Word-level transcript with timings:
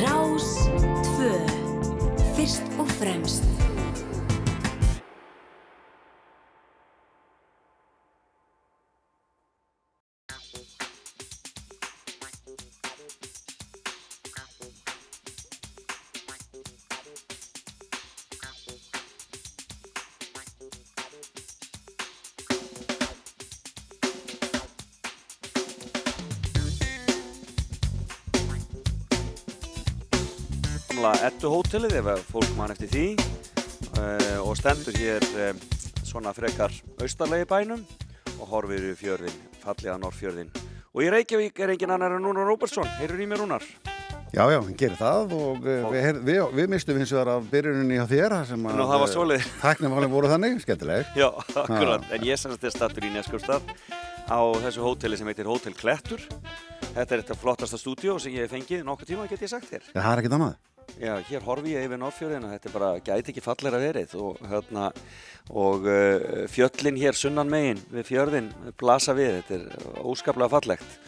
Rás 0.00 0.48
2 1.16 2.36
Fyrst 2.36 2.62
og 2.78 2.88
fremst. 2.88 3.49
Gamla 31.10 31.26
ettu 31.26 31.50
hótelið 31.50 31.96
ef 31.98 32.26
fólk 32.30 32.50
mann 32.54 32.70
eftir 32.70 32.90
því. 32.90 33.06
Uh, 33.98 34.38
og 34.46 34.54
stendur 34.54 34.94
hér 34.94 35.24
um, 35.48 35.58
svona 36.06 36.30
frekar 36.32 36.70
austarlegi 37.02 37.46
bænum 37.50 37.80
og 38.38 38.46
horfir 38.52 38.84
í 38.86 38.92
fjörðin, 38.94 39.34
fallega 39.60 39.96
norrfjörðin 39.98 40.52
og 40.94 41.02
í 41.02 41.08
Reykjavík 41.10 41.58
er 41.58 41.72
engin 41.74 41.90
annar 41.96 42.14
en 42.14 42.22
Rúnar 42.22 42.46
Róbersson, 42.46 42.86
heyrur 43.00 43.20
í 43.20 43.26
mér 43.28 43.42
Rúnar? 43.42 43.66
Já, 44.30 44.44
já, 44.46 44.60
hann 44.60 44.78
gerir 44.78 44.96
það 45.00 45.34
og 45.34 45.66
uh, 45.66 45.90
við, 45.90 46.22
við, 46.28 46.40
við 46.60 46.70
mistum 46.76 47.02
hins 47.02 47.12
vegar 47.16 47.32
af 47.34 47.50
byrjuninni 47.50 47.98
á 47.98 48.06
þér 48.06 48.36
sem 48.52 48.70
að 48.70 48.80
það 48.92 49.06
svolítið 49.16 49.50
Tæknumálinn 49.64 50.14
voru 50.14 50.30
þannig, 50.30 50.62
skemmtileg. 50.62 51.12
Já, 51.18 51.28
akkurat, 51.64 52.06
en 52.14 52.30
ég 52.30 52.40
semst 52.40 52.64
er 52.64 52.76
stattur 52.76 53.10
í 53.10 53.12
Neskjöldstad 53.16 53.74
á 54.30 54.40
þessu 54.62 54.86
hóteli 54.86 55.18
sem 55.18 55.28
heitir 55.32 55.50
Hótel 55.50 55.74
Klettur. 55.74 56.22
Þetta 56.94 57.10
er 57.10 57.20
þetta 57.24 57.38
flottasta 57.38 57.78
stúdíu 57.78 58.16
sem 58.22 58.38
ég 58.38 58.46
hef 58.46 58.54
fengið 58.54 58.86
nokkuð 58.86 59.12
tíma, 59.12 59.30
get 59.30 59.42
ég 59.42 59.50
sagt 59.50 59.70
þér. 59.70 59.90
Já, 59.90 59.98
það 59.98 60.12
er 60.14 60.22
ekkit 60.22 60.38
annað 60.38 60.58
Já, 61.00 61.14
hér 61.24 61.44
horfi 61.46 61.70
ég 61.72 61.86
yfir 61.86 61.96
Norrfjörðina, 61.96 62.50
þetta 62.52 62.68
er 62.68 62.72
bara 62.74 62.88
gæti 63.00 63.32
ekki 63.32 63.40
fallir 63.40 63.72
að 63.72 63.84
verið 63.86 64.10
og, 64.20 64.40
hérna, 64.50 64.90
og 65.48 65.86
uh, 65.88 66.42
fjöllin 66.52 66.98
hér 67.00 67.16
sunnan 67.16 67.48
megin 67.48 67.80
við 67.88 68.04
fjörðin 68.10 68.50
blasa 68.76 69.14
við, 69.16 69.38
þetta 69.38 69.56
er 69.56 70.02
óskaplega 70.04 70.52
fallegt. 70.52 70.98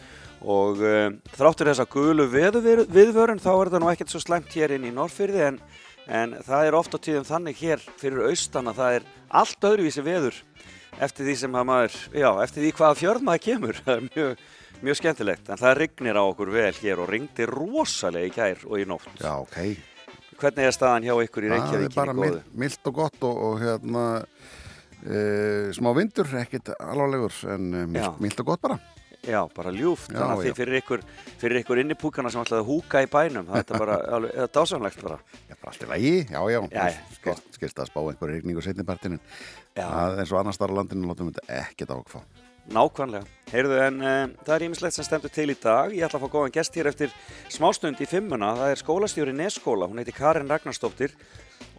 Og 0.41 0.81
uh, 0.81 1.11
þráttur 1.37 1.69
þess 1.69 1.83
að 1.83 1.91
gulu 1.93 2.25
viðvörun 2.33 3.43
þá 3.43 3.51
er 3.51 3.69
þetta 3.69 3.83
nú 3.83 3.91
ekkert 3.93 4.15
svo 4.15 4.23
slemt 4.23 4.57
hér 4.57 4.73
inn 4.73 4.89
í 4.89 4.95
Norrfjörði 4.97 5.45
en, 5.51 5.61
en 6.09 6.33
það 6.41 6.71
er 6.71 6.79
ofta 6.79 6.97
tíðum 6.97 7.29
þannig 7.29 7.61
hér 7.61 7.85
fyrir 8.01 8.25
austan 8.31 8.73
að 8.73 8.81
það 8.81 8.97
er 8.97 9.07
allt 9.43 9.69
öðruvísi 9.69 10.07
veður 10.09 10.41
eftir 11.01 11.29
því 11.29 11.37
sem 11.37 11.61
að 11.61 11.69
maður, 11.69 12.01
já, 12.17 12.29
eftir 12.47 12.65
því 12.65 12.75
hvaða 12.79 13.01
fjörð 13.03 13.29
maður 13.29 13.45
kemur, 13.45 13.79
það 13.85 13.95
er 13.99 14.09
mjög 14.09 14.45
mjög 14.81 14.99
skemmtilegt, 14.99 15.49
en 15.51 15.59
það 15.61 15.77
rignir 15.81 16.19
á 16.19 16.23
okkur 16.23 16.51
vel 16.53 16.73
hér 16.79 17.01
og 17.03 17.09
ringdi 17.11 17.47
rosalega 17.49 18.29
í 18.29 18.33
gær 18.33 18.63
og 18.69 18.81
í 18.81 18.87
nótt. 18.89 19.11
Já, 19.21 19.35
ok. 19.37 19.59
Hvernig 20.39 20.67
er 20.67 20.75
staðan 20.75 21.05
hjá 21.07 21.13
ykkur 21.23 21.45
í 21.45 21.53
Reykjavík? 21.53 21.93
Það 21.93 22.09
er 22.09 22.17
bara 22.17 22.41
mild 22.63 22.89
og 22.89 22.97
gott 22.97 23.27
og, 23.29 23.43
og 23.47 23.61
hérna 23.61 24.03
e, 25.05 25.21
smá 25.77 25.93
vindur, 25.95 26.33
ekkit 26.41 26.73
alvarlegur, 26.79 27.37
en 27.53 27.69
mild, 27.93 28.19
mild 28.23 28.43
og 28.43 28.51
gott 28.53 28.65
bara. 28.65 28.79
Já, 29.23 29.39
bara 29.55 29.71
ljúft, 29.71 30.09
já, 30.11 30.17
þannig 30.19 30.33
að 30.33 30.41
þið 30.43 30.57
fyrir 30.57 30.77
ykkur, 30.81 31.03
fyrir 31.39 31.61
ykkur 31.61 31.79
innipúkana 31.79 32.31
sem 32.33 32.41
ætlaði 32.43 32.65
að 32.65 32.71
húka 32.73 33.03
í 33.05 33.07
bænum, 33.07 33.47
það 33.47 33.61
er 33.61 33.83
bara 33.85 33.99
alveg 34.17 34.49
dásanlegt 34.57 35.03
bara. 35.05 35.19
Já, 35.47 35.53
bara 35.53 35.71
alltaf 35.71 35.93
lægi, 35.93 36.15
já, 36.27 36.41
já, 36.51 36.59
já 36.67 37.35
skilst 37.55 37.79
að 37.79 37.91
spá 37.93 38.01
einhverju 38.01 38.33
regningu 38.33 38.63
setnipartinin, 38.65 39.21
eins 39.79 40.33
og 40.33 40.41
annars 40.41 40.59
þar 40.59 40.75
á 40.75 40.77
landinu 40.81 41.07
látum 41.07 41.31
við 41.31 41.39
þetta 41.39 41.61
ekkert 41.61 41.95
ákvað. 41.95 42.42
Nákvæmlega. 42.71 43.27
Heyrðu 43.51 43.79
en 43.83 43.97
um, 44.01 44.31
það 44.41 44.53
er 44.55 44.63
ímislegt 44.65 44.95
sem 44.95 45.05
stendur 45.05 45.31
til 45.33 45.51
í 45.51 45.55
dag. 45.59 45.91
Ég 45.93 46.07
ætla 46.07 46.17
að 46.17 46.23
fá 46.23 46.33
góðan 46.33 46.53
gest 46.55 46.77
hér 46.79 46.89
eftir 46.89 47.11
smástund 47.51 47.99
í 48.01 48.07
fimmuna. 48.09 48.53
Það 48.57 48.71
er 48.71 48.79
skólastjóri 48.79 49.33
Neskóla. 49.35 49.89
Hún 49.91 49.99
heiti 50.01 50.15
Karin 50.15 50.49
Ragnarstóttir 50.49 51.13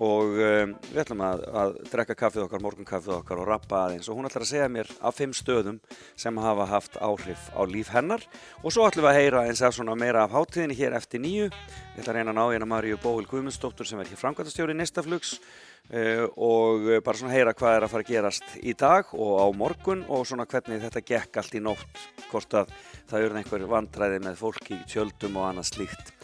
og 0.02 0.36
um, 0.36 0.74
við 0.90 1.00
ætlum 1.02 1.24
að, 1.24 1.42
að 1.54 1.74
drekka 1.90 2.16
kaffið 2.18 2.44
okkar, 2.44 2.62
morgunkaffið 2.64 3.16
okkar 3.16 3.42
og 3.42 3.48
rappa 3.48 3.80
aðeins 3.84 4.08
og 4.10 4.18
hún 4.18 4.28
ætlar 4.28 4.44
að 4.44 4.50
segja 4.50 4.70
mér 4.72 4.90
af 5.00 5.18
fimm 5.18 5.34
stöðum 5.36 5.78
sem 6.18 6.40
hafa 6.42 6.66
haft 6.70 6.96
áhrif 6.98 7.50
á 7.54 7.62
líf 7.70 7.92
hennar 7.94 8.24
og 8.62 8.74
svo 8.74 8.88
ætlum 8.88 9.06
við 9.06 9.12
að 9.12 9.20
heyra 9.20 9.44
eins 9.48 9.62
af 9.62 9.76
svona 9.76 9.94
meira 9.98 10.24
af 10.26 10.34
hátíðinni 10.34 10.78
hér 10.78 10.98
eftir 10.98 11.22
nýju. 11.22 11.50
Ég 11.50 12.02
ætla 12.02 12.10
að 12.10 12.18
reyna 12.18 12.34
að 12.34 12.40
ná 12.40 12.44
hérna 12.48 12.70
Maríu 12.70 12.98
Bóil 13.02 13.28
Guðmundsdóttur 13.30 13.86
sem 13.86 14.02
er 14.02 14.10
hér 14.10 14.20
framkvæmtastjóri 14.20 14.74
Nestaflugs 14.78 15.36
og 15.92 16.86
bara 17.04 17.18
svona 17.18 17.34
heyra 17.34 17.52
hvað 17.52 17.74
er 17.76 17.84
að 17.84 17.90
fara 17.92 18.04
að 18.06 18.12
gerast 18.14 18.54
í 18.64 18.72
dag 18.72 19.10
og 19.12 19.34
á 19.36 19.46
morgun 19.52 20.06
og 20.08 20.24
svona 20.24 20.46
hvernig 20.48 20.80
þetta 20.80 21.02
gekk 21.04 21.36
allt 21.42 21.58
í 21.58 21.60
nótt 21.60 22.06
hvort 22.30 22.56
að 22.56 22.72
það 23.10 23.26
eru 23.26 23.38
einhver 23.38 23.66
vandræði 23.68 24.22
með 24.24 24.40
fólki 24.40 24.78
í 24.78 24.86
tjöldum 24.88 25.36
og 25.36 25.50
annað 25.50 25.68
slíkt. 25.68 26.14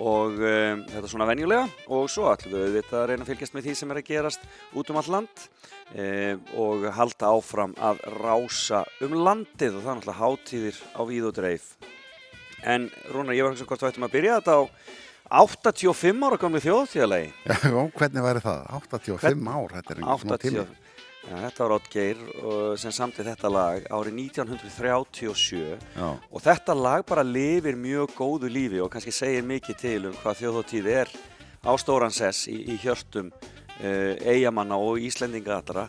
Og 0.00 0.38
um, 0.38 0.84
þetta 0.88 1.02
er 1.02 1.12
svona 1.12 1.28
venjulega 1.28 1.66
og 1.92 2.08
svo 2.08 2.30
ætlum 2.30 2.54
við 2.54 2.64
auðvitað 2.64 3.00
að 3.02 3.06
reyna 3.10 3.26
að 3.26 3.30
fylgjast 3.34 3.56
með 3.56 3.66
því 3.66 3.74
sem 3.76 3.92
er 3.92 4.00
að 4.00 4.08
gerast 4.08 4.46
út 4.80 4.90
um 4.90 5.00
all 5.00 5.12
land 5.12 5.44
um, 5.44 6.42
og 6.64 6.88
halda 6.96 7.32
áfram 7.34 7.76
að 7.76 8.00
rása 8.16 8.82
um 9.04 9.18
landið 9.20 9.76
og 9.76 9.84
það 9.84 9.92
er 9.92 10.00
náttúrulega 10.00 10.20
hátíðir 10.22 10.80
á 10.96 11.02
víð 11.10 11.28
og 11.28 11.36
dreif. 11.36 11.68
En 12.64 12.88
Rúnar, 13.12 13.36
ég 13.36 13.44
var 13.44 13.52
ekki 13.52 13.62
svona 13.62 13.72
hvort 13.74 13.84
þú 13.84 13.90
ættum 13.90 14.08
að 14.08 14.16
byrja 14.16 14.40
þetta 14.40 14.56
á 14.56 14.62
85 15.30 16.26
ára 16.26 16.38
komið 16.40 16.66
þjóðtíðalegi 16.66 17.32
Já, 17.46 17.80
hvernig 17.96 18.24
væri 18.26 18.44
það? 18.44 18.62
85 18.80 19.20
Hvern... 19.24 19.50
ár, 19.50 19.74
þetta 19.76 19.94
er 19.94 20.00
einhvern 20.00 20.22
svona 20.24 20.40
tíma 20.44 20.68
Já, 21.20 21.34
þetta 21.36 21.62
var 21.62 21.74
Oddgeir 21.76 22.20
sem 22.80 22.94
samtið 22.96 23.28
þetta 23.28 23.50
lag 23.52 23.84
árið 23.92 24.16
1937 24.24 25.60
Já. 25.60 26.06
og 26.08 26.42
þetta 26.42 26.74
lag 26.74 27.04
bara 27.06 27.26
lifir 27.26 27.76
mjög 27.78 28.14
góðu 28.16 28.50
lífi 28.50 28.80
og 28.80 28.88
kannski 28.90 29.12
segir 29.14 29.44
mikið 29.46 29.80
til 29.82 29.98
um 30.08 30.16
hvað 30.22 30.40
þjóðtíð 30.40 30.88
er 30.94 31.12
á 31.60 31.72
Stóransess 31.76 32.48
í, 32.48 32.56
í 32.72 32.78
hjörtum 32.80 33.28
uh, 33.30 34.14
eigamanna 34.24 34.78
og 34.80 35.00
Íslendinga 35.04 35.60
allra. 35.60 35.88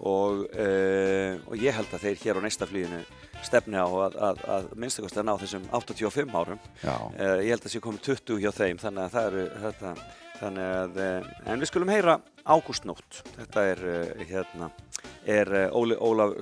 Og, 0.00 0.44
uh, 0.52 1.40
og 1.48 1.56
ég 1.60 1.76
held 1.76 1.92
að 1.96 2.06
þeir 2.06 2.22
hér 2.22 2.40
á 2.40 2.44
næsta 2.44 2.68
flíðinu 2.68 3.02
stefni 3.48 3.78
á 3.80 3.86
að, 3.86 4.16
að, 4.28 4.42
að 4.56 4.68
minnstakosti 4.76 5.20
að 5.22 5.28
ná 5.28 5.34
þessum 5.42 5.66
85 5.78 6.36
árum 6.36 6.60
uh, 6.60 7.08
ég 7.40 7.50
held 7.50 7.60
að 7.60 7.66
það 7.66 7.74
sé 7.74 7.82
komið 7.86 8.06
20 8.10 8.40
hjá 8.44 8.50
þeim 8.56 8.78
þannig 8.82 9.02
að 9.04 9.14
það 9.16 9.28
eru 9.30 9.44
þetta, 9.64 9.92
þannig 10.40 10.66
að 10.76 10.92
uh, 11.06 11.20
en 11.46 11.62
við 11.62 11.70
skulum 11.72 11.92
heyra 11.94 12.14
Ágústnótt 12.46 13.22
þetta 13.34 13.66
er 13.72 13.80
uh, 13.90 14.24
hérna 14.28 14.70
er 15.26 15.50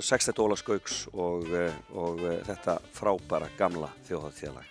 Sextett 0.04 0.40
Ólaf 0.44 0.60
Skauks 0.60 1.06
og, 1.14 1.48
og 1.96 2.20
þetta 2.44 2.76
frábæra 2.92 3.48
gamla 3.56 3.88
þjóðhaldtíðalag 4.04 4.68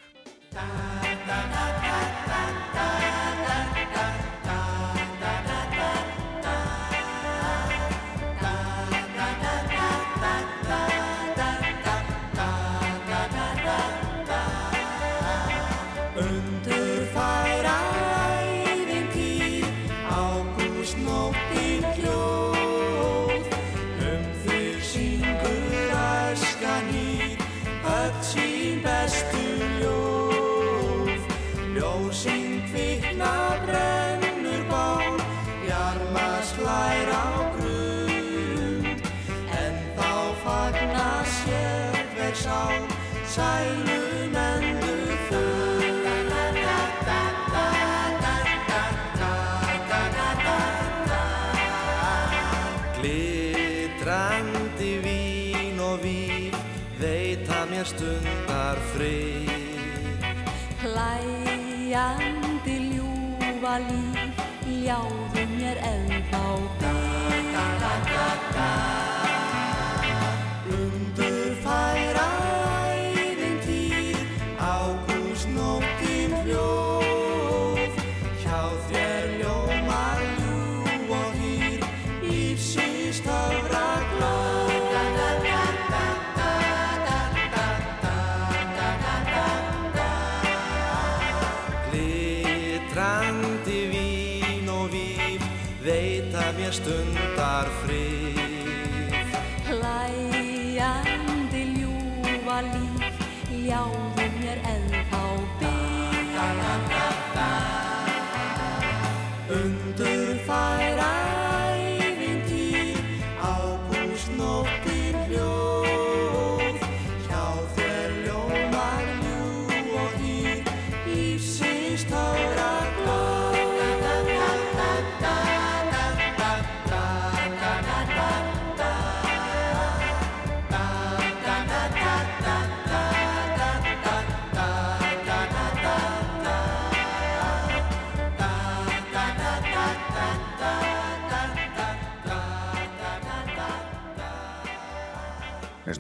다 68.54 68.83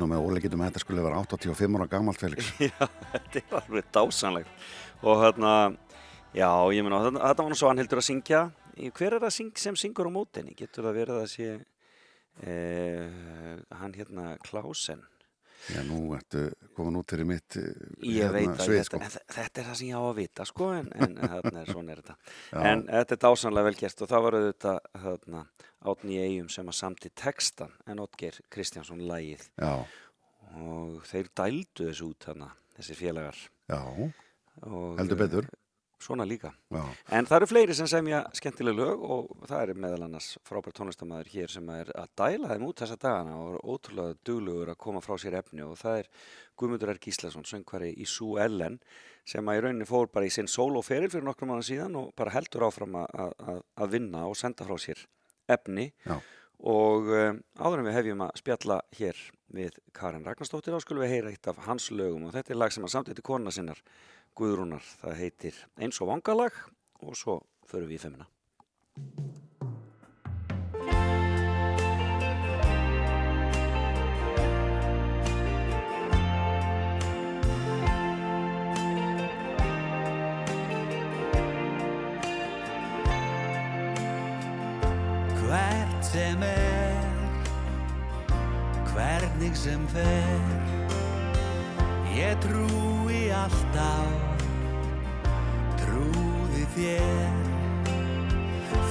nú 0.03 0.09
með 0.11 0.25
óleikitum 0.27 0.63
að 0.63 0.71
þetta 0.71 0.83
skulle 0.83 1.05
vera 1.05 1.21
85 1.23 1.79
ára 1.79 1.89
gamalt 1.91 2.19
Felix. 2.21 2.51
Já, 2.67 2.87
þetta 3.13 3.41
er 3.41 3.55
alveg 3.61 3.87
dásanlegt 3.95 4.67
og 5.03 5.19
hérna, 5.19 5.53
já, 6.31 6.49
ég 6.71 6.85
meina 6.85 7.01
þetta 7.03 7.23
þetta 7.25 7.43
var 7.43 7.51
nú 7.51 7.59
svo 7.59 7.71
hann 7.71 7.81
heldur 7.81 7.99
að 7.99 8.07
syngja. 8.07 8.43
Hver 8.95 9.17
er 9.17 9.23
það 9.25 9.33
syng, 9.35 9.49
sem 9.59 9.75
syngur 9.77 10.07
á 10.09 10.11
mótinni 10.15 10.55
getur 10.57 10.87
það 10.87 10.99
verið 11.01 11.19
að 11.19 11.27
sé 11.33 11.49
eh, 12.47 13.09
hann 13.81 13.97
hérna 13.97 14.37
Klausen 14.45 15.03
Já, 15.71 15.79
nú 15.87 15.97
ertu 16.17 16.41
komin 16.75 16.97
út 16.99 17.07
fyrir 17.13 17.27
mitt 17.29 17.55
eh, 17.55 17.69
ég 18.03 18.31
veit 18.33 18.49
að 18.49 18.63
svið, 18.65 18.79
þetta, 18.81 18.87
sko. 18.89 18.97
en 18.99 19.13
þe- 19.13 19.21
þetta 19.37 19.61
er 19.61 19.67
það 19.69 19.77
sem 19.79 19.87
ég 19.87 19.95
á 19.95 20.03
að 20.03 20.17
vita 20.17 20.45
sko 20.49 20.65
en, 20.75 20.89
en 21.05 21.13
þarna 21.21 21.61
er 21.61 21.69
svona 21.71 21.93
er 21.93 22.01
þetta 22.01 22.15
Já. 22.51 22.57
en 22.71 22.81
þetta 22.89 23.15
er 23.15 23.21
dásanlega 23.23 23.67
vel 23.69 23.77
gert 23.79 24.01
og 24.03 24.11
það 24.11 24.25
var 24.25 24.37
auðvitað 24.39 24.79
þarna 25.05 25.43
átni 25.93 26.17
í 26.17 26.23
eigum 26.25 26.49
sem 26.51 26.67
að 26.73 26.77
samti 26.81 27.13
textan 27.23 27.71
en 27.87 28.03
Oddgeir 28.03 28.41
Kristjánsson 28.51 29.05
lægið 29.07 29.47
Já, 29.63 29.73
og 30.59 30.99
þeir 31.09 31.31
dældu 31.39 31.87
þessu 31.89 32.09
út 32.11 32.27
þarna 32.27 32.51
þessi 32.75 32.97
félagar 32.99 33.39
já, 33.71 33.79
og, 34.67 34.97
heldur 34.99 35.19
betur. 35.23 35.47
Svona 36.03 36.25
líka. 36.27 36.51
Já, 36.73 36.83
En 37.17 37.27
það 37.29 37.37
eru 37.37 37.49
fleiri 37.51 37.77
sem 37.77 37.89
semja 37.89 38.19
skemmtileg 38.35 38.75
lög 38.77 39.05
og 39.15 39.47
það 39.49 39.63
er 39.63 39.79
meðal 39.85 40.05
annars 40.07 40.27
frábært 40.47 40.77
tónlistamæður 40.79 41.31
hér 41.33 41.53
sem 41.55 41.71
er 41.73 41.91
að 41.95 42.11
dæla 42.19 42.51
þeim 42.51 42.67
út 42.67 42.83
þessa 42.83 42.99
dagana 42.99 43.39
og 43.39 43.49
er 43.53 43.65
ótrúlega 43.73 44.19
duglugur 44.27 44.73
að 44.73 44.79
koma 44.85 45.03
frá 45.05 45.15
sér 45.21 45.39
efni 45.39 45.65
og 45.65 45.75
það 45.79 46.03
er 46.03 46.11
Guðmundur 46.59 46.93
R. 46.93 47.01
Gíslason, 47.01 47.47
söngvari 47.49 47.93
í 47.97 48.05
Sú 48.05 48.35
Ellen 48.41 48.77
sem 49.25 49.47
að 49.49 49.57
í 49.57 49.65
rauninni 49.65 49.89
fór 49.89 50.11
bara 50.13 50.27
í 50.27 50.33
sinn 50.33 50.51
soloferil 50.51 51.09
fyrir 51.09 51.25
nokkrum 51.25 51.53
mánu 51.53 51.65
síðan 51.65 51.97
og 51.97 52.13
bara 52.19 52.35
heldur 52.35 52.67
áfram 52.67 52.99
að, 53.01 53.89
vinna 53.89 54.27
og 54.27 54.37
senda 54.37 54.67
frá 54.67 54.77
sér 54.77 55.01
efni. 55.51 55.89
Já, 56.05 56.19
og 56.63 57.09
um, 57.11 57.39
áður 57.59 57.81
en 57.81 57.87
við 57.89 57.97
hefjum 57.97 58.21
að 58.23 58.37
spjalla 58.39 58.77
hér 58.95 59.21
við 59.53 59.79
Karin 59.95 60.23
Ragnarstóttir 60.25 60.73
þá 60.73 60.85
skulum 60.85 61.03
við 61.03 61.11
heyra 61.17 61.31
eitt 61.33 61.49
af 61.51 61.59
hans 61.67 61.89
lögum 61.91 62.29
og 62.29 62.35
þetta 62.35 62.53
er 62.53 62.59
lag 62.61 62.73
sem 62.73 62.85
að 62.87 62.93
samtætti 62.93 63.25
kona 63.25 63.51
sinnar 63.51 63.81
Guðrúnar, 64.33 64.81
það 65.01 65.19
heitir 65.19 65.57
Eins 65.77 65.99
og 66.01 66.09
vangalag 66.09 66.55
og 67.05 67.13
svo 67.17 67.35
förum 67.69 67.91
við 67.91 67.99
í 67.99 68.01
fimmina 68.01 68.25
Hvert 85.43 86.09
sem 86.09 86.47
er 86.49 86.97
Hvernig 88.95 89.53
sem 89.61 89.85
fer 89.93 90.41
Ég 92.17 92.33
trúi 92.41 93.02
alltaf. 93.33 94.45
Trúði 95.81 96.65
þér. 96.75 97.35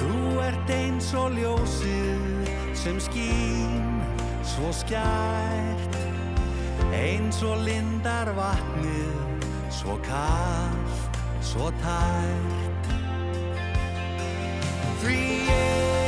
Þú 0.02 0.18
ert 0.46 0.72
eins 0.76 1.12
og 1.18 1.36
ljósið 1.38 2.52
sem 2.78 3.00
skín 3.02 4.02
svo 4.44 4.72
skært. 4.74 5.98
Eins 6.92 7.40
og 7.46 7.62
lindar 7.64 8.32
vatnið 8.36 9.22
svo 9.72 9.96
kallt, 10.04 11.16
svo 11.42 11.70
tært. 11.82 12.90
Því 15.02 15.18
ég, 15.48 16.01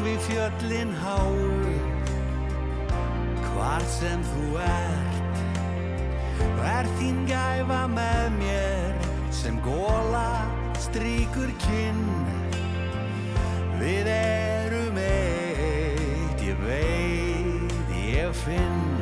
Bak 0.00 0.06
við 0.08 0.20
fjöllin 0.24 0.92
háu 0.96 1.36
Hvar 3.50 3.82
sem 3.84 4.22
þú 4.24 4.46
ert 4.64 5.40
Er 6.64 6.88
þín 6.96 7.18
gæfa 7.28 7.82
með 7.92 8.30
mér 8.38 9.04
Sem 9.28 9.58
góla 9.60 10.24
stríkur 10.80 11.52
kinn. 11.66 12.00
Við 13.82 14.08
erum 14.14 15.02
eitt 15.04 16.48
Ég 16.48 16.64
veit, 16.64 17.76
ég 18.00 18.32
finn 18.40 18.99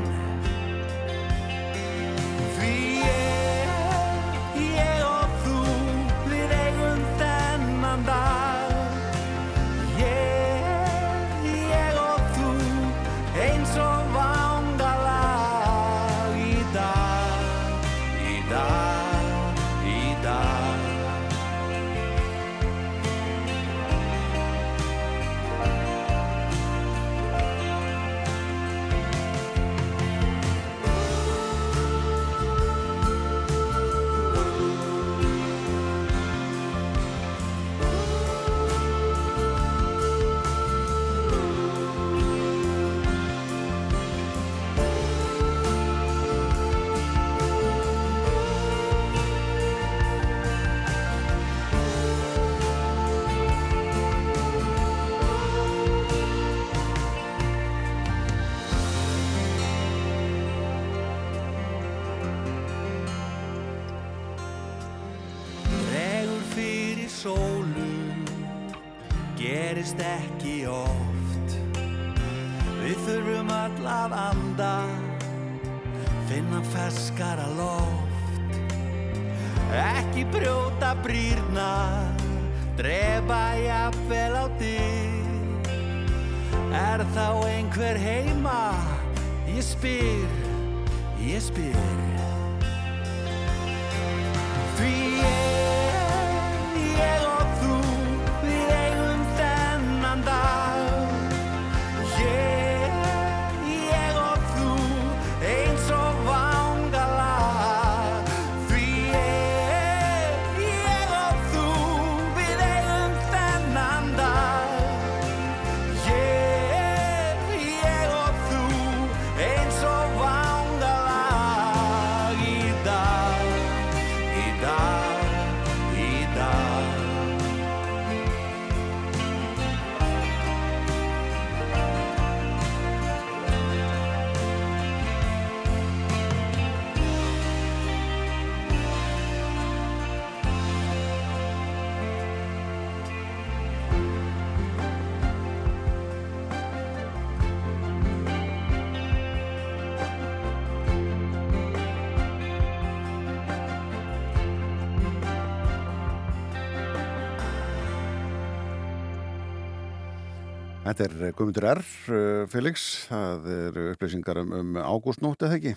Þetta 160.88 161.04
er 161.04 161.32
Guðmundur 161.36 161.64
R. 161.68 161.80
uh, 162.08 162.46
Felix, 162.48 162.84
það 163.10 163.48
eru 163.52 163.82
upplýsingar 163.92 164.38
um, 164.40 164.54
um 164.56 164.76
ágústnótt 164.80 165.42
eða 165.44 165.58
ekki? 165.58 165.72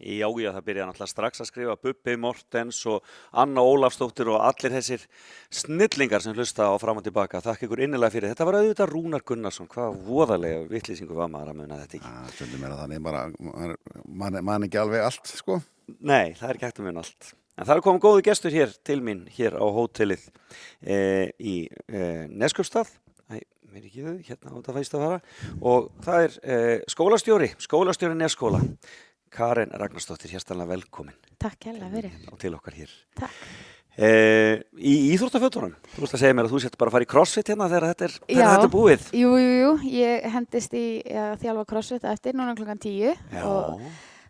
Já, 0.00 0.24
já, 0.40 0.48
það 0.54 0.64
byrjaði 0.66 0.86
náttúrulega 0.88 1.10
strax 1.10 1.42
að 1.42 1.48
skrifa 1.50 1.74
Bubbi 1.84 2.14
Mortens 2.20 2.78
og 2.88 3.04
Anna 3.42 3.60
Ólafsdóttir 3.60 4.30
og 4.32 4.40
allir 4.40 4.72
þessir 4.78 5.04
snillingar 5.52 6.24
sem 6.24 6.32
hlusta 6.32 6.70
á 6.72 6.74
fram 6.80 7.02
og 7.02 7.04
tilbaka. 7.04 7.42
Þakk 7.44 7.66
ykkur 7.68 7.84
innilega 7.84 8.14
fyrir. 8.16 8.32
Þetta 8.32 8.48
var 8.48 8.58
auðvitað 8.62 8.90
Rúnar 8.94 9.26
Gunnarsson. 9.28 9.68
Hvað 9.70 10.00
voðalega 10.08 10.64
vittlýsingu 10.72 11.20
var 11.20 11.30
maður 11.36 11.52
að 11.52 11.60
muna 11.60 11.80
þetta 11.84 12.00
ekki? 12.00 12.16
Það 12.16 12.34
stundum 12.38 12.64
er 12.66 12.74
að 12.74 12.82
þannig 12.86 13.06
bara, 13.10 13.22
man, 14.24 14.42
man, 14.48 14.66
ekki 14.66 14.82
alveg 14.82 15.06
allt, 15.10 15.36
sko. 15.44 15.60
Nei, 16.00 16.34
það 16.40 16.48
er 16.48 16.56
ekki 16.56 16.72
að 16.72 16.84
muna 16.88 17.04
allt. 17.04 17.32
En 17.54 17.68
það 17.68 17.76
er 17.76 17.86
komið 17.86 18.04
góðu 18.08 18.28
gestur 18.32 18.60
hér 18.62 18.76
til 18.80 19.00
mín, 19.04 19.26
hér 19.36 19.60
á 19.60 19.66
hótelið 19.76 20.28
e, 20.80 20.98
í 21.38 21.58
e, 21.68 22.06
Neskjöpstað. 22.32 22.96
Mér 23.74 23.88
ekki 23.88 24.04
þau, 24.04 24.18
hérna 24.22 24.52
á 24.54 24.54
þetta 24.54 24.72
fæst 24.76 24.92
að 24.94 25.00
fara. 25.02 25.16
Og 25.66 25.86
það 26.04 26.24
er 26.28 26.34
e, 26.46 26.58
skólastjóri, 26.94 27.48
skólastjóri 27.64 28.14
Neskóla. 28.20 28.60
Karen 29.34 29.72
Ragnarsdóttir, 29.74 30.30
hérstanlega 30.30 30.70
velkomin 30.76 31.16
Takk 31.42 31.66
hella 31.72 31.88
fyrir. 31.90 32.12
og 32.30 32.38
til 32.38 32.52
okkar 32.54 32.76
hér. 32.78 32.92
Takk. 33.18 33.40
E, 33.98 34.10
í 34.78 34.92
íþróttafötunum, 35.16 35.74
þú 35.96 36.04
veist 36.04 36.14
að 36.14 36.22
segja 36.22 36.36
mér 36.38 36.46
að 36.46 36.54
þú 36.54 36.60
sett 36.62 36.78
bara 36.78 36.90
að 36.92 36.96
fara 36.96 37.06
í 37.06 37.10
crossfit 37.10 37.50
hérna 37.50 37.68
þegar 37.70 37.86
þetta 37.90 38.06
er, 38.06 38.14
Já. 38.30 38.46
þetta 38.52 38.68
er 38.68 38.72
búið. 38.72 39.04
Jú, 39.18 39.34
jú, 39.42 39.52
jú, 39.58 39.72
ég 39.90 40.26
hendist 40.34 40.74
í 40.78 40.86
að 41.10 41.34
þjálfa 41.42 41.66
crossfit 41.74 42.06
eftir 42.14 42.38
núna 42.38 42.54
klokkan 42.58 42.82
tíu 42.82 43.10
Já, 43.10 43.42
og 43.42 43.82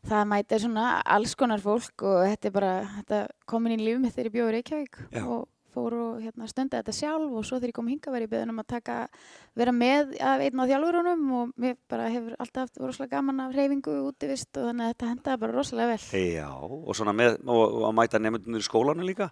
það 0.09 0.29
mætir 0.33 0.65
svona 0.65 0.89
alls 1.17 1.37
konar 1.41 1.65
fólk 1.65 2.05
og 2.09 2.25
þetta 2.29 2.49
er 2.49 2.57
bara, 2.57 2.75
þetta 2.99 3.21
komin 3.49 3.77
í 3.77 3.81
líf 3.85 4.01
mitt 4.01 4.17
þegar 4.17 4.31
ég 4.31 4.37
bjóði 4.39 4.57
Reykjavík 4.59 5.01
Já. 5.13 5.25
og 5.25 5.45
fór 5.75 5.97
og 5.99 6.23
hérna, 6.23 6.49
stundi 6.51 6.79
þetta 6.79 6.95
sjálf 6.95 7.35
og 7.35 7.45
svo 7.47 7.59
þegar 7.59 7.73
ég 7.73 7.79
kom 7.79 7.91
hinga 7.93 8.15
var 8.15 8.25
ég 8.25 8.33
beðin 8.33 8.55
um 8.55 8.63
að 8.63 8.71
taka, 8.75 8.97
vera 9.59 9.75
með 9.75 10.17
af 10.23 10.45
einn 10.47 10.63
á 10.63 10.71
þjálfurunum 10.71 11.27
og 11.41 11.55
mér 11.61 11.77
bara 11.91 12.09
hefur 12.15 12.39
alltaf 12.39 12.69
haft 12.69 12.83
rosalega 12.83 13.19
gaman 13.19 13.45
af 13.45 13.55
reyfingu 13.57 13.99
útivist 14.09 14.51
og 14.61 14.71
þannig 14.71 14.87
að 14.89 14.95
þetta 14.95 15.13
hendaði 15.13 15.43
bara 15.45 15.59
rosalega 15.59 15.95
vel. 15.95 16.27
Já, 16.35 16.49
og 16.55 16.99
svona 16.99 17.17
með, 17.17 17.39
og, 17.45 17.65
og 17.65 17.89
að 17.91 17.97
mæta 18.01 18.23
nefndunir 18.23 18.65
í 18.65 18.69
skólanu 18.69 19.07
líka, 19.07 19.31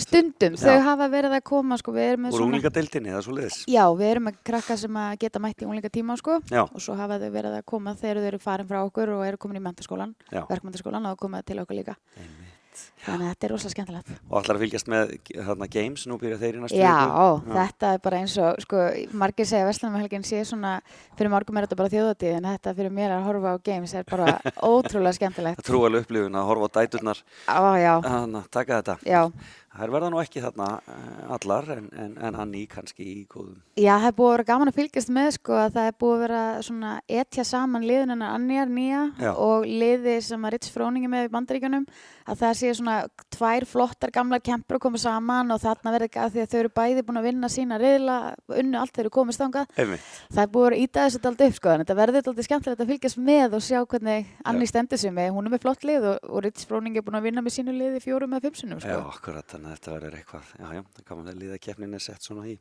Stundum, 0.00 0.54
Já. 0.54 0.60
þau 0.62 0.84
hafa 0.86 1.08
verið 1.12 1.34
að 1.36 1.42
koma 1.50 1.76
sko, 1.80 1.92
við 1.94 2.12
erum 2.12 2.22
með 2.24 2.36
úr 2.36 2.44
unglingadeildinni 2.46 3.12
eða 3.12 3.22
svo 3.26 3.34
liðis. 3.36 3.58
Já, 3.70 3.82
við 3.98 4.12
erum 4.14 4.26
með 4.28 4.38
krakka 4.46 4.76
sem 4.80 5.00
að 5.02 5.16
geta 5.24 5.42
mætt 5.42 5.64
í 5.64 5.66
unglinga 5.66 5.90
tíma 5.92 6.16
sko 6.20 6.38
Já. 6.48 6.62
og 6.64 6.78
svo 6.80 6.96
hafa 6.98 7.18
þau 7.20 7.28
verið 7.34 7.58
að 7.58 7.66
koma 7.72 7.94
þegar 7.98 8.22
þau 8.22 8.30
eru 8.30 8.40
farin 8.40 8.70
frá 8.70 8.80
okkur 8.84 9.12
og 9.16 9.26
eru 9.26 9.40
komin 9.42 9.60
í 9.60 9.64
mentaskólan, 9.66 10.14
Já. 10.30 10.44
verkmentaskólan 10.48 11.10
og 11.10 11.20
koma 11.20 11.42
til 11.42 11.60
okkur 11.64 11.80
líka. 11.82 11.98
Einmitt. 12.16 12.59
Þannig 13.00 13.24
að 13.26 13.30
þetta 13.32 13.46
er 13.46 13.52
rosalega 13.54 13.72
skemmtilegt. 13.74 14.10
Og 14.28 14.34
allar 14.40 14.56
að 14.58 14.62
fylgjast 14.64 14.88
með 14.92 15.12
þarna 15.48 15.68
games, 15.72 16.02
nú 16.10 16.18
byrja 16.20 16.38
þeir 16.42 16.58
í 16.58 16.60
næstu 16.62 16.78
Já, 16.80 16.92
viku. 17.00 17.54
þetta 17.56 17.92
er 17.96 18.02
bara 18.04 18.18
eins 18.20 18.34
og, 18.44 18.60
sko, 18.66 18.82
margir 19.22 19.48
segja 19.48 19.64
að 19.64 19.70
Vestlandumhelgin 19.70 20.26
sé 20.28 20.42
svona, 20.48 20.74
fyrir 21.18 21.32
margum 21.32 21.56
er 21.60 21.66
þetta 21.66 21.78
bara 21.80 21.92
þjóðatíð 21.94 22.36
en 22.36 22.48
þetta 22.50 22.74
fyrir 22.76 22.94
mér 23.00 23.14
að 23.16 23.24
horfa 23.30 23.54
á 23.54 23.56
games 23.70 23.94
er 23.96 24.04
bara 24.10 24.36
ótrúlega 24.70 25.16
skemmtilegt. 25.16 25.62
Það 25.62 25.70
trúalega 25.72 26.04
upplifun 26.06 26.36
að 26.42 26.50
horfa 26.52 26.68
á 26.68 26.74
dæturnar 26.76 27.24
Á, 27.48 27.58
já, 27.80 27.94
að 28.04 28.38
taka 28.52 28.82
þetta. 28.82 28.98
já. 29.08 29.22
Það 29.70 29.84
er 29.84 29.92
verða 29.94 30.08
nú 30.10 30.18
ekki 30.18 30.40
þarna 30.42 30.68
eh, 30.90 31.18
allar 31.36 31.68
en, 31.76 31.84
en, 31.94 32.14
en 32.26 32.36
Anni 32.42 32.64
kannski 32.66 33.04
í 33.06 33.20
góðum. 33.30 33.60
Já, 33.78 33.92
það 34.02 34.06
er 34.08 34.14
búið 34.18 34.30
að 34.30 34.32
vera 34.34 34.46
gaman 34.48 34.70
að 34.72 34.78
fylgjast 34.80 35.12
með 35.14 35.28
sko 35.36 35.58
að 35.60 35.76
það 35.76 35.90
er 35.90 35.94
búið 36.02 36.14
að 36.14 36.22
vera 36.24 36.40
svona 36.66 36.94
etja 37.20 37.44
saman 37.46 37.86
liðin 37.86 38.12
hennar 38.16 38.34
Annjar 38.34 38.72
nýja 38.74 39.02
Já. 39.22 39.30
og 39.30 39.68
liði 39.70 40.16
sem 40.26 40.42
að 40.42 40.52
Ritz 40.56 40.72
Fróningi 40.74 41.10
með 41.12 41.28
í 41.28 41.30
bandaríkjunum 41.36 41.86
að 42.30 42.40
það 42.42 42.56
sé 42.58 42.72
svona 42.80 42.96
tvær 43.30 43.66
flottar 43.70 44.12
gamlar 44.14 44.42
kempur 44.42 44.78
að 44.80 44.82
koma 44.88 44.98
saman 45.02 45.54
og 45.54 45.62
þarna 45.62 45.94
verði 45.94 46.10
ekki 46.10 46.20
að 46.24 46.34
því 46.34 46.42
að 46.42 46.50
þau 46.50 46.58
eru 46.60 46.72
bæði 46.80 47.06
búin 47.06 47.20
að 47.22 47.28
vinna 47.30 47.50
sína 47.50 47.78
riðla, 47.80 48.18
unnu 48.60 48.78
allt 48.78 48.94
þeir 48.94 49.04
eru 49.06 49.14
komist. 49.14 49.40
Einmitt. 49.40 50.02
Það 50.30 50.42
er 50.42 50.50
búið 50.54 50.66
að 50.70 50.82
íta 50.82 51.06
þessu 51.06 51.22
alltaf 51.22 51.46
upp 51.46 51.56
sko 51.56 51.70
en 51.72 51.82
þetta 51.84 51.98
verður 51.98 52.30
alltaf 52.30 52.46
skemmtilegt 52.46 52.82
að 52.84 52.90
fylgjast 52.90 53.22
með 53.30 53.56
og 53.56 53.64
sjá 53.64 53.78
hvernig 53.86 54.28
Anni 54.50 54.66
stendur 54.68 55.00
sig 55.00 55.14
með, 55.14 55.30
hún 55.34 55.46
er 55.48 55.54
með 55.54 55.64
flott 55.64 55.86
lið 55.86 56.10
og, 56.10 56.28
og 56.28 56.44
Ritz 56.44 56.68
Fróningi 56.68 57.00
er 57.00 57.06
búin 57.06 57.18
að 57.18 57.26
vinna 57.30 57.44
með 57.46 57.56
sínu 57.56 57.74
liði 57.74 58.02
fjórum 58.04 58.36
eða 58.36 58.50
fimm 58.50 59.59
þannig 59.60 59.74
að 59.74 59.76
þetta 59.76 59.94
verður 59.94 60.16
eitthvað. 60.18 60.48
Já, 60.56 60.66
já, 60.74 60.82
það 60.96 61.06
kannan 61.10 61.44
að 61.50 61.60
keppnin 61.66 61.96
er 61.96 62.04
sett 62.04 62.26
svona 62.26 62.46
í, 62.48 62.56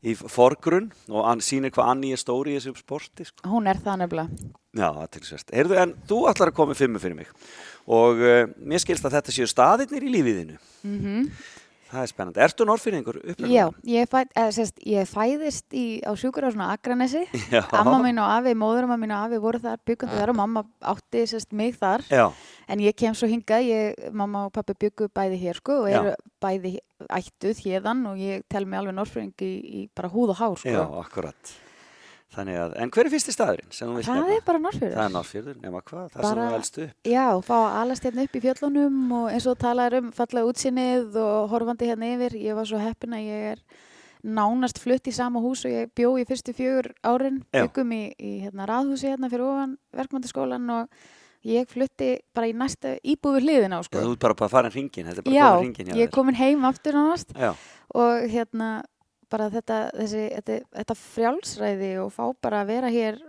í 0.00 0.14
forgrunn 0.16 0.88
og 1.12 1.28
hann 1.28 1.44
sýnir 1.44 1.74
hvað 1.74 1.92
Anni 1.92 2.12
er 2.16 2.20
stóri 2.20 2.54
í 2.54 2.58
þessu 2.58 2.74
sporti. 2.80 3.28
Sko. 3.28 3.44
Hún 3.52 3.68
er 3.70 3.80
það 3.84 4.02
nefnilega. 4.04 4.50
Já, 4.70 4.86
það 4.86 5.02
er 5.04 5.14
tilsvert. 5.16 5.54
Heyrðu, 5.60 5.78
en 5.84 5.94
þú 6.08 6.20
ætlar 6.30 6.52
að 6.52 6.56
koma 6.56 6.72
með 6.72 6.82
fimmu 6.84 7.02
fyrir 7.02 7.18
mig 7.20 7.32
og 7.90 8.20
uh, 8.22 8.44
mér 8.70 8.82
skilst 8.82 9.06
að 9.08 9.16
þetta 9.18 9.34
séu 9.34 9.48
staðirnir 9.50 10.06
í 10.06 10.14
lífiðinu. 10.16 10.60
Mm 10.86 11.30
Það 11.90 12.02
er 12.04 12.10
spennandi. 12.12 12.42
Ertu 12.44 12.66
norfinningur 12.68 13.18
upplega? 13.20 13.50
Já, 13.50 13.64
ég, 13.90 14.10
fæ, 14.10 14.20
eða, 14.28 14.52
sérst, 14.54 14.76
ég 14.86 15.08
fæðist 15.10 15.74
í, 15.74 15.84
á 16.06 16.12
sjúkurásuna 16.14 16.70
Akranesi. 16.76 17.24
Já. 17.54 17.64
Amma 17.76 17.98
mín 18.04 18.20
og 18.22 18.30
afi, 18.30 18.54
móðurama 18.58 18.98
mín 19.00 19.14
og 19.16 19.26
afi 19.26 19.40
voru 19.42 19.62
þar, 19.62 19.80
byggundu 19.90 20.20
þar 20.20 20.32
og 20.34 20.38
mamma 20.38 20.64
átti 20.92 21.24
sérst, 21.30 21.50
mig 21.56 21.74
þar. 21.80 22.06
Já, 22.10 22.28
En 22.70 22.78
ég 22.78 22.94
kem 22.94 23.16
svo 23.18 23.26
hingað, 23.26 23.64
ég, 23.66 24.04
mamma 24.14 24.44
og 24.46 24.52
pappi 24.54 24.76
byggu 24.78 25.08
bæði 25.10 25.40
hér 25.40 25.58
sko 25.58 25.80
og 25.82 25.88
eru 25.90 26.12
bæði 26.38 26.76
ættuð 27.10 27.64
hérðan 27.64 28.04
og 28.12 28.20
ég 28.22 28.44
tel 28.52 28.62
mig 28.68 28.78
alveg 28.78 28.94
norfring 28.94 29.42
í, 29.42 29.50
í 29.58 29.80
bara 29.96 30.10
húð 30.12 30.36
og 30.36 30.38
hár 30.38 30.54
sko. 30.60 30.70
já, 30.70 30.84
akkurat. 31.00 31.54
Þannig 32.30 32.58
að, 32.62 32.74
en 32.78 32.90
hver 32.94 33.08
er 33.08 33.10
fyrsti 33.10 33.32
staðurinn 33.34 33.72
sem 33.74 33.88
þú 33.90 33.94
vilt 33.98 34.06
Það 34.06 34.18
nefna? 34.20 34.34
er 34.36 34.42
bara 34.46 34.58
norfjörður. 34.62 34.92
Það 34.94 35.04
er 35.08 35.14
Norrfjörður, 35.16 35.56
nema 35.64 35.80
hvað, 35.82 36.04
það 36.12 36.20
sem 36.20 36.36
Bara- 36.38 36.44
þú 36.50 36.58
elst 36.60 36.78
upp. 36.84 36.92
Já, 37.10 37.24
fá 37.42 37.54
að 37.58 37.78
alast 37.80 38.04
hérna 38.06 38.22
upp 38.28 38.36
í 38.38 38.42
fjöllunum 38.44 39.12
og 39.18 39.30
eins 39.32 39.46
og 39.50 39.58
talaður 39.58 39.96
um 39.98 40.10
fallega 40.12 40.50
útsinnið 40.52 41.16
og 41.24 41.50
horfandi 41.50 41.88
hérna 41.90 42.10
yfir. 42.14 42.36
Ég 42.38 42.54
var 42.54 42.64
svo 42.70 42.78
heppin 42.78 43.16
að 43.18 43.26
ég 43.26 43.48
er 43.54 43.62
nánast 44.22 44.78
flutt 44.78 45.08
í 45.10 45.12
sama 45.16 45.40
hús 45.40 45.64
og 45.64 45.72
ég 45.72 45.90
bjó 45.96 46.12
í 46.20 46.26
fyrstu 46.28 46.54
fjögur 46.54 46.92
árin. 47.02 47.42
Já. 47.52 47.64
Byggum 47.66 47.90
í, 47.96 48.02
í 48.20 48.32
hérna, 48.44 48.66
raðhúsi 48.68 49.08
hérna 49.10 49.30
fyrir 49.32 49.46
ofan 49.48 49.74
verkmyndaskólan 49.96 50.70
og 50.70 50.88
ég 51.42 51.66
flutti 51.66 52.18
bara 52.36 52.46
í 52.46 52.52
næsta 52.54 52.98
íbúðu 53.02 53.40
hliðin 53.42 53.72
á 53.74 53.80
Já, 53.80 53.88
sko. 53.88 53.98
þú 54.04 54.12
ert 54.12 54.20
bara 54.20 54.34
bara 54.36 54.46
að 54.46 54.54
fara 54.54 54.70
hringin, 54.70 55.06
þetta 55.08 55.18
er 55.18 55.24
bara 55.24 55.34
Já, 55.34 55.42
að 55.46 55.50
fara 55.50 55.62
hringin 55.64 55.86
hjá 55.88 55.96
ég 55.96 56.02
er 56.06 56.12
komin 56.14 56.36
heim 56.36 56.64
aftur 56.68 56.92
nánast 56.92 57.32
Já, 57.34 57.54
og 57.96 58.28
hérna 58.30 58.68
bara 59.30 59.48
þetta, 59.52 59.80
þessi, 59.96 60.22
þetta, 60.36 60.60
þetta 60.80 60.96
frjálsræði 61.00 61.90
og 62.04 62.14
fá 62.14 62.24
bara 62.42 62.62
að 62.62 62.72
vera 62.74 62.92
hér 62.92 63.20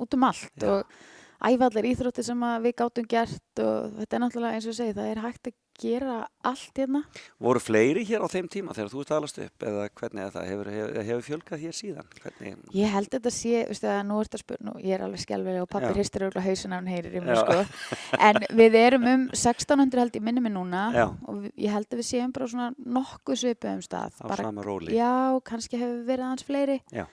út 0.00 0.16
um 0.16 0.28
allt 0.28 0.64
Já. 0.64 0.70
og 0.74 1.50
æfa 1.50 1.70
allir 1.70 1.90
íþrótti 1.92 2.24
sem 2.26 2.46
við 2.64 2.76
gátum 2.82 3.08
gert 3.08 3.64
og 3.64 3.98
þetta 4.00 4.16
er 4.16 4.24
náttúrulega 4.24 4.58
eins 4.58 4.68
og 4.68 4.74
ég 4.74 4.80
segi, 4.80 4.96
það 4.96 5.10
er 5.10 5.22
hægt 5.24 5.50
að 5.50 5.56
gera 5.80 6.16
allt 6.46 6.76
hérna. 6.78 7.00
Voru 7.40 7.60
fleiri 7.62 8.04
hér 8.08 8.20
á 8.22 8.28
þeim 8.30 8.48
tíma 8.52 8.74
þegar 8.76 8.90
þú 8.92 9.00
ert 9.04 9.12
alast 9.16 9.38
upp 9.42 9.64
eða 9.70 9.86
hvernig 10.00 10.22
er 10.26 10.34
það? 10.34 10.46
Hefur, 10.50 10.70
hefur, 10.74 10.98
hefur 11.08 11.24
fjölgað 11.28 11.62
hér 11.64 11.76
síðan? 11.78 12.10
Hvernig? 12.20 12.56
Ég 12.76 12.92
held 12.94 13.08
þetta 13.14 13.32
sé, 13.34 13.54
veistu 13.70 13.86
það, 13.88 14.00
nú 14.10 14.18
ert 14.24 14.36
að 14.38 14.44
spurna, 14.44 14.74
ég 14.84 14.94
er 14.98 15.04
alveg 15.06 15.22
skjálfileg 15.24 15.64
og 15.64 15.70
pappi 15.72 15.88
Já. 15.90 15.94
hristir 15.96 16.26
auðvitað 16.26 16.46
hausin 16.50 16.72
af 16.76 16.80
hann 16.82 16.92
heyrir 16.92 17.16
í 17.16 17.22
mig, 17.24 17.40
sko. 17.40 18.18
En 18.28 18.40
við 18.60 18.78
erum 18.84 19.08
um 19.14 19.24
1600 19.32 20.00
held 20.04 20.18
ég 20.20 20.26
minni 20.28 20.40
mig 20.44 20.52
núna 20.54 20.84
Já. 20.94 21.06
og 21.26 21.40
við- 21.46 21.54
ég 21.66 21.74
held 21.74 21.88
að 21.90 22.02
við 22.02 22.08
séum 22.12 22.32
bara 22.36 22.46
svona 22.52 22.70
nokkuð 23.00 23.40
svipu 23.44 23.72
um 23.72 23.80
stað. 23.84 24.12
Á 24.20 24.28
Bara, 24.28 24.44
sama 24.50 24.62
róli? 24.62 24.92
já, 24.94 25.40
kannski 25.44 25.80
hefur 25.80 26.04
verið 26.04 26.26
aðeins 26.28 26.44
fleiri. 26.48 26.80
Já. 26.92 27.06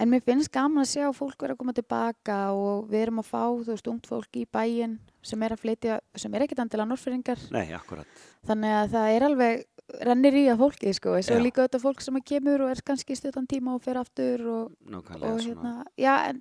En 0.00 0.08
mér 0.08 0.22
finnst 0.24 0.48
gaman 0.54 0.80
að 0.80 0.92
sjá 0.94 1.08
fólk 1.12 1.42
vera 1.44 1.52
að 1.52 1.60
koma 1.60 1.74
tilbaka 1.76 2.38
og 2.56 2.86
við 2.88 3.02
erum 3.04 3.20
að 3.20 3.28
fá, 3.28 3.42
þú 3.52 3.74
veist, 3.74 3.90
ungt 3.92 4.08
fólk 4.08 4.38
í 4.40 4.46
bæinn 4.48 4.96
sem 5.22 5.42
er 5.44 5.52
að 5.52 5.60
flytja, 5.66 5.98
sem 6.16 6.32
er 6.34 6.46
ekkert 6.46 6.62
andilega 6.64 6.88
norfyringar. 6.88 7.42
Nei, 7.52 7.66
akkurat. 7.76 8.22
Þannig 8.48 8.76
að 8.78 8.94
það 8.94 9.16
er 9.16 9.26
alveg 9.28 9.66
rennir 10.06 10.38
í 10.38 10.44
að 10.48 10.62
fólki, 10.62 10.92
sko. 10.96 11.16
Já. 11.18 11.34
er 11.34 11.44
líka 11.44 11.66
þetta 11.66 11.82
fólk 11.82 12.00
sem 12.04 12.16
að 12.16 12.26
kemur 12.30 12.64
og 12.64 12.72
er 12.72 12.80
kannski 12.86 13.16
stuttan 13.18 13.48
tíma 13.50 13.74
og 13.76 13.82
fer 13.84 14.00
aftur 14.00 14.44
og, 14.48 14.76
Nákvæmlega 14.88 15.32
og 15.34 15.42
svona. 15.44 15.50
hérna, 15.50 15.74
já, 16.00 16.14
en 16.30 16.40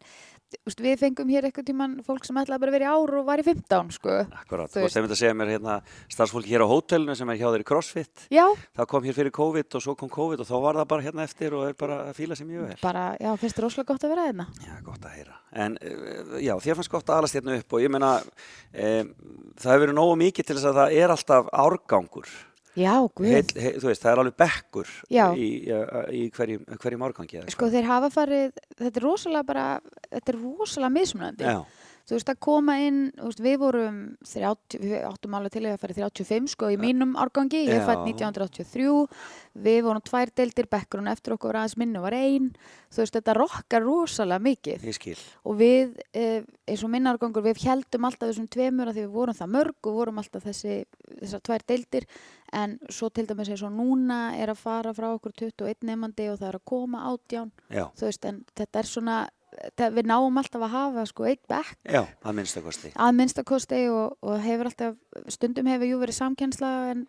úst, 0.68 0.82
við 0.84 0.96
fengum 1.02 1.30
hér 1.32 1.48
eitthvað 1.48 1.68
tíman 1.70 1.96
fólk 2.06 2.26
sem 2.28 2.38
ætlaði 2.42 2.64
bara 2.64 2.72
að 2.72 2.76
vera 2.78 2.88
í 2.88 2.94
ár 2.94 3.14
og 3.20 3.26
var 3.28 3.42
í 3.42 3.46
15, 3.46 3.92
sko. 3.96 4.16
Akkurat. 4.40 4.72
þú 4.74 4.84
veist. 4.84 4.98
veist, 4.98 5.14
að 5.14 5.22
segja 5.22 5.38
mér 5.38 5.52
hérna 5.54 5.76
starfsfólki 6.12 6.54
hér 6.54 6.66
á 6.66 6.72
hótelinu 6.72 7.16
sem 7.18 7.30
er 7.34 7.40
hjá 7.40 7.48
þeir 7.50 7.64
í 7.66 7.68
CrossFit. 7.70 8.26
Já, 8.34 8.46
Það 8.80 8.90
kom 8.94 9.08
hér 9.08 9.18
fyrir 9.20 9.36
COVID 9.36 9.80
og 9.80 9.86
svo 9.86 9.96
kom 10.00 10.12
COVID 10.14 10.44
og 10.44 10.50
þá 10.50 10.56
var 10.66 10.80
það 10.82 10.90
bara 10.94 11.06
hérna 11.08 11.26
eftir 11.28 11.56
og 11.58 11.68
er 11.70 11.78
bara 11.80 12.00
að 12.10 12.18
fíla 12.20 12.38
sér 12.40 12.50
mjög 12.50 12.68
vel. 12.70 12.78
bara, 12.82 13.06
já, 13.20 13.32
finnst 13.38 13.60
þér 13.60 13.68
rosalega 13.68 13.94
gott 13.94 14.04
að 14.08 14.14
vera 14.16 14.28
hérna. 14.30 14.48
Já, 14.66 14.76
gott 14.86 15.06
að 15.06 15.16
heyra. 15.18 15.40
En 15.54 15.78
eh, 15.82 16.36
já, 16.46 16.54
þér 16.66 16.80
fannst 16.80 16.94
gott 16.94 17.10
að 17.10 17.22
alast 17.22 17.40
hérna 17.40 17.58
upp 17.60 17.74
og 17.74 17.82
ég 17.84 17.94
meina, 17.94 18.12
um, 18.20 19.14
það 19.60 19.74
hefur 19.74 19.86
verið 19.86 19.98
nógu 19.98 20.20
mikið 20.26 20.50
til 20.50 20.58
þess 20.60 20.70
að 20.72 20.80
það 20.82 21.00
er 21.04 21.16
alltaf 21.16 21.50
árgangur. 21.66 22.30
Já. 22.80 22.94
Heil, 23.20 23.44
heil, 23.60 23.76
veist, 23.84 24.04
það 24.04 24.12
er 24.12 24.22
alveg 24.24 24.38
bekkur 24.40 24.92
í, 25.10 25.20
í, 25.20 25.50
í 26.16 26.22
hverjum, 26.36 26.64
hverjum 26.80 27.06
árgangi. 27.10 27.44
Sko, 27.54 27.70
þeir 27.74 27.90
hafa 27.90 28.10
farið, 28.14 28.60
þetta 28.78 29.02
er 29.02 29.06
rosalega 29.06 29.48
bara, 29.50 29.68
þetta 30.08 30.34
er 30.34 30.40
rosalega 30.40 30.94
mismunandi. 30.96 31.50
Já, 31.50 31.79
Þú 32.10 32.18
veist, 32.18 32.30
að 32.32 32.40
koma 32.42 32.76
inn, 32.82 33.00
veist, 33.22 33.42
við 33.46 33.58
vorum 33.62 33.98
30, 34.26 34.80
við 34.82 34.96
áttum 35.06 35.36
alveg 35.38 35.54
til 35.54 35.62
að 35.70 35.76
fara 35.78 35.94
í 35.94 35.98
35, 36.00 36.48
sko, 36.56 36.70
í 36.74 36.78
mínum 36.82 37.12
árgangi, 37.22 37.62
ég 37.68 37.84
fætt 37.86 38.02
1983, 38.08 38.88
við 39.62 39.78
vorum 39.86 40.02
tvær 40.02 40.32
deildir, 40.42 40.70
bekkurinn 40.74 41.12
eftir 41.12 41.36
okkur 41.36 41.60
aðeins 41.60 41.78
minni 41.78 42.02
og 42.02 42.08
var 42.08 42.18
ein, 42.18 42.50
þú 42.90 43.04
veist, 43.04 43.20
þetta 43.20 43.38
rokkar 43.38 43.86
rosalega 43.86 44.42
mikið. 44.48 44.82
og 45.46 45.60
við, 45.62 45.94
eh, 46.18 46.42
eins 46.66 46.84
og 46.84 46.90
minna 46.90 47.14
árgangur, 47.14 47.46
við 47.46 47.62
heldum 47.68 48.10
alltaf 48.10 48.32
þessum 48.32 48.50
tveimur 48.50 48.90
að 48.90 48.98
því 48.98 49.06
við 49.06 49.14
vorum 49.14 49.38
það 49.38 49.54
mörg 49.54 49.90
og 49.92 49.94
vorum 50.02 50.18
alltaf 50.18 50.50
þessi, 50.50 50.86
þessar 51.22 51.42
tvær 51.46 51.66
deildir. 51.68 52.10
En 52.52 52.80
svo 52.90 53.12
til 53.14 53.28
dæmis 53.30 53.50
eins 53.54 53.62
og 53.62 53.72
núna 53.76 54.34
er 54.34 54.50
að 54.50 54.58
fara 54.58 54.94
frá 54.98 55.14
okkur 55.14 55.34
21 55.38 55.86
nefandi 55.86 56.32
og 56.32 56.40
það 56.40 56.48
er 56.50 56.58
að 56.58 56.66
koma 56.66 57.06
átján, 57.12 57.52
Já, 57.70 57.86
þú 57.94 58.08
veist, 58.10 58.26
en 58.26 58.46
þetta 58.58 58.80
er 58.80 58.90
svona, 58.90 59.18
við 59.80 60.06
náum 60.10 60.38
alltaf 60.40 60.64
að 60.66 60.74
hafa 60.76 61.06
sko 61.10 61.26
eitt 61.30 61.42
bekk. 61.50 61.76
Já, 61.90 62.04
að 62.24 62.38
minnstakosti. 62.40 62.92
að 62.96 63.16
minnstakosti 63.18 63.82
og, 63.94 64.18
og 64.22 64.40
hefur 64.44 64.70
alltaf, 64.70 64.98
stundum 65.32 65.70
hefur 65.72 65.90
jú 65.90 66.00
verið 66.02 66.20
samkjensla 66.20 66.72
en, 66.94 67.06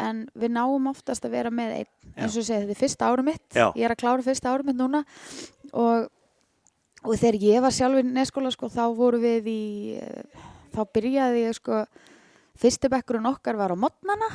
en 0.00 0.24
við 0.34 0.54
náum 0.56 0.90
oftast 0.90 1.26
að 1.26 1.36
vera 1.38 1.52
með 1.54 1.76
einn, 1.80 1.92
eins 2.16 2.34
og 2.34 2.42
ég 2.42 2.48
segi, 2.48 2.64
þetta 2.64 2.76
er 2.76 2.82
fyrsta 2.82 3.10
árum 3.10 3.30
mitt, 3.30 3.44
Já. 3.54 3.68
ég 3.72 3.84
er 3.86 3.94
að 3.94 4.02
klára 4.02 4.26
fyrsta 4.26 4.54
árum 4.54 4.70
mitt 4.70 4.80
núna. 4.80 5.04
Og, 5.74 6.08
og 7.04 7.14
þegar 7.20 7.40
ég 7.42 7.62
var 7.64 7.74
sjálf 7.74 8.00
í 8.00 8.06
neskóla 8.08 8.50
sko, 8.54 8.72
þá 8.72 8.84
voru 8.96 9.20
við 9.22 9.52
í, 9.52 9.62
þá 10.74 10.82
byrjaði 10.98 11.46
ég 11.46 11.58
sko, 11.58 11.84
fyrsti 12.58 12.90
bekkurinn 12.90 13.26
okkar 13.30 13.58
var 13.58 13.74
á 13.74 13.76
modnana. 13.78 14.28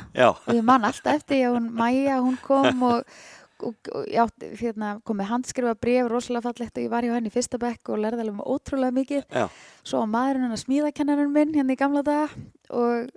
Og 0.48 0.56
ég 0.56 0.64
man 0.64 0.84
alltaf 0.88 1.20
eftir 1.20 1.46
að 1.48 1.56
hún 1.56 1.70
Maja, 1.76 2.20
hún 2.24 2.36
kom 2.44 2.82
og, 2.88 3.04
og, 3.66 3.90
og 3.94 4.08
átti, 4.24 4.52
hérna, 4.60 4.94
kom 5.06 5.20
með 5.20 5.30
handskrifa 5.34 5.74
bref, 5.80 6.08
rosalega 6.10 6.48
fallegt 6.48 6.78
og 6.78 6.86
ég 6.86 6.92
var 6.92 7.06
hjá 7.06 7.14
henni 7.16 7.32
í 7.32 7.34
fyrsta 7.34 7.60
bekk 7.60 7.92
og 7.92 8.02
lærði 8.04 8.24
alveg 8.24 8.38
um 8.38 8.56
ótrúlega 8.56 8.96
mikið. 8.96 9.26
Já, 9.28 9.46
svo 9.84 10.02
var 10.04 10.12
maðurinn 10.14 10.48
hennar 10.48 10.62
smíðakennarinn 10.64 11.34
minn 11.34 11.54
hérna 11.56 11.76
í 11.76 11.80
gamla 11.80 12.04
daga 12.06 12.28
og 12.70 13.10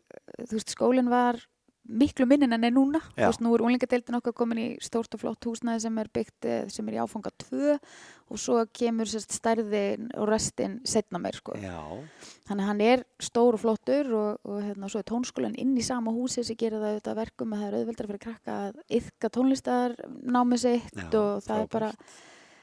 þú 0.44 0.58
veist 0.58 0.74
skólinn 0.74 1.12
var 1.14 1.42
miklu 1.84 2.26
minnin 2.28 2.56
en 2.56 2.64
er 2.64 2.74
núna. 2.74 3.02
Þú 3.18 3.28
veist 3.28 3.44
nú 3.44 3.54
er 3.56 3.64
úlingadeildin 3.66 4.18
okkar 4.20 4.36
komin 4.38 4.62
í 4.62 4.68
stórt 4.84 5.16
og 5.16 5.24
flott 5.24 5.48
húsnæði 5.48 5.84
sem 5.84 6.00
er 6.00 6.10
byggt 6.16 6.48
eh, 6.48 6.66
sem 6.72 6.88
er 6.90 6.98
í 6.98 7.02
áfanga 7.04 7.32
2 7.44 7.74
og 8.34 8.40
svo 8.40 8.62
kemur 8.74 9.10
sérst 9.10 9.36
stærðin 9.36 10.08
og 10.18 10.30
restin 10.32 10.80
setna 10.88 11.20
meir 11.22 11.38
sko. 11.38 11.58
Þannig 12.48 12.70
hann 12.70 12.84
er 12.86 13.06
stór 13.22 13.58
og 13.58 13.64
flottur 13.64 14.10
og, 14.16 14.48
og 14.48 14.62
hérna 14.64 14.90
svo 14.92 15.04
er 15.04 15.10
tónskólan 15.12 15.58
inn 15.60 15.76
í 15.78 15.86
sama 15.86 16.14
húsi 16.16 16.46
sem 16.48 16.58
gerir 16.60 16.80
það 16.80 16.96
auðvitað 16.96 17.14
að 17.14 17.22
verkum 17.22 17.54
að 17.54 17.64
það 17.64 17.70
er 17.70 17.80
auðveldar 17.80 18.12
fyrir 18.12 18.26
krakka 18.28 18.60
að 18.68 18.82
yfka 19.02 19.34
tónlistar 19.38 19.98
námið 20.24 20.64
sitt 20.64 20.98
Já, 20.98 21.10
og 21.20 21.44
það 21.46 21.58
er 21.60 21.72
bara 21.76 21.92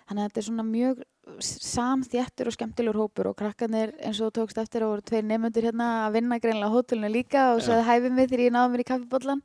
þannig 0.09 0.23
að 0.23 0.29
þetta 0.29 0.43
er 0.43 0.49
svona 0.49 0.67
mjög 0.67 1.05
samþjættur 1.41 2.51
og 2.51 2.57
skemmtilegur 2.57 3.01
hópur 3.05 3.31
og 3.31 3.37
krakkarnir 3.39 3.93
eins 3.99 4.21
og 4.21 4.31
þú 4.31 4.41
tókst 4.41 4.61
eftir 4.63 4.85
og 4.85 4.95
voru 4.95 5.05
tveir 5.07 5.27
nefndur 5.29 5.69
hérna 5.71 5.91
að 6.07 6.17
vinna 6.19 6.41
greinlega 6.43 6.71
á 6.71 6.75
hótelinu 6.75 7.11
líka 7.13 7.45
og 7.55 7.63
svo 7.65 7.79
hæfið 7.87 8.17
mig 8.17 8.31
þegar 8.31 8.45
ég 8.47 8.57
náði 8.57 8.73
mér 8.73 8.85
í 8.85 8.89
kaffibollan 8.91 9.45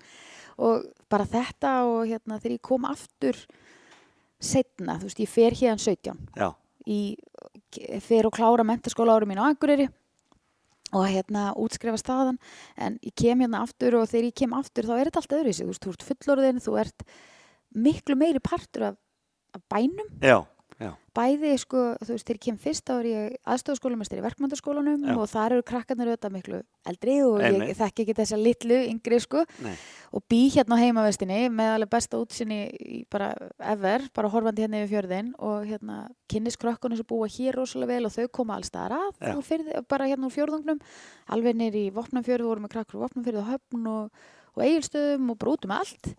og 0.55 0.87
bara 1.11 1.27
þetta 1.29 1.73
og 1.89 2.07
hérna 2.09 2.39
þegar 2.39 2.57
ég 2.57 2.65
kom 2.65 2.87
aftur 2.89 3.39
setna, 4.41 4.97
þú 4.99 5.09
veist, 5.09 5.21
ég 5.23 5.31
fer 5.31 5.55
hérna 5.57 5.81
17 5.81 6.17
já, 6.35 6.49
í, 6.85 6.99
fer 8.03 8.27
og 8.27 8.35
klára 8.35 8.65
mentaskóla 8.67 9.15
árum 9.15 9.31
mín 9.31 9.41
á 9.41 9.47
Akureyri 9.47 9.87
og 10.95 11.07
hérna 11.09 11.49
útskrifa 11.59 11.97
staðan. 11.99 12.37
En 12.77 12.99
ég 13.03 13.15
kem 13.17 13.41
hérna 13.43 13.63
aftur 13.65 13.97
og 13.99 14.09
þegar 14.11 14.29
ég 14.29 14.37
kem 14.41 14.53
aftur 14.55 14.87
þá 14.87 14.93
er 14.97 15.09
þetta 15.09 15.23
allt 15.23 15.37
öðruvísi, 15.39 15.63
þú 15.65 15.71
veist, 15.71 15.85
þú 15.85 15.93
ert 15.95 16.05
fullorðin 16.09 16.61
þú 16.63 16.75
ert 16.83 17.07
miklu 17.75 18.15
meiri 18.19 18.43
partur 18.43 18.91
af, 18.91 18.99
af 19.57 19.63
bænum, 19.71 20.11
já, 20.23 20.37
já, 20.81 20.91
bæði 21.15 21.51
sko, 21.61 21.81
þú 22.01 22.11
veist, 22.11 22.25
þegar 22.27 22.37
ég 22.37 22.43
kem 22.45 22.57
fyrst 22.59 22.85
þá 22.89 22.93
er 22.95 23.07
ég 23.09 23.35
aðstofskólamestari 23.53 24.21
í 24.21 24.25
verkmyndaskólanum 24.25 25.05
og 25.15 25.29
þar 25.31 25.55
eru 25.55 25.65
krakkarnir 25.67 26.11
auðvitað 26.11 26.35
miklu 26.35 26.59
eldri 26.91 27.15
og 27.25 27.39
ég, 27.39 27.47
Einmitt. 27.49 27.71
ég 27.71 27.79
þekki 27.79 28.05
ekki 28.05 28.17
þessa 28.19 28.39
litlu 28.39 28.79
yngri 28.89 29.19
sko. 29.23 29.45
Nei, 29.63 29.73
og 30.15 30.25
bý 30.31 30.41
hérna 30.53 30.79
á 30.79 30.83
heimavestinni 30.83 31.39
með 31.53 31.71
alveg 31.77 31.93
besta 31.95 32.19
útsinni 32.21 32.59
í 32.75 33.01
bara 33.11 33.31
ever, 33.73 34.07
bara 34.15 34.31
horfandi 34.31 34.65
hérna 34.65 34.83
yfir 34.83 34.93
fjörðin 34.93 35.33
og 35.39 35.65
hérna 35.69 35.99
kynnis 36.31 36.59
krökkunum 36.59 36.99
sem 36.99 37.07
búa 37.07 37.27
hér 37.31 37.59
rosalega 37.59 37.95
vel 37.95 38.09
og 38.09 38.15
þau 38.15 38.31
koma 38.39 38.59
alls 38.59 38.71
staðar 38.71 38.97
að 38.99 39.43
fyrir, 39.47 39.83
bara 39.89 40.07
hérna 40.11 40.29
úr 40.29 40.35
fjörðungnum 40.35 40.81
alveg 41.31 41.59
nýr 41.59 41.77
í 41.79 41.85
Vopnumfjörðu, 41.95 42.49
vorum 42.51 42.67
með 42.67 42.75
krakkur 42.75 42.99
úr 42.99 43.07
Vopnumfjörðu 43.07 43.43
og 43.43 43.51
höfn 43.53 43.91
og, 43.91 44.25
og 44.55 44.63
eigilstöðum 44.65 45.31
og 45.33 45.39
bara 45.41 45.55
út 45.55 45.67
um 45.67 45.75
allt 45.75 46.11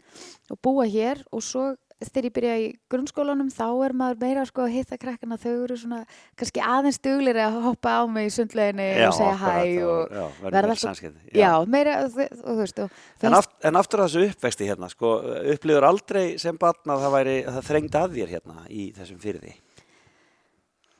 og 0.53 0.62
búa 0.64 0.87
hér 0.90 1.23
og 1.31 1.45
svo 1.45 1.71
þegar 2.05 2.27
ég 2.29 2.33
byrja 2.37 2.55
í 2.61 2.65
grunnskólanum 2.93 3.49
þá 3.55 3.65
er 3.87 3.95
maður 3.97 4.19
meira 4.21 4.43
sko 4.45 4.67
að 4.67 4.75
hitta 4.75 4.99
krakkana 5.01 5.39
þau 5.41 5.53
eru 5.65 5.77
svona 5.81 6.01
kannski 6.37 6.61
aðeins 6.61 6.99
duglir 7.01 7.39
að 7.41 7.57
hoppa 7.65 7.95
á 7.99 8.03
mig 8.05 8.29
í 8.29 8.35
sundleginni 8.35 8.89
og 9.07 9.15
segja 9.17 9.37
hæ 9.41 9.55
og 9.81 10.13
já, 10.13 10.25
verða 10.43 10.51
verða 10.59 10.75
alltaf- 10.75 10.83
samskipti. 10.85 11.31
já, 11.41 11.51
meira 11.73 11.95
og, 12.05 12.19
og, 12.21 12.35
þú 12.51 12.57
veist 12.61 12.83
og 12.85 12.91
En, 13.25 13.39
aft, 13.41 13.55
en 13.65 13.81
aftur 13.81 14.03
að 14.05 14.11
þessu 14.11 14.27
uppvexti 14.35 14.69
hérna, 14.69 14.91
sko, 14.93 15.15
upplýður 15.57 15.89
aldrei 15.89 16.25
sem 16.43 16.59
barn 16.61 16.93
að 16.97 17.07
það 17.07 17.17
væri, 17.17 17.37
að 17.47 17.57
það 17.61 17.69
þrengdi 17.71 18.03
að 18.03 18.19
þér 18.21 18.35
hérna 18.37 18.67
í 18.69 18.85
þessum 18.99 19.23
fyrði? 19.25 19.55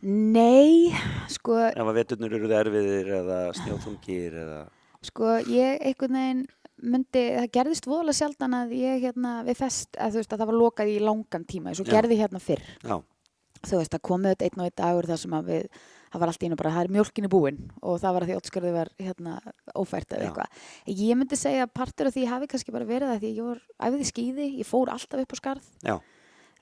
Nei, 0.07 0.93
sko, 1.33 1.57
Ef 1.73 1.81
að 1.89 1.97
veturnir 1.97 2.35
eru 2.37 2.51
erfiðir 2.53 3.09
eða 3.23 3.39
snjóþungir 3.57 4.37
eða, 4.43 4.59
sko, 5.09 5.31
ég 5.51 5.81
einhvern 5.89 6.19
veginn 6.21 6.43
myndi, 6.83 7.25
það 7.41 7.51
gerðist 7.57 7.87
voðalega 7.89 8.19
sjaldan 8.21 8.57
að 8.59 8.73
ég 8.77 9.05
hérna 9.07 9.35
við 9.47 9.61
fest, 9.62 9.91
að 9.97 10.17
þú 10.17 10.23
veist 10.23 10.33
að 10.35 10.41
það 10.43 10.51
var 10.53 10.59
lokað 10.61 10.93
í 10.93 10.97
langan 11.03 11.45
tíma, 11.49 11.71
eins 11.73 11.83
og 11.83 11.91
gerði 11.91 12.19
hérna 12.21 12.43
fyrr. 12.43 12.65
já, 12.85 12.97
Þú 13.67 13.79
veist 13.81 13.95
að 13.97 14.03
komið 14.05 14.43
einn 14.45 14.61
og 14.61 14.67
einn 14.69 14.75
dagur 14.77 15.07
þar 15.09 15.19
sem 15.19 15.33
að 15.35 15.47
við, 15.51 15.62
það 16.12 16.21
var 16.23 16.31
allt 16.31 16.43
í 16.43 16.47
einu 16.47 16.59
bara, 16.61 16.73
það 16.75 16.85
er 16.85 16.93
mjölkinni 16.97 17.31
búin 17.33 17.57
og 17.81 17.97
það 18.03 18.12
var 18.15 18.23
að 18.27 18.29
því 18.31 18.37
ótskarði 18.37 18.73
var 18.77 18.91
hérna 19.01 19.33
ófært 19.75 20.12
eða 20.12 20.27
eitthvað. 20.29 20.61
Ég 20.93 21.17
myndi 21.19 21.39
segja 21.41 21.65
að 21.65 21.73
partur 21.75 22.11
af 22.11 22.15
því 22.15 22.27
hafi 22.31 22.51
kannski 22.53 22.75
bara 22.77 22.87
verið 22.87 23.15
að 23.15 23.25
því 23.25 23.31
ég 23.33 23.49
var 23.49 23.62
æfði 23.89 24.11
skýði, 24.12 24.47
ég 24.61 24.69
fór 24.69 24.93
alltaf 24.93 25.25
upp 25.25 25.35
á 25.35 25.37
skarð. 25.41 25.73
Já, 25.83 25.97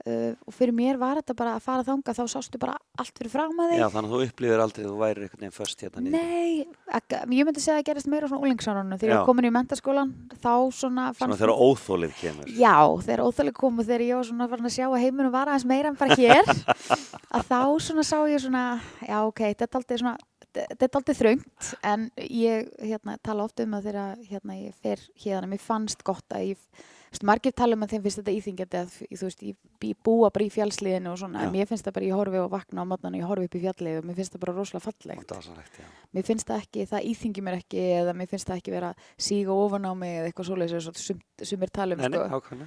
uh, 0.09 0.33
og 0.47 0.55
fyrir 0.57 0.75
mér 0.77 0.99
var 1.01 1.21
þetta 1.21 1.37
bara 1.39 1.55
að 1.59 1.65
fara 1.65 1.85
þanga, 1.87 2.15
þá 2.17 2.23
sástu 2.33 2.61
bara 2.63 2.77
allt 3.01 3.15
fyrir 3.19 3.33
fram 3.33 3.61
að 3.65 3.73
þig. 3.73 3.81
já, 3.81 3.87
þannig 3.95 4.11
að 4.11 4.15
þú 4.15 4.29
upplýður 4.29 4.63
aldrei 4.65 4.83
að 4.85 4.91
þú 4.91 4.99
væri 5.01 5.25
einhvern 5.27 5.45
veginn 5.45 5.57
föst 5.57 5.85
hérna 5.85 6.05
niður. 6.05 6.25
Nei, 6.25 6.67
ekki, 6.99 7.21
ég 7.39 7.49
myndi 7.49 7.65
segja 7.65 7.77
að 7.77 7.81
það 7.81 7.89
gerist 7.91 8.11
meira 8.13 8.31
svona 8.31 8.49
úlingsárunum 8.49 8.99
þegar 9.01 9.11
ég 9.11 9.15
Já. 9.15 9.21
var 9.21 9.31
komin 9.31 9.49
í 9.49 9.55
mentaskólan 9.55 10.13
þá 10.45 10.55
svona 10.81 11.07
Svona 11.19 11.41
þegar 11.41 11.55
óþólið 11.65 12.15
kemur. 12.21 12.53
Já, 12.55 12.77
þegar 13.07 13.25
óþægileg 13.29 13.59
komu 13.59 13.87
þegar 13.87 14.07
ég 14.09 14.21
var 14.21 14.29
svona 14.31 14.51
farin 14.53 14.71
að 14.71 14.77
sjá 14.77 14.87
að 14.91 15.01
heiminum 15.05 15.35
var 15.35 15.51
aðeins 15.53 15.69
meira 15.73 15.91
en 15.93 15.99
bara 15.99 16.19
hér 16.21 16.55
að 17.35 17.49
þá 17.51 17.61
svona 17.89 18.07
sá 18.07 18.19
ég 18.31 18.45
svona 18.45 18.65
já 19.03 19.19
ok, 19.25 19.43
þetta 19.55 19.69
er 19.69 19.81
aldrei 19.81 20.01
svona 20.03 20.17
þetta 20.55 20.87
er 20.87 20.99
aldrei 21.01 21.17
þröngt 21.19 21.71
en 21.83 22.09
ég 22.23 22.69
hérna, 22.79 23.17
tala 23.25 23.47
oft 23.47 23.61
um 23.65 23.75
að 23.75 23.89
þegar 23.89 24.21
hérna, 24.29 24.59
ég 24.61 24.77
fer 24.85 25.03
hérna, 25.25 25.49
mér 25.51 25.63
fannst 25.63 26.05
gott 26.07 26.37
að 26.37 26.53
ég 26.53 26.85
veist, 27.15 27.25
margir 27.27 27.55
tala 27.57 27.79
um 27.79 27.85
að 27.87 27.95
þeim 27.95 28.05
finnst 28.05 28.21
þetta 28.21 28.35
íþingjandi 28.35 28.81
að 28.81 28.95
þú 29.07 29.29
veist, 29.29 29.45
ég 29.47 29.99
búa 30.05 30.31
bara 30.35 30.47
í 30.47 30.51
fjallsliðinu 30.53 31.13
og 31.13 31.21
svona, 31.21 31.43
Já. 31.43 31.47
en 31.47 31.55
mér 31.55 31.69
finnst 31.71 31.87
það 31.87 31.97
bara 31.99 32.09
ég 32.09 32.19
horfi 32.19 32.41
og 32.43 32.51
vakna 32.53 32.85
á 32.85 32.91
mótnan 32.91 33.17
og 33.17 33.23
ég 33.23 33.31
horfi 33.31 33.49
upp 33.49 33.57
í 33.57 33.63
fjallið 33.65 33.99
og 34.01 34.09
mér 34.09 34.19
finnst 34.19 34.35
það 34.35 34.45
bara 34.45 34.57
rosalega 34.59 34.85
fallegt. 34.85 35.27
Dásanlegt, 35.31 35.79
já. 35.81 35.89
Mér 36.15 36.29
finnst 36.29 36.51
það 36.51 36.65
ekki, 36.65 36.87
það 36.93 37.09
íþingi 37.13 37.45
mér 37.45 37.59
ekki 37.61 37.87
eða 38.01 38.17
mér 38.19 38.31
finnst 38.31 38.51
það 38.51 38.61
ekki 38.63 38.75
vera 38.75 38.93
að 38.93 39.09
síga 39.29 39.57
ofan 39.65 39.89
á 39.89 39.93
mig 39.99 40.19
eða 40.19 40.31
eitthvað 40.31 40.51
svoleiðis 40.51 40.77
eins 40.79 40.91
og 40.91 41.01
sum, 41.03 41.25
sumir 41.43 41.73
tala 41.75 41.99
um, 41.99 42.05
Nei, 42.05 42.11
nei, 42.15 42.27
sko. 42.29 42.59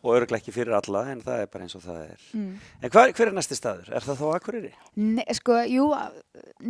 Og 0.00 0.14
örglega 0.16 0.40
ekki 0.40 0.54
fyrir 0.54 0.72
alla, 0.72 1.02
en 1.12 1.18
það 1.20 1.42
er 1.42 1.48
bara 1.52 1.66
eins 1.66 1.76
og 1.76 1.82
það 1.84 1.98
er. 2.06 2.22
Mm. 2.32 2.52
En 2.80 2.92
hver, 2.94 3.10
hver 3.18 3.28
er 3.28 3.34
næsti 3.36 3.58
staður? 3.58 3.90
Er 3.92 4.06
það 4.06 4.22
þá 4.22 4.24
Akureyri? 4.38 4.70
Nei, 4.96 5.26
sko, 5.36 5.58
jú, 5.68 5.88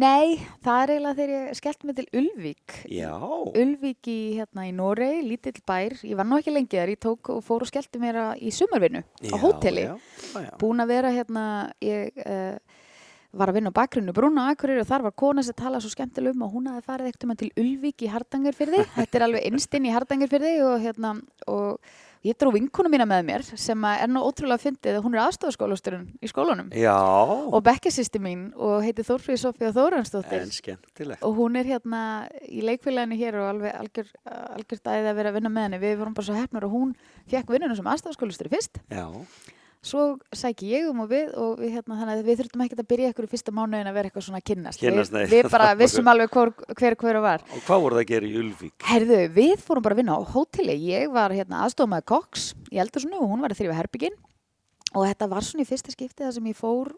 nei, 0.02 0.40
það 0.66 0.82
er 0.82 0.92
eiginlega 0.96 1.18
þegar 1.20 1.34
ég 1.36 1.60
skellt 1.60 1.86
mig 1.86 1.98
til 2.00 2.08
Ulvík. 2.20 2.76
Já. 2.90 3.12
Ulvík 3.62 4.10
í, 4.10 4.18
hérna, 4.40 4.66
í 4.66 4.74
Noregi, 4.74 5.22
lítill 5.28 5.62
bær. 5.62 5.94
Ég 6.02 6.18
var 6.18 6.26
nú 6.26 6.40
ekki 6.42 6.56
lengi 6.56 6.80
þar, 6.80 6.94
ég 6.96 7.02
tók 7.06 7.30
og 7.36 7.40
fór 7.46 7.62
og 7.62 7.70
skellti 7.70 8.02
mér 8.02 8.20
í 8.34 8.50
sumarvinnu 8.54 9.04
á 9.06 9.36
hóteli. 9.44 9.86
Búin 10.58 10.82
að 10.82 10.94
vera 10.96 11.14
hérna, 11.14 11.44
ég 11.86 12.18
uh, 12.26 12.58
var 13.30 13.50
að 13.50 13.60
vinna 13.60 13.70
á 13.70 13.78
bakgrunnu 13.78 14.14
Brúna 14.14 14.50
Akureyri 14.50 14.82
og 14.82 14.90
þar 14.90 15.06
var 15.06 15.14
kona 15.22 15.46
sem 15.46 15.54
talaði 15.54 15.86
svo 15.86 15.94
skemmtilega 15.94 16.34
um 16.34 16.46
og 16.48 16.54
hún 16.56 16.70
hafði 16.70 16.86
farið 16.88 17.10
ekkert 17.12 17.26
um 17.26 17.38
til 17.38 17.50
Ulvík 17.62 18.02
í 18.02 18.10
Hardangarfyrði. 18.10 18.84
Þetta 18.98 19.18
er 19.18 19.26
alveg 19.28 19.50
innstinn 19.50 19.86
í 19.86 19.92
Hardangarfyrði 19.94 20.54
og 20.66 20.78
hérna, 20.82 21.12
og 21.46 21.78
ég 22.26 22.36
dró 22.36 22.50
vinkonu 22.52 22.90
mína 22.92 23.06
með 23.08 23.22
mér 23.28 23.44
sem 23.48 23.84
að 23.86 24.02
er 24.04 24.10
nú 24.12 24.22
ótrúlega 24.26 24.60
fyndið, 24.60 24.98
hún 25.04 25.16
er 25.16 25.22
aðstofaskólasturinn 25.24 26.08
í 26.20 26.30
skólanum. 26.30 26.68
Já, 26.76 26.96
og 26.96 27.62
bekkjasýsti 27.66 28.20
mín 28.22 28.48
og 28.56 28.84
heiti 28.84 29.06
Þórfríð 29.06 29.40
Sofía 29.44 29.70
Þóransdóttir 29.76 31.16
og 31.20 31.38
hún 31.38 31.56
er 31.60 31.70
hérna 31.70 32.02
í 32.44 32.64
leikfélaginu 32.66 33.20
hér 33.20 33.40
og 33.40 33.52
alveg 33.54 33.78
algjör, 33.78 34.12
algjör 34.56 34.82
dæði 34.84 35.12
að 35.12 35.22
vera 35.22 35.32
að 35.32 35.38
vinna 35.38 35.54
með 35.54 35.68
henni. 35.68 35.80
Við 35.86 35.96
vorum 36.02 36.18
bara 36.18 36.28
svo 36.28 36.36
hefnar 36.36 36.68
og 36.68 36.76
hún 36.76 36.92
fekk 37.30 37.54
vinnuna 37.54 37.78
sem 37.78 37.88
aðstafskólastur 37.94 38.52
fyrst. 38.52 38.82
Já, 38.92 39.06
svo 39.80 40.04
sæki 40.36 40.68
ég 40.74 40.88
um 40.90 41.02
og 41.04 41.08
við 41.10 41.30
og 41.40 41.60
við, 41.60 41.72
hérna, 41.78 41.96
þannig 41.96 42.18
að 42.18 42.26
við 42.28 42.40
þurftum 42.40 42.64
ekkert 42.64 42.82
að 42.82 42.88
byrja 42.90 43.10
ykkur 43.14 43.26
í 43.26 43.30
fyrsta 43.32 43.54
mánuðin 43.56 43.88
að 43.88 43.96
vera 43.96 44.10
eitthvað 44.10 44.26
svona 44.26 44.42
kynnast, 44.44 44.82
Kynnast, 44.82 45.14
við, 45.16 45.32
við 45.32 45.50
bara 45.54 45.70
vissum 45.80 46.10
alveg 46.12 46.34
hver 46.34 46.52
hver, 46.76 46.96
hver 47.00 47.20
var. 47.24 47.44
Og 47.48 47.64
hvað 47.64 47.84
voru 47.86 47.98
það 47.98 48.04
að 48.04 48.10
gera 48.12 48.28
í 48.28 48.34
Ulvík? 48.42 48.74
Herðu, 48.90 49.20
við 49.40 49.54
fórum 49.64 49.86
bara 49.86 49.96
að 49.96 50.02
vinna 50.02 50.18
á 50.20 50.22
hóteli. 50.34 50.76
Ég 50.90 51.12
var 51.14 51.32
hérna 51.36 51.62
aðstofmaði 51.64 52.08
koks 52.12 52.50
í 52.68 52.82
Eldursunu 52.82 53.22
og 53.22 53.32
hún 53.32 53.44
var 53.44 53.54
að 53.54 53.62
þrýfa 53.62 53.78
herbygginn 53.80 54.18
og 54.90 55.06
þetta 55.06 55.30
var 55.30 55.46
svona 55.46 55.64
í 55.64 55.70
fyrsta 55.70 55.94
skipti 55.94 56.26
þar 56.26 56.36
sem 56.36 56.50
ég 56.50 56.58
fór 56.58 56.92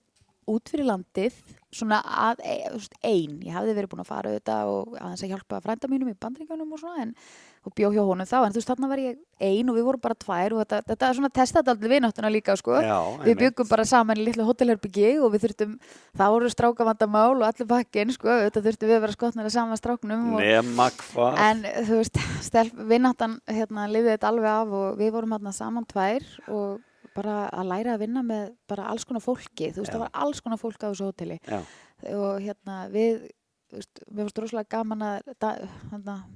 út 0.51 0.73
fyrir 0.73 0.89
landið 0.89 1.37
svona 1.73 2.01
að 2.03 2.43
e, 2.45 2.57
þú 2.67 2.81
veist, 2.81 2.97
ein, 3.07 3.39
ég 3.47 3.57
hafði 3.57 3.77
verið 3.77 3.93
búin 3.93 4.03
að 4.03 4.11
fara 4.11 4.33
auðvitað 4.33 4.73
og 4.73 4.97
aðeins 4.99 5.25
að 5.25 5.33
hjálpa 5.33 5.61
frænda 5.65 5.91
mínum 5.93 6.11
í 6.11 6.17
bandringunum 6.19 6.75
og 6.75 6.83
svona 6.83 7.05
en, 7.07 7.15
og 7.63 7.75
bjó 7.79 7.93
hjá 7.95 8.03
honum 8.03 8.27
þá, 8.27 8.39
en 8.43 8.55
þú 8.55 8.59
veist 8.59 8.71
þarna 8.73 8.89
var 8.91 9.01
ég 9.03 9.19
ein 9.43 9.69
og 9.71 9.77
við 9.77 9.85
vorum 9.87 10.03
bara 10.03 10.17
tvær 10.19 10.55
og 10.57 10.63
þetta, 10.63 10.81
þetta 10.89 11.09
er 11.09 11.19
svona 11.19 11.31
testaði 11.39 11.73
aldrei 11.73 11.91
vináttuna 11.93 12.31
líka 12.33 12.57
sko. 12.59 12.75
Já, 12.83 12.97
við 13.23 13.37
byggum 13.39 13.69
bara 13.71 13.85
saman 13.87 14.19
í 14.19 14.27
litlu 14.27 14.47
hótelherbyggi 14.49 15.13
og 15.23 15.31
við 15.35 15.45
þurftum, 15.47 15.77
þá 16.19 16.25
voru 16.35 16.51
strákavandamál 16.51 17.37
og 17.37 17.47
allir 17.47 17.69
pakkin 17.71 18.15
sko, 18.15 18.31
þetta 18.49 18.65
þurftum 18.67 18.91
við 18.91 18.99
að 18.99 19.05
vera 19.07 19.17
skotnir 19.17 19.47
að 19.47 19.55
sama 19.55 19.79
stráknum 19.79 20.25
og? 20.35 20.43
En 21.39 21.63
þú 21.87 22.01
veist, 22.01 22.19
stelp, 22.49 22.81
vinnáttan 22.91 23.39
hérna, 23.47 23.87
lifið 23.91 24.17
þetta 24.17 24.33
alveg 24.33 24.51
af 24.57 24.75
og 24.81 24.99
við 24.99 25.13
vorum 25.15 25.37
hérna 25.37 25.55
saman 25.55 25.87
tvær 25.87 26.27
og 26.51 26.81
bara 27.17 27.45
að 27.53 27.69
læra 27.69 27.95
að 27.95 28.03
vinna 28.07 28.23
með 28.27 28.51
bara 28.71 28.89
alls 28.91 29.05
konar 29.05 29.23
fólki, 29.25 29.71
þú 29.71 29.83
veist, 29.85 29.93
Já. 29.93 29.97
það 29.97 30.05
var 30.07 30.13
alls 30.25 30.41
konar 30.43 30.61
fólk 30.61 30.81
á 30.81 30.89
þessu 30.89 31.11
hóteli. 31.11 31.39
Já, 31.45 31.61
og 32.17 32.41
hérna 32.43 32.79
við, 32.93 33.27
veist, 33.73 34.03
mér 34.11 34.27
fannst 34.27 34.41
rosalega 34.43 34.71
gaman 34.77 35.03
að, 35.07 35.31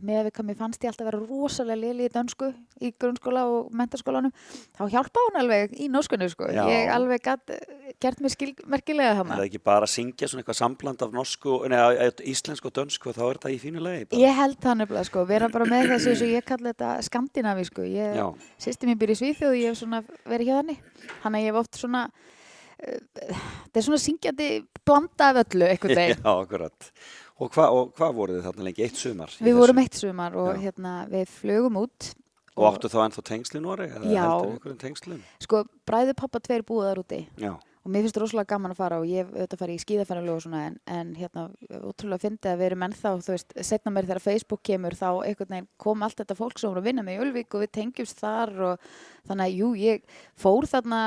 með 0.01 0.27
við 0.27 0.33
hvað 0.37 0.46
mér 0.49 0.59
fannst 0.59 0.85
ég 0.85 0.90
alltaf 0.90 1.09
vera 1.09 1.20
rosalega 1.20 1.81
lili 1.81 2.07
í 2.07 2.12
dönsku 2.12 2.49
í 2.81 2.90
grunnskóla 3.01 3.44
og 3.51 3.70
mentaskólanum, 3.77 4.33
þá 4.77 4.83
hjálpa 4.92 5.25
hún 5.27 5.38
alveg 5.40 5.75
í 5.81 5.88
nóskunni, 5.92 6.29
sko, 6.33 6.49
Já. 6.53 6.62
ég 6.70 6.92
alveg 6.92 7.25
gat, 7.25 7.55
gert 8.03 8.22
mér 8.25 8.33
skil, 8.35 8.53
merkilega 8.68 9.14
er 9.14 9.20
hana. 9.20 9.38
það 9.38 9.49
ekki 9.49 9.62
bara 9.68 9.88
að 9.88 9.94
syngja 9.94 10.31
svona 10.31 10.44
eitthvað 10.44 10.61
sambland 10.61 11.05
af 11.07 11.16
norsku, 11.16 11.59
neða 11.72 12.11
íslensku 12.33 12.70
og 12.70 12.77
dönsku 12.81 13.16
þá 13.16 13.22
er 13.27 13.40
þetta 13.40 13.53
í 13.55 13.59
fínu 13.62 13.85
lagi 13.85 14.07
bara. 14.11 14.22
Ég 14.22 14.38
held 14.40 14.61
það 14.62 14.79
nefnilega 14.83 15.11
sko, 15.11 15.27
vera 15.29 15.51
bara 15.53 15.68
með 15.72 15.90
þessu 15.94 16.12
eins 16.12 16.25
og 16.27 16.33
ég 16.37 16.49
kalli 16.53 16.72
þetta 16.72 16.94
skandinavi 17.09 17.68
sko, 17.70 17.88
ég, 17.88 18.16
Já. 18.20 18.27
sýsti 18.66 18.90
mér 18.90 19.01
byrja 19.03 19.18
í 19.18 19.22
Svíþjóð 19.22 19.53
og 19.53 19.61
ég 19.61 19.72
hef 19.72 19.81
svona 19.83 20.03
verið 20.25 20.51
hjá 20.51 20.57
þannig, 20.61 20.88
þannig 21.25 21.38
að 21.38 21.46
ég 21.46 21.53
hef 21.53 21.61
oft 21.62 21.81
svona, 21.81 22.07
uh, 22.07 22.99
þetta 23.20 23.81
er 23.81 23.87
svona 23.88 24.03
syngjandi 24.05 24.51
blanda 24.87 25.31
af 25.33 25.40
öllu 25.44 25.70
veginn. 25.72 26.20
Já, 26.25 26.33
akkurat. 26.33 26.90
Og 27.37 27.51
hvað 27.53 27.75
og 27.77 27.90
hvað 27.99 28.14
voruð 28.16 28.38
þið 28.38 28.46
þarna 28.49 28.64
lengi? 28.68 28.85
Eitt 28.87 28.96
sumar? 29.01 29.33
Við 29.44 29.59
vorum 29.59 29.81
eitt 29.83 29.99
sumar 29.99 30.37
og 30.40 30.55
hérna 30.62 30.92
við 31.11 31.27
flögum 31.29 31.81
út 31.83 32.12
Og 32.57 32.64
áttu 32.70 32.88
þá 32.88 32.99
ennþá 33.05 33.22
tengsl 33.29 33.59
í 33.59 33.61
Nóri? 33.61 33.87
Já. 33.92 34.22
Heldur 34.25 34.53
einhverjum 34.55 34.79
tengslum? 34.81 35.18
sko 35.44 35.64
bræðu 35.88 36.14
pappa 36.16 36.40
tveir 36.40 36.64
búið 36.64 36.87
þar 36.88 37.01
úti 37.03 37.18
Já. 37.42 37.53
Og 37.87 37.92
mér 37.94 38.03
finnst 38.03 38.16
rosalega 38.18 38.51
gaman 38.51 38.72
að 38.75 38.81
fara 38.81 38.96
og 38.99 39.07
ég 39.07 39.29
auðvitað 39.31 39.61
farið 39.61 39.77
í 39.77 39.83
skíðafæralu 39.85 40.33
og 40.33 40.40
svona 40.42 40.62
en, 40.66 40.77
en 40.90 41.12
hérna 41.14 41.44
ótrúlega 41.87 42.25
fyndið 42.25 42.49
að 42.51 42.59
við 42.59 42.66
erum 42.66 42.85
ennþá 42.87 43.12
þú 43.22 43.35
veist, 43.37 43.53
setna 43.68 43.92
mér 43.94 44.09
þegar 44.09 44.22
Facebook 44.25 44.62
kemur 44.66 44.96
þá 44.99 45.07
einhvern 45.12 45.53
veginn 45.55 45.68
kom 45.85 46.03
allt 46.03 46.18
þetta 46.18 46.37
fólk 46.38 46.59
sem 46.59 46.72
voru 46.72 46.83
að 46.83 46.88
vinna 46.90 47.05
með 47.07 47.14
í 47.14 47.27
Ölvík 47.27 47.55
og 47.55 47.62
við 47.62 47.70
tengjumst 47.79 48.22
þar 48.25 48.53
og 48.66 48.88
þannig 49.29 49.44
að 49.44 49.61
jú, 49.61 49.68
ég 49.79 50.16
fór 50.42 50.66
þarna 50.70 51.03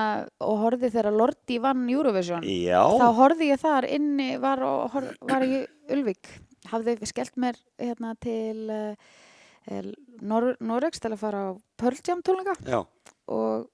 og 0.45 0.61
horfði 0.63 0.91
þegar 0.93 1.17
Lordi 1.19 1.57
vann 1.63 1.81
Eurovision. 1.91 2.47
Já. 2.47 2.83
þá 2.95 3.07
horfði 3.17 3.49
ég 3.51 3.63
þar 3.63 3.87
inni, 3.97 4.29
var, 4.39 4.63
og, 4.63 4.85
horf, 4.95 5.17
var 5.27 5.43
í 5.43 5.65
Ölvík. 5.91 6.31
Hafði 6.69 6.95
skellt 7.09 7.35
mér 7.39 7.59
hérna 7.79 8.13
til 8.23 8.69
uh, 8.71 9.11
Nor 10.23 10.53
Noregs 10.63 11.03
til 11.03 11.11
að 11.11 11.19
fara 11.21 11.43
á 11.43 11.59
Pearl 11.79 11.99
Jam 12.07 12.23
tónleika. 12.25 12.55
Og 13.29 13.67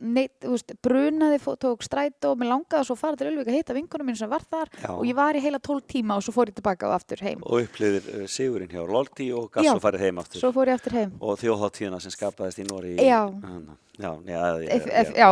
neitt, 0.00 0.34
veist, 0.42 0.72
brunaði, 0.84 1.38
tók 1.62 1.84
strætó 1.84 2.32
og 2.32 2.40
mér 2.40 2.50
langaði 2.52 2.88
svo 2.88 2.96
að 2.96 3.00
fara 3.02 3.18
til 3.20 3.28
Ölvík 3.30 3.50
að 3.50 3.58
hitta 3.58 3.76
vinkunum 3.76 4.10
mín 4.10 4.18
sem 4.18 4.30
var 4.30 4.44
þar 4.46 4.70
Já. 4.82 4.90
og 4.94 5.02
ég 5.08 5.16
var 5.18 5.38
í 5.38 5.42
heila 5.44 5.60
12 5.62 5.86
tíma 5.92 6.18
og 6.18 6.24
svo 6.26 6.34
fór 6.36 6.52
ég 6.52 6.58
tilbaka 6.58 6.88
og 6.90 6.96
aftur 6.96 7.22
heim 7.24 7.42
Og 7.46 7.66
upplýðir 7.66 8.08
uh, 8.12 8.26
sigurinn 8.30 8.72
hjá 8.72 8.82
Loldi 8.84 9.28
og 9.36 9.50
gass 9.54 9.72
og 9.72 9.82
farið 9.84 10.06
heim 10.06 10.22
aftur. 10.22 10.42
aftur 10.74 10.96
heim 10.98 11.16
Og 11.20 11.40
þjóðháttíðina 11.42 12.00
sem 12.02 12.14
skapaðist 12.14 12.62
í 12.62 12.68
Nóri. 12.68 12.96
Já. 13.00 13.22
Já, 13.96 14.10
já, 14.28 15.28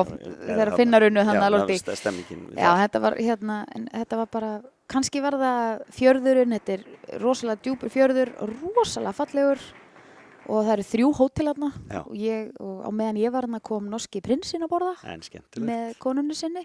þegar 0.48 0.70
Finnar 0.78 1.04
unnu 1.04 1.24
þarna 1.28 1.48
að 1.50 1.56
Loldi. 1.58 1.76
Já, 2.56 2.70
þetta 2.80 3.02
var 3.04 3.18
hérna, 3.20 3.58
en 3.76 3.90
þetta 3.92 4.20
var 4.22 4.30
bara, 4.32 4.52
kannski 4.88 5.20
var 5.20 5.36
það 5.36 5.82
fjörðurinn, 5.98 6.54
þetta 6.56 6.78
er 6.78 7.20
rosalega 7.20 7.60
djúpur 7.66 7.92
fjörður, 7.92 8.32
rosalega 8.78 9.12
fallegur 9.18 9.60
og 10.48 10.60
það 10.64 10.72
eru 10.76 10.86
þrjú 10.90 11.10
hótelarna 11.18 11.70
Já. 11.90 12.00
og, 12.02 12.14
ég, 12.18 12.50
og 12.60 12.82
á 12.84 12.90
meðan 12.94 13.20
ég 13.22 13.34
var 13.34 13.46
hérna 13.46 13.62
kom 13.64 13.88
norski 13.90 14.22
prinsinn 14.24 14.66
að 14.66 14.72
borða. 14.74 14.94
Með 15.64 15.96
konunni 16.02 16.36
sinni. 16.38 16.64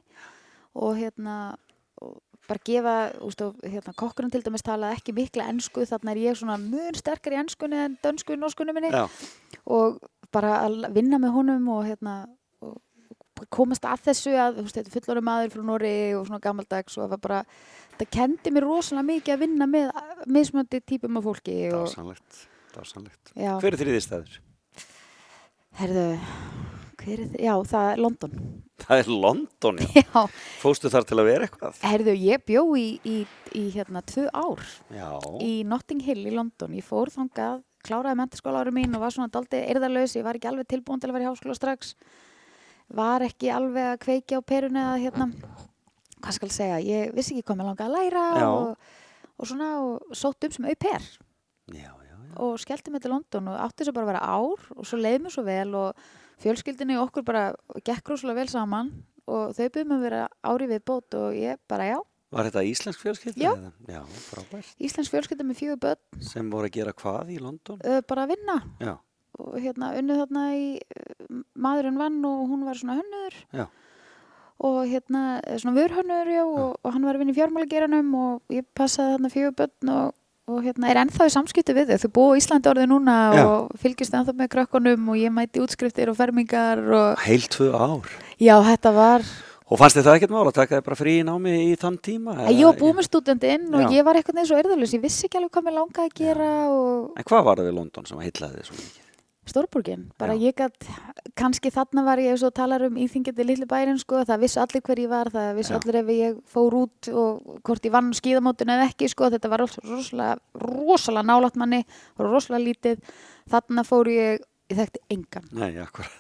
Og 0.80 0.98
hérna 1.00 1.38
og 2.04 2.18
bara 2.50 2.62
gefa, 2.66 2.96
úst, 3.26 3.42
og, 3.46 3.58
hérna, 3.62 3.94
kokkurinn 3.98 4.32
til 4.34 4.42
dæmis 4.42 4.66
talaði 4.66 4.98
ekki 4.98 5.14
mikla 5.18 5.50
ensku, 5.52 5.84
þarna 5.86 6.16
er 6.16 6.22
ég 6.24 6.38
svona 6.40 6.58
mun 6.62 6.98
sterkar 6.98 7.36
í 7.36 7.42
enskunni 7.44 7.78
en 7.84 7.98
dönsku 8.02 8.34
í 8.34 8.40
norskunni 8.40 8.74
minni. 8.74 8.90
Já. 8.90 9.06
og 9.70 10.00
bara 10.34 10.60
að 10.66 10.88
vinna 10.94 11.20
með 11.22 11.36
honum 11.36 11.68
og 11.74 11.84
hérna 11.88 12.16
og 12.62 12.78
komast 13.54 13.86
að 13.88 14.10
þessu 14.10 14.36
að 14.38 14.62
fullorðu 14.92 15.24
maður 15.26 15.54
frá 15.54 15.66
Nóri 15.66 15.94
og 16.18 16.28
svona 16.28 16.42
gammaldags 16.44 16.98
og 16.98 17.06
það 17.06 17.14
var 17.14 17.22
bara, 17.24 17.42
það 17.98 18.12
kendi 18.18 18.54
mér 18.54 18.68
rosalega 18.68 19.08
mikið 19.10 19.36
að 19.36 19.44
vinna 19.46 19.70
með 19.70 19.92
mismöndi 20.28 20.82
típum 20.84 21.20
af 21.22 21.28
fólki 21.30 21.58
og, 21.72 21.88
Dásanlegt. 22.76 23.34
Hver 23.36 23.74
er 23.74 23.80
þriði 23.84 24.02
staður? 24.06 24.40
herðu 25.80 26.06
hver 27.00 27.22
er 27.24 27.28
þið, 27.32 27.42
já, 27.46 27.54
það 27.72 27.90
er 27.94 28.02
London 28.04 28.34
Það 28.80 29.02
er 29.02 29.10
London, 29.24 29.78
já. 29.84 30.02
já, 30.04 30.22
Fóstu 30.60 30.90
þar 30.92 31.06
til 31.08 31.18
að 31.22 31.28
vera 31.30 31.48
eitthvað? 31.48 31.78
herðu, 31.86 32.16
ég 32.20 32.44
bjó 32.48 32.64
í, 32.80 32.88
í, 33.08 33.16
í 33.56 33.64
hérna 33.76 34.02
tvö 34.08 34.26
ár 34.36 34.64
Já. 34.92 35.08
í 35.44 35.52
Notting 35.68 36.04
Hill 36.04 36.26
í 36.26 36.34
London, 36.36 36.76
ég 36.76 36.84
fór 36.88 37.12
þangað 37.14 37.62
kláraði 37.88 38.20
mentaskóla 38.20 38.64
ári 38.66 38.74
mín 38.76 38.98
og 38.98 39.06
var 39.06 39.16
svona 39.16 39.32
daldi 39.32 39.62
erðarlaus, 39.72 40.18
ég 40.20 40.26
var 40.28 40.36
ekki 40.40 40.50
alveg 40.52 40.68
tilbúin 40.74 41.00
til 41.00 41.12
að 41.12 41.16
vera 41.20 41.28
í 41.28 41.30
háskóla 41.30 41.56
strax 41.56 41.94
var 43.00 43.24
ekki 43.24 43.52
alveg 43.54 43.94
að 43.94 44.02
kveikja 44.04 44.42
á 44.42 44.50
perunni 44.50 44.82
að 44.84 45.06
hérna, 45.06 45.30
hvað 46.20 46.36
skal 46.42 46.52
segja 46.52 46.82
ég 46.84 47.14
vissi 47.16 47.38
ekki 47.38 47.48
hvað 47.48 47.62
mér 47.62 47.72
langaði 47.72 47.88
að 47.88 47.96
læra 47.96 48.50
og, 48.50 48.92
og 49.40 49.48
svona 49.54 49.72
og 49.86 50.18
sótt 50.20 50.50
um 50.50 50.58
sem 50.58 50.68
au 50.68 50.76
pair 50.76 51.08
já. 51.72 51.94
Og 52.38 52.60
skellti 52.62 52.92
mig 52.92 53.02
til 53.02 53.12
London 53.12 53.48
og 53.52 53.58
átti 53.66 53.84
þess 53.84 53.92
að 53.94 53.98
bara 54.00 54.10
vera 54.14 54.22
ár 54.26 54.68
og 54.76 54.86
svo 54.86 54.98
leiði 55.00 55.24
mér 55.26 55.34
svo 55.34 55.44
vel 55.48 55.74
og 55.76 56.04
fjölskyldinni 56.44 56.98
og 57.00 57.10
okkur 57.10 57.26
bara 57.28 57.44
gekk 57.84 58.10
rosalega 58.14 58.40
vel 58.44 58.52
saman 58.52 58.92
og 59.30 59.52
þau 59.58 59.66
byrjum 59.70 59.96
að 59.98 60.06
vera 60.08 60.22
ári 60.44 60.68
við 60.72 60.86
bót 60.88 61.18
og 61.20 61.34
ég 61.38 61.58
bara 61.70 61.90
já, 61.94 62.00
Var 62.30 62.46
þetta 62.46 62.62
íslensk 62.70 63.00
fjölskylda? 63.02 63.42
Já. 63.42 63.54
Já. 63.90 64.02
Íslensk 64.78 65.10
fjölskylda 65.16 65.46
með 65.50 65.58
fjögur 65.64 65.80
börn 65.82 66.22
Sem 66.22 66.50
voru 66.54 66.70
að 66.70 66.76
gera 66.76 66.94
hvað 66.94 67.32
í 67.34 67.40
London? 67.42 67.80
uh, 67.82 68.02
bara 68.06 68.28
að 68.28 68.36
vinna 68.36 68.58
Já, 68.80 68.94
og 69.40 69.56
hérna 69.58 69.90
unnu 69.98 70.18
þarna 70.20 70.44
í 70.54 70.68
uh, 70.78 71.40
maðurinn 71.58 71.98
vann 71.98 72.20
og 72.30 72.44
hún 72.52 72.66
var 72.68 72.78
svona 72.78 73.00
hönnur 73.00 73.40
Já. 73.58 73.66
og 74.60 74.78
hérna 74.92 75.24
svona 75.58 75.74
vörhönnur 75.80 76.30
já, 76.30 76.44
og, 76.46 76.78
og 76.84 76.94
hann 76.94 77.08
var 77.10 77.18
að 77.18 77.24
vinna 77.24 77.34
í 77.34 77.40
fjármálageranum 77.40 78.14
og 78.22 78.54
ég 78.54 78.68
passaði 78.78 79.16
þarna 79.18 79.34
fjögur 79.34 79.58
börn 79.64 79.94
og, 79.96 80.14
og 80.50 80.64
hérna 80.66 80.90
er 80.92 81.00
ennþá 81.04 81.28
í 81.30 81.34
samskipti 81.36 81.76
við 81.78 81.92
þau. 81.94 82.00
Þau 82.04 82.12
búa 82.18 82.36
í 82.36 82.42
Íslandi 82.42 82.72
orðið 82.74 82.90
núna 82.92 83.18
Já. 83.38 83.44
og 83.46 83.76
fylgist 83.82 84.16
ennþá 84.18 84.34
með 84.40 84.50
krökkunum 84.56 85.12
og 85.14 85.20
ég 85.22 85.32
mæti 85.36 85.62
útskriftir 85.64 86.10
og 86.12 86.18
fermingar 86.20 86.82
og 86.90 87.22
Heil 87.28 87.46
tvö 87.48 87.70
ár. 87.78 88.10
já, 88.42 88.56
þetta 88.72 88.94
var, 88.98 89.24
Og 89.70 89.78
fannst 89.78 90.00
þið 90.00 90.06
það 90.08 90.16
ekkert 90.18 90.32
mála 90.34 90.50
að 90.50 90.56
taka 90.58 90.78
þið 90.80 90.86
bara 90.88 90.98
frí 90.98 91.12
í 91.20 91.26
námi 91.28 91.52
í 91.70 91.76
þann 91.78 91.98
tíma? 92.02 92.34
að 92.48 92.56
ég 92.58 92.66
var 92.66 92.78
búið 92.80 92.96
með 92.98 93.06
stúdendinn 93.06 93.68
og 93.78 93.84
Já. 93.86 93.90
ég 94.00 94.06
var 94.08 94.18
eitthvað 94.18 94.40
neins 94.40 94.50
og 94.56 94.58
erðalus, 94.64 94.94
ég 94.98 95.04
vissi 95.04 95.28
ekki 95.28 95.38
alveg 95.38 95.52
hvað 95.54 95.68
mér 95.68 95.76
langaði 95.78 96.10
að 96.10 96.16
gera 96.18 96.48
og 96.74 97.12
En 97.22 97.28
hvað 97.30 97.44
var 97.46 97.62
það 97.62 97.70
við 97.70 97.78
London 97.78 98.10
sem 98.10 98.24
heillaði 98.26 98.58
þið 98.58 98.66
svo 98.72 98.78
mikið? 98.80 99.06
Stórborgin, 99.50 100.08
bara 100.20 100.36
Já. 100.38 100.50
ég 100.50 100.56
gætt, 100.60 100.86
kannski 101.40 101.72
þarna 101.74 102.04
var 102.06 102.22
ég 102.22 102.38
svo 102.40 102.52
talar 102.54 102.84
um 102.88 102.96
íþingjandi 103.02 103.46
litli 103.46 103.66
bærin 103.70 103.98
sko, 104.02 104.22
það 104.28 104.44
vissi 104.46 104.60
allir 104.62 104.84
hver 104.86 105.02
ég 105.04 105.10
var, 105.12 105.32
það 105.34 105.50
vissi 105.58 105.74
Já. 105.74 105.80
allir 105.80 106.00
ef 106.04 106.12
ég 106.16 106.38
fór 106.54 106.78
út 106.84 107.10
og 107.14 107.60
hvort 107.66 107.86
ég 107.90 107.92
vann 107.96 108.12
skíðamótin 108.14 108.70
eða 108.76 108.88
ekki 108.92 109.10
sko, 109.10 109.30
þetta 109.34 109.50
var 109.50 109.64
ros- 109.66 109.80
rosalega, 109.84 110.38
rosalega 110.62 111.26
nálátt 111.32 111.58
manni, 111.60 111.84
rosalega 112.20 112.66
lítið, 112.68 113.04
þarna 113.50 113.84
fór 113.88 114.12
ég, 114.14 114.46
ég 114.70 114.78
þekkti 114.78 115.02
engan. 115.16 115.46
Nei. 115.56 115.70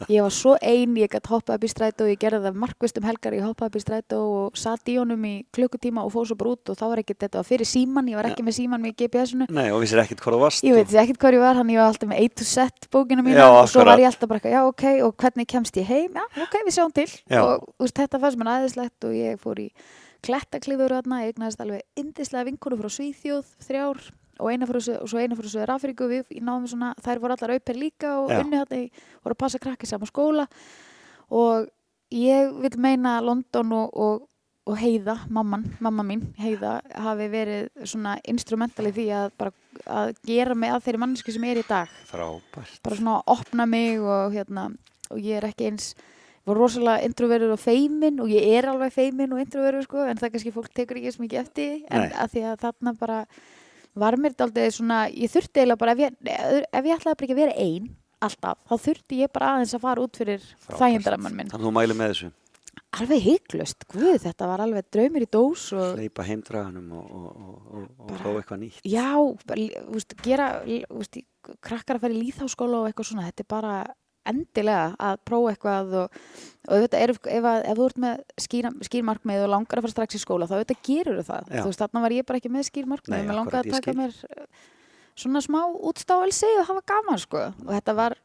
Ég 0.09 0.25
var 0.25 0.33
svo 0.33 0.55
ein, 0.61 0.95
ég 0.97 1.11
gætt 1.13 1.29
hoppað 1.29 1.59
upp 1.59 1.65
í 1.67 1.69
strætó, 1.71 2.07
ég 2.09 2.19
gerði 2.21 2.41
það 2.47 2.59
markvist 2.63 2.97
um 2.99 3.05
helgar, 3.05 3.35
ég 3.37 3.45
hoppaði 3.45 3.69
upp 3.69 3.77
í 3.77 3.83
strætó 3.83 4.21
og 4.25 4.57
satt 4.59 4.89
í 4.89 4.97
honum 4.97 5.25
í 5.29 5.33
klukkutíma 5.55 6.03
og 6.05 6.13
fór 6.15 6.29
svo 6.29 6.37
bara 6.39 6.55
út 6.55 6.73
og 6.73 6.79
þá 6.79 6.85
var 6.89 7.03
ekki, 7.03 7.17
þetta 7.25 7.43
fyrir 7.45 7.69
síman, 7.69 8.09
ég 8.09 8.19
var 8.19 8.29
ekki 8.31 8.45
með 8.47 8.57
síman 8.57 8.83
með 8.83 8.95
GPS-unu. 9.03 9.49
Nei, 9.53 9.67
og 9.69 9.83
vissir 9.83 10.01
ekkert 10.01 10.23
hvað 10.25 10.37
þú 10.37 10.41
varst. 10.43 10.65
Ég 10.65 10.77
veit 10.79 10.97
ekkert 11.03 11.21
hvað 11.21 11.37
ég 11.37 11.45
var, 11.45 11.59
hann 11.61 11.73
ég 11.73 11.81
var 11.81 11.93
alltaf 11.93 12.09
með 12.09 12.23
A 12.25 12.33
to 12.39 12.49
Z 12.49 12.89
bókina 12.89 13.25
mína 13.25 13.39
Já, 13.39 13.47
og 13.53 13.69
svo 13.69 13.85
var 13.85 14.01
ég 14.01 14.09
alltaf 14.09 14.29
bara, 14.31 14.41
já 14.49 14.61
ok, 14.65 14.85
og 15.05 15.15
hvernig 15.21 15.49
kemst 15.49 15.77
ég 15.77 15.89
heim, 15.89 16.17
já 16.17 16.45
ok, 16.45 16.59
við 16.65 16.75
sjáum 16.75 16.93
til 16.95 17.07
Já. 17.29 17.41
og 17.43 17.67
veist, 17.79 17.97
þetta 17.99 18.21
fannst 18.21 18.39
mér 18.41 18.51
aðeinslegt 18.55 19.07
og 19.09 19.13
ég 19.17 19.41
fór 19.41 19.61
í 19.61 19.69
klettaklifur 20.25 20.95
þarna, 20.97 21.21
ég 21.23 21.35
egnaðist 21.35 21.61
alveg 21.63 21.85
indislega 21.99 22.49
vinkonu 22.49 22.79
frá 22.79 22.89
Svíþjóð, 22.91 23.53
þrjár 23.67 24.01
og 24.39 24.51
eina 24.51 24.65
frá, 24.69 24.79
Söður 24.81 25.73
Afríku 25.75 26.07
við 26.09 26.31
náðum 26.39 26.67
svona, 26.71 26.93
þær 27.03 27.19
voru 27.23 27.35
allar 27.35 27.55
auper 27.57 27.75
líka 27.79 28.15
og 28.23 28.31
Já. 28.31 28.39
unni 28.43 28.57
þarna, 28.61 28.81
í- 28.85 28.91
voru 29.23 29.35
að 29.35 29.41
passa 29.45 29.59
krakki 29.59 29.87
saman 29.89 30.09
skóla 30.09 30.47
og 31.29 31.67
ég 32.11 32.51
vil 32.63 32.77
meina 32.81 33.19
London 33.21 33.71
og, 33.83 33.93
og 33.93 34.25
og 34.69 34.75
Heiða, 34.77 35.15
mamman, 35.33 35.63
mamma 35.81 36.03
mín, 36.05 36.27
Heiða, 36.37 36.75
hafi 36.93 37.25
verið 37.31 37.69
svona 37.89 38.11
instrumental 38.29 38.85
í 38.85 38.91
því 38.93 39.05
að 39.17 39.31
bara 39.39 39.51
að 39.89 40.11
gera 40.29 40.53
mig 40.53 40.69
að 40.69 40.83
þeirri 40.85 40.99
mannesku 41.01 41.33
sem 41.33 41.45
er 41.49 41.57
í 41.57 41.63
dag. 41.65 41.89
Frábært. 42.05 42.75
Bara 42.85 42.97
svona 42.99 43.15
að 43.17 43.31
opna 43.33 43.65
mig 43.65 43.97
og 44.03 44.35
hérna, 44.35 44.67
og 45.09 45.17
ég 45.25 45.39
er 45.39 45.47
ekki 45.49 45.71
eins, 45.71 45.87
var 46.45 46.59
rosalega 46.61 47.01
introverður 47.07 47.55
og 47.55 47.63
feimin 47.63 48.21
og 48.21 48.29
ég 48.29 48.45
er 48.59 48.69
alveg 48.69 48.93
feimin 48.93 49.33
og 49.33 49.41
introverður 49.41 49.87
sko, 49.87 50.03
en 50.05 50.21
það 50.21 50.35
kannski 50.35 50.53
fólk 50.59 50.69
tekur 50.77 50.99
ekki 51.01 51.09
eins 51.15 51.19
mikið 51.23 51.41
eftir, 51.41 51.73
en 51.89 52.05
Nei. 52.05 52.13
að 52.13 52.35
því 52.35 52.45
að 52.51 52.61
þarna 52.67 52.93
bara 53.01 53.17
var 54.01 54.17
mér 54.21 54.35
daldið 54.39 54.69
svona, 54.75 54.99
ég 55.11 55.31
þurfti 55.33 55.61
eiginlega 55.63 55.81
bara, 55.83 55.95
ef 55.95 56.03
ég, 56.05 56.19
ef 56.71 56.89
ég 56.89 56.97
ætlaði 56.99 57.15
bara 57.19 57.27
ekki 57.27 57.35
að 57.37 57.41
vera 57.43 57.55
ein, 57.63 57.89
alltaf, 58.25 58.59
þá 58.69 58.75
þurfti 58.87 59.21
ég 59.23 59.31
bara 59.35 59.53
aðeins 59.55 59.75
að 59.77 59.83
fara 59.85 60.03
út 60.05 60.19
fyrir 60.19 60.45
þægindaramann 60.67 61.35
minn. 61.39 61.51
Þannig 61.51 61.63
að 61.63 61.69
þú 61.69 61.73
mæli 61.79 61.97
með 61.99 62.13
þessu. 62.13 62.31
Alveg 62.99 63.21
hygglust, 63.21 63.83
guð, 63.91 64.15
þetta 64.23 64.47
var 64.49 64.61
alveg 64.63 64.87
draumir 64.93 65.25
í 65.25 65.29
dós 65.29 65.67
og 65.77 65.97
Leipa 65.99 66.23
heimdraganum 66.25 66.87
og, 66.97 67.09
og, 67.19 67.27
og, 67.37 67.83
og, 67.99 68.13
prófa 68.17 68.39
eitthvað 68.41 68.61
nýtt. 68.63 68.79
Já, 68.89 69.09
bara, 69.45 69.65
veist, 69.93 70.15
gera, 70.25 70.47
í- 70.65 70.83
krakkar 71.61 71.99
að 71.99 72.05
fara 72.07 72.15
í 72.17 72.21
líðháskóla 72.23 72.79
og 72.81 72.89
eitthvað 72.89 73.09
svona, 73.11 73.27
þetta 73.29 73.45
er 73.45 73.49
bara 73.53 73.73
endilega 74.27 74.95
að 74.99 75.19
prófa 75.27 75.53
eitthvað 75.53 75.93
og, 76.03 76.17
og 76.69 76.83
þetta 76.85 77.03
er, 77.03 77.13
ef, 77.15 77.47
að, 77.51 77.59
ef 77.71 77.79
þú 77.79 77.87
ert 77.89 78.01
með 78.03 78.23
skýrmarkmið 78.87 79.43
og 79.45 79.53
langar 79.53 79.79
að 79.81 79.87
fara 79.87 79.95
strax 79.95 80.19
í 80.19 80.23
skóla 80.23 80.49
þá 80.49 80.55
þetta 80.59 80.79
gerur 80.85 81.21
það, 81.23 81.49
Já. 81.49 81.61
þú 81.61 81.67
veist, 81.69 81.83
þarna 81.83 82.03
var 82.05 82.15
ég 82.17 82.27
bara 82.29 82.41
ekki 82.41 82.53
með 82.53 82.67
skýrmarkmið, 82.69 83.21
akkúrat, 83.23 83.39
langaði 83.39 83.61
að 83.61 83.69
ég 83.69 83.77
taka 83.79 83.95
mér 83.97 84.17
eh, 84.29 84.65
svona 85.19 85.43
smá 85.45 85.61
útstáelsi 85.91 86.51
og 86.59 86.67
hafa 86.69 86.85
gaman, 86.93 87.21
sko, 87.23 87.45
og 87.65 87.71
þetta 87.73 87.95
var 87.99 88.17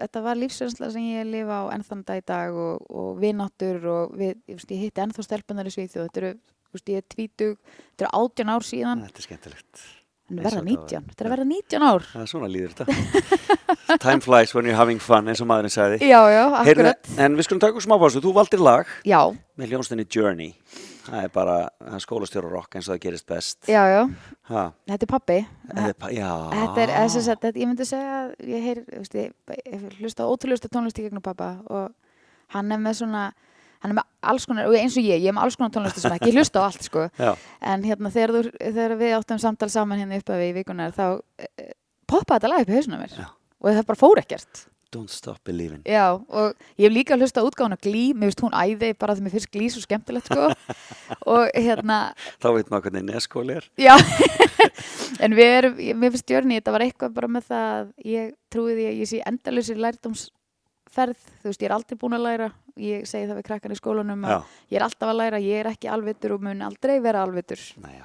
þetta 0.00 0.22
var 0.24 0.38
lífsreynsla 0.38 0.90
sem 0.94 1.06
ég 1.12 1.28
lifa 1.28 1.62
á 1.66 1.72
ennþann 1.74 2.04
dag 2.08 2.20
í 2.20 2.26
dag 2.26 2.56
og, 2.56 2.84
og 2.88 3.20
vináttur 3.20 3.84
og 3.90 4.16
við, 4.16 4.36
ég, 4.50 4.62
ég 4.62 4.84
hitti 4.86 5.04
ennþá 5.04 5.26
stelpunar 5.26 5.68
í 5.68 5.74
Svíþjóð, 5.74 6.08
þetta 6.08 6.22
eru, 6.22 6.34
ég 6.80 7.00
er 7.00 7.08
tvítug, 7.14 7.56
þetta 7.92 8.06
eru 8.06 8.22
átján 8.22 8.54
ár 8.54 8.66
síðan. 8.66 9.08
Þetta 9.08 9.22
er 9.22 9.28
skemmtilegt. 9.28 9.82
En 10.30 10.38
verða 10.38 10.60
og 10.60 10.66
þetta 10.68 10.70
19, 10.70 10.94
var. 10.94 11.06
þetta 11.10 11.24
er 11.24 11.28
að 11.28 11.32
verða 11.34 11.46
19 11.50 11.86
ár. 11.90 12.04
Það 12.12 12.22
er 12.22 12.28
svona 12.30 12.50
líður 12.50 12.74
þetta. 12.78 13.48
Time 14.04 14.20
flies 14.22 14.52
when 14.54 14.66
you're 14.68 14.78
having 14.78 15.00
fun, 15.02 15.26
eins 15.30 15.40
og 15.42 15.48
maðurinn 15.50 15.72
sagði. 15.74 15.98
Já, 16.06 16.20
já, 16.30 16.42
akkurat. 16.60 17.10
en 17.18 17.34
við 17.38 17.46
skulum 17.48 17.60
taka 17.64 17.74
okkur 17.74 17.86
smá 17.86 17.96
pásu. 17.98 18.22
Þú 18.22 18.32
valdir 18.36 18.62
lag 18.62 18.86
Já, 19.08 19.20
með 19.58 19.72
hljónstinni 19.74 20.06
Journey. 20.14 20.52
Það 21.10 21.24
er 21.26 21.30
bara 21.34 21.54
það 21.82 22.02
skólastjóra 22.04 22.50
rock 22.52 22.76
eins 22.78 22.86
og 22.86 22.94
það 22.94 23.00
gerist 23.02 23.26
best. 23.26 23.58
já, 23.66 23.80
já, 23.90 24.02
Ha, 24.50 24.64
þetta 24.86 25.06
er 25.06 25.10
pappi. 25.10 25.38
þetta 25.70 26.10
er. 26.12 26.92
Þetta 27.26 27.48
er, 27.50 27.58
ég 27.58 27.66
myndi 27.70 27.86
segja, 27.88 28.20
ég 28.46 28.66
heyr, 28.68 28.82
hlusta 29.98 30.22
á 30.22 30.30
ótrúlusta 30.30 30.70
tónlist 30.70 30.98
í 31.00 31.06
gegnum 31.08 31.22
pappa 31.24 31.56
og 31.66 31.90
hann 32.54 32.70
er 32.70 32.78
með 32.82 33.00
svona, 33.02 33.24
hann 33.80 33.92
er 33.94 33.98
með 34.00 34.08
alls 34.32 34.46
konar, 34.48 34.68
og 34.70 34.76
eins 34.76 34.96
og 35.00 35.04
ég, 35.06 35.22
ég 35.24 35.30
er 35.32 35.36
með 35.36 35.46
alls 35.48 35.56
konar 35.60 35.72
tónlisti 35.74 36.02
sem 36.04 36.16
ekki, 36.16 36.32
hlusta 36.36 36.60
á 36.60 36.68
allt, 36.68 36.82
sko. 36.86 37.06
Já, 37.24 37.30
En 37.74 37.84
hérna, 37.88 38.10
þegar, 38.14 38.34
þú, 38.36 38.54
þegar 38.60 38.96
við 39.00 39.14
áttum 39.18 39.40
samtal 39.42 39.70
saman 39.72 40.02
hérna 40.02 40.18
upp 40.20 40.34
af 40.36 40.42
í 40.44 40.50
vikunar, 40.58 40.92
þá 40.96 41.06
eh, 41.40 41.70
poppaði 42.10 42.40
þetta 42.42 42.52
lag 42.54 42.66
upp 42.66 42.74
í 42.74 42.76
hausuna 42.80 43.00
mér. 43.00 43.16
Já. 43.22 43.30
Og 43.60 43.72
það 43.76 43.88
bara 43.92 44.00
fór 44.06 44.20
ekkert. 44.24 44.66
don't 44.90 45.12
stop 45.14 45.38
believing. 45.46 45.84
Já, 45.86 46.16
og 46.18 46.56
ég 46.74 46.88
hef 46.88 46.92
líka 46.96 47.14
hlusta 47.14 47.38
á 47.38 47.46
útgáðan 47.46 47.76
á 47.78 47.84
Glí, 47.84 48.10
mér 48.10 48.32
finnst 48.32 48.40
hún 48.42 48.56
æði 48.58 48.88
bara 48.98 49.14
því 49.14 49.22
mér 49.22 49.34
finnst 49.36 49.50
Glí 49.54 49.68
svo 49.70 49.82
skemmtilegt, 49.84 50.26
sko. 50.26 50.48
og 51.30 51.46
hérna, 51.54 51.98
Þá 52.42 52.48
veit 52.56 52.72
maður 52.72 52.88
hvernig 52.88 53.04
neskóli 53.06 53.54
er. 53.60 53.68
Já, 53.78 53.94
en 55.24 55.36
við 55.38 55.52
erum, 55.60 55.78
ég- 55.78 55.94
mér 56.00 56.10
finnst 56.16 56.32
Jörni, 56.34 56.58
þetta 56.58 56.74
var 56.74 56.84
eitthvað 56.88 57.14
bara 57.20 57.30
með 57.36 57.46
það 57.52 57.70
að 57.76 57.92
ég 58.16 58.32
trúi 58.50 58.74
því 58.74 58.88
að 58.90 58.98
ég 59.04 59.10
sé 59.12 59.22
endalusir 59.30 59.78
lærdómsferð, 60.90 61.18
þú 61.42 61.50
veist, 61.50 61.62
ég 61.62 61.68
er 61.68 61.74
aldrei 61.74 61.98
búin 61.98 62.16
að 62.16 62.24
læra, 62.24 62.48
ég 62.76 63.06
segi 63.06 63.28
það 63.28 63.38
við 63.38 63.46
krakkan 63.46 63.72
í 63.72 63.78
skólanum 63.78 64.24
ég 64.70 64.78
er 64.78 64.82
alltaf 64.82 65.08
að 65.08 65.18
læra, 65.20 65.38
ég 65.40 65.60
er 65.60 65.70
ekki 65.70 65.90
alvitur 65.90 66.34
og 66.36 66.42
mun 66.42 66.62
aldrei 66.62 67.00
vera 67.00 67.22
alvitur. 67.22 67.58
nei. 67.82 68.00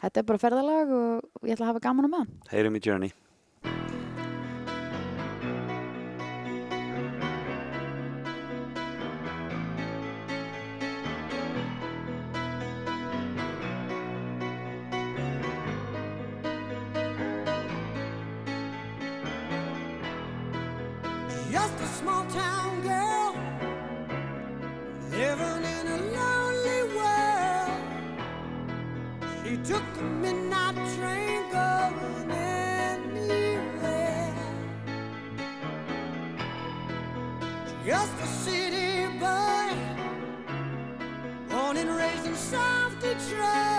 Þetta 0.00 0.20
er 0.20 0.24
bara 0.24 0.38
ferðalag 0.38 0.90
og 0.90 1.46
ég 1.48 1.56
ætla 1.56 1.66
að 1.66 1.72
hafa 1.72 1.80
gaman 1.80 2.08
á 2.08 2.10
meðan. 2.12 2.28
Heyrum 2.50 2.76
í 2.76 2.80
Journey. 2.84 3.12
Took 29.68 30.02
midnight 30.22 30.74
train 30.96 31.42
going 31.50 32.30
anywhere. 32.30 33.64
Just 37.84 38.14
a 38.22 38.26
city 38.44 39.06
boy, 39.18 39.68
born 41.50 41.76
and 41.76 41.90
raised 41.90 42.24
in 42.24 42.34
South 42.34 42.98
Detroit. 42.98 43.77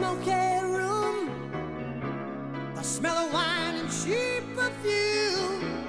Smoky 0.00 0.64
room. 0.64 1.28
The 2.74 2.82
smell 2.82 3.18
of 3.26 3.34
wine 3.34 3.74
and 3.80 3.90
cheap 4.00 4.42
perfume. 4.56 5.84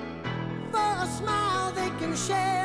For 0.70 0.92
a 1.06 1.08
smile 1.18 1.72
they 1.72 1.90
can 1.98 2.14
share 2.14 2.61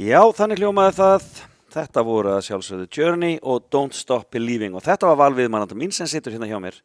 Já, 0.00 0.22
þannig 0.32 0.62
hljómaði 0.62 0.94
það. 0.96 1.24
Þetta 1.74 2.02
voru 2.06 2.30
að 2.32 2.44
sjálfsögðu 2.46 2.86
Journey 2.96 3.34
og 3.44 3.66
Don't 3.74 3.92
Stop 3.92 4.30
Believing 4.32 4.72
og 4.78 4.84
þetta 4.86 5.10
var 5.10 5.18
valvið 5.20 5.50
mannanda 5.52 5.76
mín 5.76 5.90
sem 5.92 6.08
situr 6.08 6.32
hérna 6.32 6.48
hjá 6.48 6.56
mér. 6.62 6.78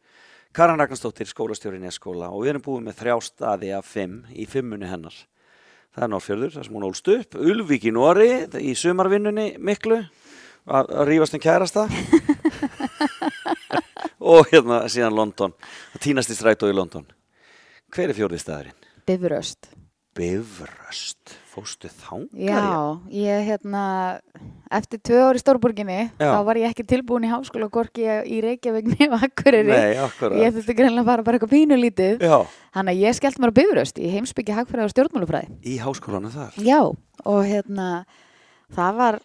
Karan 0.52 0.76
Ragnarstóttir, 0.82 1.24
skólastjórin 1.30 1.86
í 1.88 1.92
skóla 1.94 2.28
og 2.28 2.44
við 2.44 2.50
erum 2.50 2.64
búið 2.66 2.82
með 2.84 2.98
þrjá 2.98 3.14
staði 3.24 3.70
af 3.72 3.88
fimm 3.88 4.18
í 4.36 4.44
fimmunni 4.50 4.90
hennar. 4.90 5.16
Það 5.96 6.04
er 6.04 6.12
Norrfjörður, 6.12 6.52
það 6.58 6.66
sem 6.66 6.76
hún 6.76 6.86
ólst 6.90 7.08
upp, 7.14 7.38
Ulvík 7.40 7.88
í 7.88 7.94
Nóri 7.96 8.28
í 8.60 8.76
sumarvinnunni 8.76 9.46
miklu 9.64 10.02
að 10.68 10.92
rífast 11.08 11.38
um 11.38 11.44
kærasta 11.46 11.86
og 14.34 14.52
hérna 14.52 14.82
síðan 14.92 15.16
London, 15.16 15.56
að 15.96 16.04
týnast 16.04 16.36
í 16.36 16.36
strætó 16.36 16.68
í 16.68 16.76
London. 16.76 17.08
Hver 17.88 18.12
er 18.12 18.20
fjórði 18.20 18.44
staðurinn? 18.44 18.88
Bifröst. 19.08 19.72
Bifröst, 20.16 21.34
fóstu 21.52 21.90
þángar? 21.92 22.40
Já, 22.40 22.60
ég 23.12 23.42
hérna, 23.50 23.82
eftir 24.72 25.00
í 25.36 25.40
Stórborginni, 25.42 25.98
Já. 26.16 26.30
þá 26.32 26.38
var 26.48 26.56
ég 26.56 26.70
ekki 26.72 26.86
tilbúin 26.88 27.26
í 27.26 27.30
háskóla 27.30 27.68
gorki 27.68 28.06
í 28.06 28.38
Reykjavík 28.44 28.88
nefn 28.94 29.16
akkurat. 29.18 29.68
Ég 29.68 30.54
þurfti 30.56 30.76
greinlega 30.78 31.02
að 31.04 31.10
fara 31.10 31.26
bara 31.26 31.36
eitthvað 31.38 31.52
pínulítið. 31.52 32.24
Já, 32.24 32.38
Þannig 32.76 32.94
að 32.96 33.02
ég 33.04 33.16
skellt 33.18 33.40
mér 33.42 33.52
á 33.52 33.58
Bifröst 33.58 34.00
í 34.00 34.12
heimsbyggja 34.14 34.56
hagfræði 34.56 34.86
og 34.88 34.94
stjórnmálufræði. 34.94 35.58
í 35.68 35.74
háskólanum 35.84 36.32
þar. 36.32 36.56
Já, 36.64 36.80
og 37.24 37.40
hérna, 37.44 37.88
það 38.72 39.00
var 39.02 39.18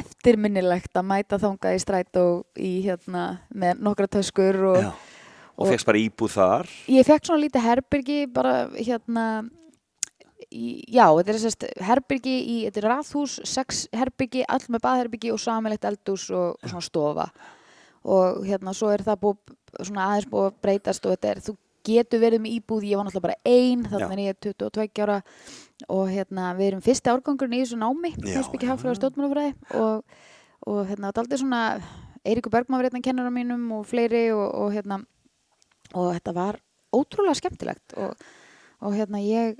eftirminnilegt 0.00 0.92
að 1.00 1.08
mæta 1.08 1.38
þangað 1.40 1.78
í 1.78 1.80
strætó 1.82 2.26
í 2.60 2.74
hérna, 2.84 3.24
með 3.52 3.80
nokkra 3.88 4.10
töskur 4.18 4.60
og 4.74 4.82
Já. 4.84 4.92
Og 5.60 5.68
fegst 5.68 5.84
bara 5.84 6.00
íbúð 6.00 6.30
þar. 6.32 6.68
ég 6.88 7.04
fekk 7.04 7.26
svona 7.28 7.42
lítið 7.42 7.64
herbyrgi 7.66 8.20
bara 8.32 8.52
hérna 8.78 9.24
í, 10.50 10.66
já, 10.90 11.06
þetta 11.06 11.32
er 11.32 11.40
sérst 11.44 11.66
herbyrgi 11.86 12.36
í, 12.40 12.58
þetta 12.66 12.82
er 12.82 12.88
raðhús, 12.94 13.38
sex 13.48 13.86
herbyrgi 13.96 14.44
all 14.48 14.62
með 14.68 14.84
baðherbyrgi 14.86 15.32
og 15.34 15.42
samilegt 15.42 15.88
eldús 15.88 16.28
og, 16.34 16.60
og 16.60 16.72
svona 16.72 16.86
stofa. 16.86 17.30
Og 18.10 18.44
hérna 18.48 18.72
svo 18.76 18.92
er 18.94 19.04
það 19.04 19.24
búið 19.24 19.56
svona 19.86 20.06
aðeins 20.10 20.30
búið 20.30 20.48
að 20.48 20.62
breytast 20.64 21.06
og 21.06 21.14
þetta 21.14 21.30
er, 21.30 21.42
þú 21.44 21.56
getur 21.86 22.20
verið 22.22 22.42
með 22.44 22.56
íbúð, 22.58 22.86
ég 22.90 22.98
var 22.98 23.06
náttúrulega 23.06 23.26
bara 23.26 23.38
ein 23.48 23.84
þannig 23.88 24.26
er 24.26 24.34
ég 24.34 24.40
22 24.44 25.04
ára 25.04 25.18
og 25.88 26.10
hérna 26.10 26.50
við 26.58 26.66
erum 26.70 26.82
fyrsti 26.84 27.12
árgangurinn 27.12 27.56
í 27.56 27.62
þessu 27.62 27.78
námi 27.80 28.10
já, 28.12 28.42
hagfræði 28.42 28.90
og 28.90 28.98
stjórnmálafræði 28.98 29.78
og, 29.80 30.18
og 30.68 30.80
hérna 30.90 31.08
þetta 31.08 31.20
er 31.20 31.24
aldrei 31.24 31.40
svona 31.40 31.62
Eiríkur 32.20 32.52
Bergman 32.52 32.76
var 32.82 32.90
hérna 32.90 33.00
kennara 33.04 33.32
mínum 33.32 33.64
og 33.78 33.86
fleiri 33.88 34.26
og, 34.34 34.44
og 34.60 34.74
hérna 34.74 35.00
og 35.96 36.12
þetta 36.18 36.36
var 36.36 36.60
ótrúlega 36.92 37.38
skemmtilegt 37.38 37.96
og, 37.96 38.28
og 38.84 38.96
hérna 38.98 39.22
ég 39.24 39.56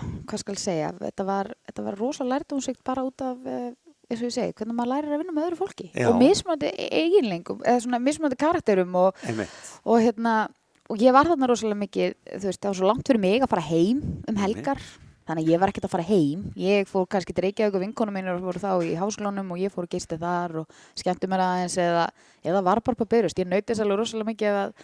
hvað 0.00 0.42
skal 0.42 0.58
segja, 0.60 0.90
þetta 1.00 1.26
var, 1.28 1.52
þetta 1.68 1.86
var 1.86 1.98
rosa 2.00 2.26
lærdomsvíkt 2.28 2.82
bara 2.86 3.04
út 3.06 3.24
af 3.24 3.48
eh, 3.48 3.70
eins 4.10 4.20
og 4.20 4.28
ég 4.28 4.34
segi, 4.34 4.56
hvernig 4.58 4.76
maður 4.76 4.92
lærir 4.92 5.14
að 5.14 5.22
vinna 5.22 5.36
með 5.36 5.46
öðru 5.48 5.60
fólki 5.62 5.88
Já. 5.92 6.08
og 6.10 6.18
mismunandi 6.20 6.72
eiginlengum 6.90 7.62
eða 7.64 7.84
svona 7.86 8.02
mismunandi 8.02 8.40
karakterum 8.40 9.00
og, 9.00 9.24
og 9.84 10.04
hérna 10.04 10.34
og 10.92 11.00
ég 11.00 11.16
var 11.16 11.30
þarna 11.30 11.48
rosalega 11.48 11.80
mikið 11.80 12.14
þú 12.34 12.50
veist, 12.50 12.60
það 12.60 12.70
var 12.70 12.78
svo 12.80 12.90
langt 12.90 13.08
fyrir 13.08 13.24
mig 13.24 13.42
að 13.42 13.52
fara 13.54 13.66
heim 13.70 14.04
um 14.28 14.40
helgar 14.42 14.82
þannig 15.24 15.46
að 15.46 15.52
ég 15.54 15.60
var 15.62 15.72
ekkert 15.72 15.86
að 15.88 15.94
fara 15.94 16.04
heim. 16.04 16.40
Ég 16.60 16.88
fór 16.90 17.06
kannski 17.08 17.32
til 17.32 17.46
Reykjavík 17.46 17.78
og 17.78 17.80
vinkonum 17.80 18.16
mínir 18.18 18.42
voru 18.44 18.60
þá 18.60 18.72
í 18.84 18.92
háskólanum 18.98 19.54
og 19.54 19.62
ég 19.62 19.72
fór 19.72 19.86
og 19.86 19.94
gisti 19.94 20.18
þar 20.20 20.58
og 20.62 20.82
skemmti 21.00 21.30
mér 21.32 21.44
aðeins 21.46 21.78
eða, 21.80 22.04
eða 22.44 22.60
var 22.66 22.82
bara 22.84 22.98
på 22.98 23.08
byrjust, 23.08 23.40
ég 23.40 23.64
þess 23.64 23.80
alveg 23.80 24.02
rosalega 24.02 24.30
mikið 24.34 24.58
að 24.60 24.74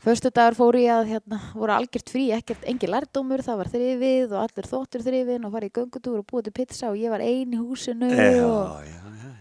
Föstu 0.00 0.30
dagur 0.32 0.56
fór 0.56 0.78
ég 0.80 0.88
að 0.94 1.10
hérna, 1.10 1.38
voru 1.52 1.74
algjört 1.74 2.08
frí, 2.08 2.30
ekkert, 2.32 2.62
engin 2.70 2.88
lærdómur, 2.94 3.42
það 3.44 3.58
var 3.60 3.68
þrifið 3.74 4.30
og 4.32 4.38
allir 4.46 4.68
þóttur 4.70 5.02
þrifin 5.04 5.44
og 5.44 5.52
farið 5.52 5.68
í 5.68 5.74
göngutúr 5.76 6.22
og 6.22 6.26
búið 6.30 6.46
til 6.46 6.54
pizza 6.56 6.88
og 6.88 6.96
ég 6.96 7.12
var 7.12 7.20
ein 7.20 7.52
í 7.52 7.58
húsinu 7.60 8.08
Já, 8.08 8.38
og 8.46 8.86
já, 8.86 8.94
já. 9.20 9.32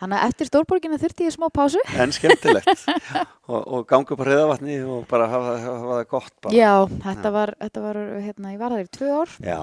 þannig 0.00 0.16
að 0.22 0.30
eftir 0.30 0.48
stórborginu 0.48 0.98
þurfti 1.02 1.26
ég 1.28 1.34
smá 1.36 1.46
pásu. 1.52 1.82
En 2.00 2.14
skemmtilegt. 2.16 2.86
og, 3.52 3.60
og 3.60 3.84
ganga 3.90 4.16
upp 4.16 4.22
á 4.24 4.26
reyðavatni 4.30 4.78
og 4.88 5.04
bara 5.10 5.28
hafa, 5.34 5.52
hafa 5.66 5.92
það 5.98 6.08
gott 6.14 6.32
bara. 6.46 6.56
Já, 6.56 6.72
þetta 7.04 7.34
var, 7.36 7.52
þetta 7.66 7.84
var 7.84 8.00
hérna, 8.24 8.54
ég 8.56 8.64
var 8.64 8.76
þar 8.76 8.86
í 8.86 8.90
tvö 8.96 9.12
ár 9.20 9.36
Já, 9.44 9.60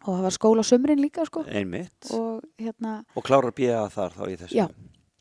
og 0.00 0.10
það 0.10 0.26
var 0.26 0.36
skóla 0.40 0.66
á 0.66 0.70
sumrin 0.72 1.04
líka 1.04 1.28
sko 1.30 1.44
einmitt. 1.46 2.10
Og, 2.10 2.42
og 2.42 2.66
hérna, 2.66 2.96
klárar 3.22 3.54
bíða 3.54 3.86
þar 3.94 4.18
þá 4.18 4.26
í 4.26 4.36
þessu. 4.42 4.58
já, 4.58 4.66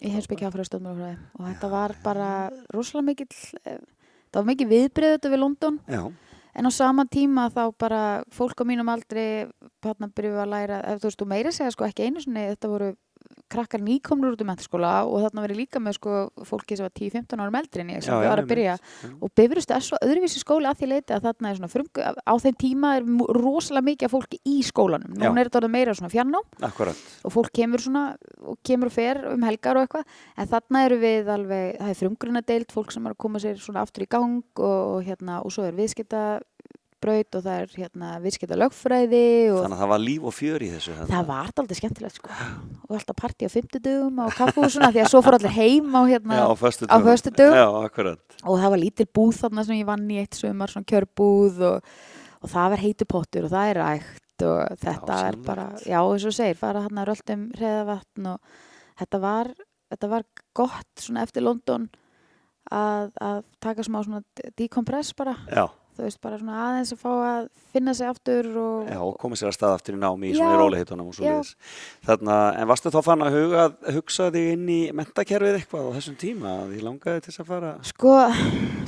hef 0.10 0.26
spekja 0.26 0.50
áfæra 0.50 0.66
stöðmálafræði 0.66 1.16
og 1.38 1.48
þetta 1.52 1.72
var 1.78 1.96
bara 2.02 2.28
rosalega 2.74 3.08
mikill, 3.12 3.32
eh, 3.70 3.78
það 4.30 4.42
var 4.42 4.50
mikið 4.54 4.74
viðbrið 4.74 5.16
þetta 5.16 5.32
við 5.34 5.42
London. 5.44 5.80
Já, 5.90 6.04
En 6.60 6.66
á 6.68 6.72
sama 6.74 7.06
tíma 7.06 7.46
þá 7.54 7.62
bara 7.80 8.02
fólk 8.36 8.58
á 8.60 8.66
mínum 8.68 8.90
aldrei 8.92 9.48
partna 9.80 10.10
byrjuðu 10.12 10.42
að 10.44 10.50
læra, 10.52 10.80
þú 11.00 11.06
veist, 11.08 11.20
þú 11.22 11.28
meira 11.30 11.52
segja 11.56 11.72
sko 11.72 11.86
ekki 11.86 12.08
einu 12.10 12.24
sinni, 12.24 12.48
þetta 12.50 12.72
voru 12.72 12.90
krakkar 13.52 13.82
nýkomnur 13.84 14.36
út 14.36 14.44
um 14.44 14.50
mentaskóla 14.52 14.92
og 15.10 15.24
þarna 15.26 15.44
verið 15.46 15.60
líka 15.64 15.82
með 15.84 15.98
sko 15.98 16.18
fólki 16.48 16.78
sem 16.78 16.86
var 16.88 16.94
10-15 16.96 17.44
árum 17.44 17.58
eldri 17.60 17.84
en 17.84 17.92
ég 17.96 18.06
sem 18.06 18.14
var 18.22 18.42
að 18.44 18.50
byrja 18.52 18.76
Já. 18.78 19.10
og 19.20 19.34
bifrist 19.40 19.74
er 19.76 19.86
svo 19.86 20.00
öðruvísi 20.06 20.42
skóli 20.44 20.70
að 20.70 20.82
því 20.84 20.90
leiti 20.94 21.16
að 21.18 21.26
þarna 21.28 21.52
er 21.52 21.60
svona 21.60 21.72
frumgu, 21.74 22.06
á 22.06 22.34
þeim 22.46 22.60
tíma 22.64 22.94
er 23.00 23.08
rosalega 23.40 23.88
mikið 23.90 24.10
af 24.10 24.16
fólki 24.16 24.40
í 24.46 24.58
skólanum, 24.68 25.14
núna 25.18 25.42
er 25.44 25.50
þetta 25.50 25.62
orðið 25.64 25.76
meira 25.76 25.98
svona 25.98 26.14
fjarnám 26.14 26.48
akkurat. 26.70 27.04
og 27.26 27.36
fólk 27.36 27.52
kemur 27.60 27.84
svona 27.84 28.06
og 28.46 28.60
kemur 28.66 28.92
og 28.92 28.96
fer 28.96 29.22
um 29.34 29.48
helgar 29.48 29.80
og 29.80 29.88
eitthvað 29.88 30.06
en 30.38 30.52
þarna 30.54 30.86
eru 30.86 31.00
við 31.02 31.34
alveg, 31.36 31.66
það 31.80 31.94
er 31.94 32.00
frumgrunna 32.04 32.46
deild 32.46 32.72
fólk 32.76 32.94
sem 32.96 33.06
er 33.10 33.16
að 33.16 33.22
koma 33.26 33.42
sér 33.44 33.58
svona 33.60 33.82
aftur 33.86 34.06
í 34.06 34.10
gang 34.12 34.44
og, 34.60 34.80
og 35.00 35.04
hérna, 35.08 35.42
og 35.44 35.52
svo 35.56 35.66
er 35.68 35.76
viðskipta 35.78 36.40
braut 37.00 37.36
og 37.40 37.44
það 37.46 37.62
er 37.64 37.76
hérna 37.80 38.08
viðskipta 38.20 38.58
lögfræði 38.60 39.24
Þannig 39.56 39.76
að 39.78 39.82
það 39.84 39.92
var 39.94 40.02
líf 40.04 40.26
og 40.28 40.34
fjör 40.36 40.66
í 40.66 40.72
þessu. 40.74 40.96
þarna. 40.98 41.12
það 41.14 41.30
var 41.30 41.52
aldrei 41.64 41.78
skemmtilegt 41.80 42.20
sko 42.20 42.30
og 42.90 42.96
alltaf 42.98 43.16
partí 43.22 43.46
á 43.46 43.52
fimmtudögum 43.54 44.18
á 44.20 44.26
kaffúsuna 44.34 44.90
því 44.92 45.04
að 45.04 45.10
svo 45.12 45.22
fór 45.26 45.38
allir 45.38 45.54
heim 45.54 45.92
á 45.94 46.02
hérna 46.10 46.40
Já, 46.40 46.46
á 46.50 46.56
föstu. 46.58 46.88
Já, 47.54 47.68
akkurat. 47.86 48.22
og 48.44 48.58
það 48.60 48.70
var 48.74 48.82
lítil 48.82 49.06
búð 49.14 49.36
þarna 49.44 49.66
sem 49.68 49.78
ég 49.80 49.86
vann 49.90 50.08
í 50.10 50.18
eitt 50.24 50.34
sumar, 50.40 50.72
svona 50.74 50.90
kjörbúð 50.90 51.62
og, 51.70 51.94
og 52.42 52.50
það 52.50 52.74
var 52.74 52.84
heitu 52.84 53.06
pottur 53.06 53.46
og 53.46 53.54
það 53.54 53.72
er 53.76 53.82
ægt 53.86 54.46
og 54.48 54.60
þetta 54.80 54.90
er 54.90 55.06
Dásamlegt. 55.06 55.46
bara, 55.46 55.68
já 55.86 56.00
eins 56.02 56.26
og 56.26 56.34
segir, 56.34 56.58
fara 56.58 56.82
hann 56.88 56.98
að 57.02 57.10
röldum 57.12 57.48
hreðavatn 57.60 58.30
og 58.34 58.40
þetta 59.02 59.20
var, 59.22 59.50
þetta 59.94 60.10
var 60.16 60.24
gott 60.56 61.04
svona 61.04 61.24
eftir 61.28 61.44
London 61.46 61.90
að, 62.72 63.12
að 63.20 63.44
taka 63.64 63.84
smá 63.84 64.00
svona 64.06 64.24
decompress 64.58 65.14
bara, 65.18 65.36
Já, 65.52 65.68
þú 66.00 66.08
veist, 66.08 66.20
bara 66.24 66.40
svona 66.40 66.60
aðeins 66.66 66.94
að 66.96 67.02
fá 67.02 67.10
að 67.12 67.50
finna 67.74 67.94
sig 67.98 68.10
aftur 68.10 68.48
og, 68.60 68.88
já, 68.90 69.00
og 69.04 69.18
komið 69.22 69.42
sér 69.42 69.50
að 69.50 69.56
stað 69.58 69.76
aftur 69.76 69.98
í 69.98 70.00
námi 70.00 70.30
í 70.30 70.36
svona 70.38 70.56
í 70.56 70.60
róliheitunum 70.62 71.12
og 71.12 71.18
svo 71.18 71.28
já. 71.28 71.34
liðis. 71.36 71.52
Þarna, 72.08 72.38
en 72.56 72.70
varstu 72.72 72.94
þá 72.96 73.00
fann 73.06 73.26
að 73.26 73.38
huga, 73.38 73.66
hugsa 74.00 74.30
þig 74.34 74.50
inn 74.56 74.66
í 74.72 74.80
mentakerfið 74.96 75.60
eitthvað 75.60 75.90
á 75.92 75.96
þessum 76.00 76.20
tíma? 76.24 76.56
að 76.64 76.76
Ég 76.80 76.86
langaði 76.88 77.24
til 77.26 77.34
þess 77.34 77.44
að 77.44 77.52
fara. 77.52 77.74
Sko, 77.90 78.16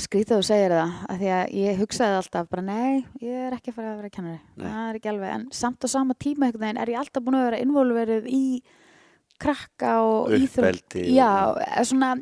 skrítið 0.08 0.38
að 0.38 0.42
þú 0.42 0.50
segir 0.50 0.76
það 0.78 0.94
að 1.12 1.22
því 1.22 1.32
að 1.38 1.56
ég 1.60 1.82
hugsaði 1.82 2.20
alltaf 2.22 2.52
bara 2.52 2.68
nei, 2.72 3.02
ég 3.22 3.48
er 3.48 3.58
ekki 3.58 3.74
að 3.74 3.80
fara 3.80 3.92
að 3.92 4.00
vera 4.02 4.14
kennari 4.16 4.40
Nei. 4.56 4.68
það 4.68 4.86
er 4.86 5.00
ekki 5.02 5.12
alveg, 5.12 5.34
en 5.36 5.48
samt 5.56 5.86
á 5.86 5.88
sama 5.92 6.16
tíma 6.18 6.48
einhvern 6.48 6.66
veginn 6.66 6.82
er 6.82 6.94
ég 6.94 7.02
alltaf 7.02 7.26
búin 7.26 7.38
að 7.40 7.48
vera 7.50 7.62
involverið 7.66 8.30
í 8.32 8.44
krakka 9.42 9.94
og 10.06 10.34
íþrótt 10.38 10.98
Já, 11.10 11.30
svona 11.88 12.16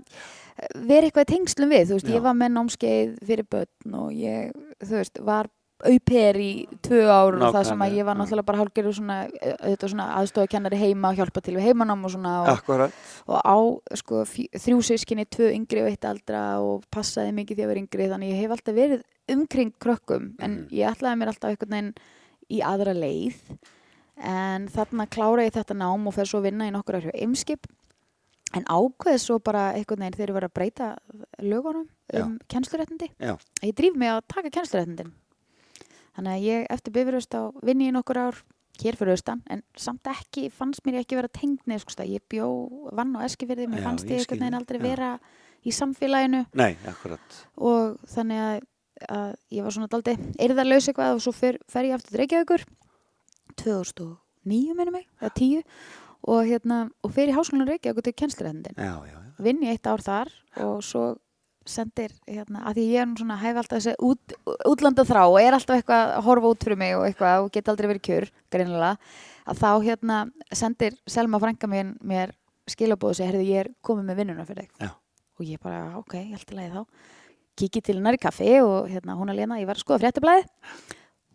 vera 0.75 1.07
eitthvað 1.07 1.27
í 1.27 1.31
tengslum 1.35 1.69
við, 1.73 1.85
þú 1.89 1.93
veist, 1.99 2.09
Já. 2.09 2.15
ég 2.17 2.21
var 2.25 2.35
með 2.39 2.51
námskeið 2.57 3.15
fyrir 3.29 3.47
börn 3.49 3.95
og 4.01 4.11
ég, 4.13 4.51
þú 4.83 4.95
veist, 4.99 5.19
var 5.23 5.49
auper 5.79 6.35
í 6.43 6.67
tvö 6.83 7.05
ár 7.07 7.37
og 7.39 7.53
það 7.55 7.63
sem 7.69 7.79
að 7.85 7.93
ég 7.95 8.03
var 8.09 8.17
náttúrulega 8.19 8.45
bara 8.49 8.59
hálfgerður 8.59 8.95
svona, 8.97 9.15
auðvitað 9.63 9.91
svona 9.93 10.07
aðstofa 10.19 10.49
kennari 10.51 10.75
heima 10.81 11.13
og 11.13 11.15
hjálpa 11.21 11.41
til 11.45 11.55
við 11.55 11.69
heimanám 11.69 12.03
og 12.03 12.11
svona 12.11 12.33
og, 12.41 12.49
og 13.31 13.39
á 13.47 13.57
sko, 14.01 14.25
þrjú 14.59 14.81
sískinni, 14.83 15.23
tvö 15.31 15.53
yngri 15.55 15.85
og 15.85 15.87
eitt 15.93 16.03
aldra 16.09 16.41
og 16.59 16.83
passaði 16.91 17.31
mikið 17.37 17.55
því 17.55 17.63
að 17.63 17.71
vera 17.71 17.83
yngri 17.85 18.09
þannig 18.11 18.33
ég 18.33 18.41
hef 18.43 18.51
alltaf 18.57 18.75
verið 18.75 19.05
umkring 19.31 19.71
krökkum 19.79 20.27
en 20.43 20.51
Mhm. 20.51 20.67
ég 20.75 20.91
ætlaði 20.91 21.15
mér 21.21 21.31
alltaf 21.31 21.49
einhvern 21.53 21.71
veginn 21.71 21.93
í 22.51 22.59
aðra 22.59 22.93
leið 22.99 23.39
en 24.19 24.67
þarna 24.67 25.07
klára 25.07 25.47
ég 25.47 25.53
þetta 25.55 25.79
nám 25.79 26.07
og 26.07 26.13
fer 26.13 26.25
svo 26.27 26.41
vinna 26.43 26.67
í 26.67 26.73
nokkur 26.75 26.99
hjá 26.99 27.11
Eimskip 27.15 27.63
en 28.57 28.65
ákveð 28.65 29.17
svo 29.21 29.39
bara 29.43 29.69
einhvern 29.77 30.05
veginn 30.05 30.17
þegar 30.17 30.31
ég 30.31 30.37
var 30.37 30.47
að 30.47 30.55
breyta 30.57 30.91
lögunum 31.41 31.89
um 32.19 32.37
kennsluréttindi. 32.49 33.11
Já. 33.19 33.35
ég 33.61 33.75
dríf 33.77 33.97
mig 33.97 34.09
að 34.09 34.23
taka 34.27 34.53
kennsluréttindin. 34.53 35.11
Þannig 36.17 36.33
að 36.33 36.47
ég 36.47 36.71
eftir 36.73 36.95
bifurust 36.95 37.35
á 37.37 37.53
vinni 37.63 37.89
í 37.89 37.93
nokkur 37.93 38.17
ár 38.19 38.39
hér 38.79 38.95
fyrir 38.95 39.15
austan, 39.15 39.41
en 39.51 39.61
samt 39.77 40.07
ekki 40.07 40.47
fannst 40.53 40.85
mér 40.87 41.01
ekki 41.01 41.17
vera 41.19 41.29
tengd 41.31 41.61
neð, 41.67 41.83
sko, 41.83 42.05
ég 42.07 42.23
bjó 42.31 42.47
vann 42.95 43.15
á 43.19 43.27
Eskifirði, 43.27 43.67
mér 43.67 43.83
Já, 43.83 43.85
fannst 43.89 44.09
ég 44.09 44.23
einhvern 44.23 44.43
veginn 44.45 44.59
aldrei 44.59 44.79
já. 44.79 44.83
vera 44.85 45.09
í 45.59 45.73
samfélaginu. 45.75 46.45
Nei, 46.55 46.71
og 47.59 47.97
þannig 48.07 48.43
að, 48.45 48.59
að 49.11 49.33
ég 49.57 49.65
var 49.65 49.75
svona 49.75 49.91
daldi 49.91 50.15
erðarlaus 50.39 50.87
eitthvað 50.87 51.17
og 51.17 51.23
svo 51.25 51.35
fer, 51.35 51.59
fer 51.67 51.89
ég 51.89 51.97
aftur 51.97 52.15
til 52.15 52.21
Reykjavíkur. 52.23 52.65
2009 53.59 54.77
minnum 54.77 54.95
mig, 54.95 55.09
eða 55.19 55.33
10 55.35 55.65
og 56.27 56.43
hérna, 56.47 56.89
og 57.03 57.15
fer 57.15 57.31
í 57.31 57.35
háskólanum 57.35 57.69
Reykjavíkur 57.69 58.05
til 58.05 58.13
já. 59.07 59.19
vinn 59.39 59.63
ég 59.63 59.77
eitt 59.77 59.87
ár 59.87 60.01
þar 60.03 60.31
og 60.57 60.83
svo 60.83 61.17
sendir, 61.69 62.11
hérna, 62.27 62.63
að 62.65 62.79
því 62.79 62.85
ég 62.89 63.01
er 63.03 63.19
svona 63.19 63.37
hef 63.37 63.57
alltaf 63.61 63.77
þessi 63.77 63.93
út, 64.01 64.33
útlanda 64.65 65.05
þrá 65.05 65.21
og 65.27 65.39
er 65.41 65.53
alltaf 65.53 65.77
eitthvað 65.77 66.13
að 66.15 66.23
horfa 66.25 66.51
út 66.53 66.63
fyrir 66.65 66.79
mig 66.81 66.95
og 66.97 67.05
eitthvað 67.05 67.43
og 67.43 67.51
get 67.53 67.69
aldrei 67.69 67.87
verið 67.91 68.05
kjör, 68.07 68.29
greinilega 68.49 68.95
að 69.49 69.61
þá 69.61 69.69
hérna 69.85 70.17
sendir 70.53 70.97
Selma 71.09 71.39
frænka 71.41 71.69
mér, 71.69 71.93
mér 72.01 72.33
skilabóðu 72.69 73.15
og 73.15 73.19
segir, 73.19 73.33
heyrðu, 73.33 73.47
ég 73.49 73.63
er 73.63 73.71
komið 73.85 74.09
með 74.09 74.21
vinnuna 74.21 74.45
fyrir 74.47 74.67
þig. 74.67 74.85
Og 75.39 75.47
ég 75.47 75.61
bara, 75.63 75.81
ok, 75.99 76.15
ég 76.19 76.35
held 76.35 76.53
að 76.53 76.59
leiði 76.59 76.71
þá. 76.75 77.05
Kiki 77.59 77.81
til 77.83 77.95
hennar 77.97 78.15
í 78.15 78.21
kaffi 78.21 78.51
og 78.63 78.89
hérna, 78.91 79.15
hún 79.19 79.31
að 79.31 79.41
lena, 79.41 79.59
ég 79.59 79.69
var 79.69 79.79
að 79.79 79.85
skoða 79.85 80.01
fréttablaði. 80.03 80.45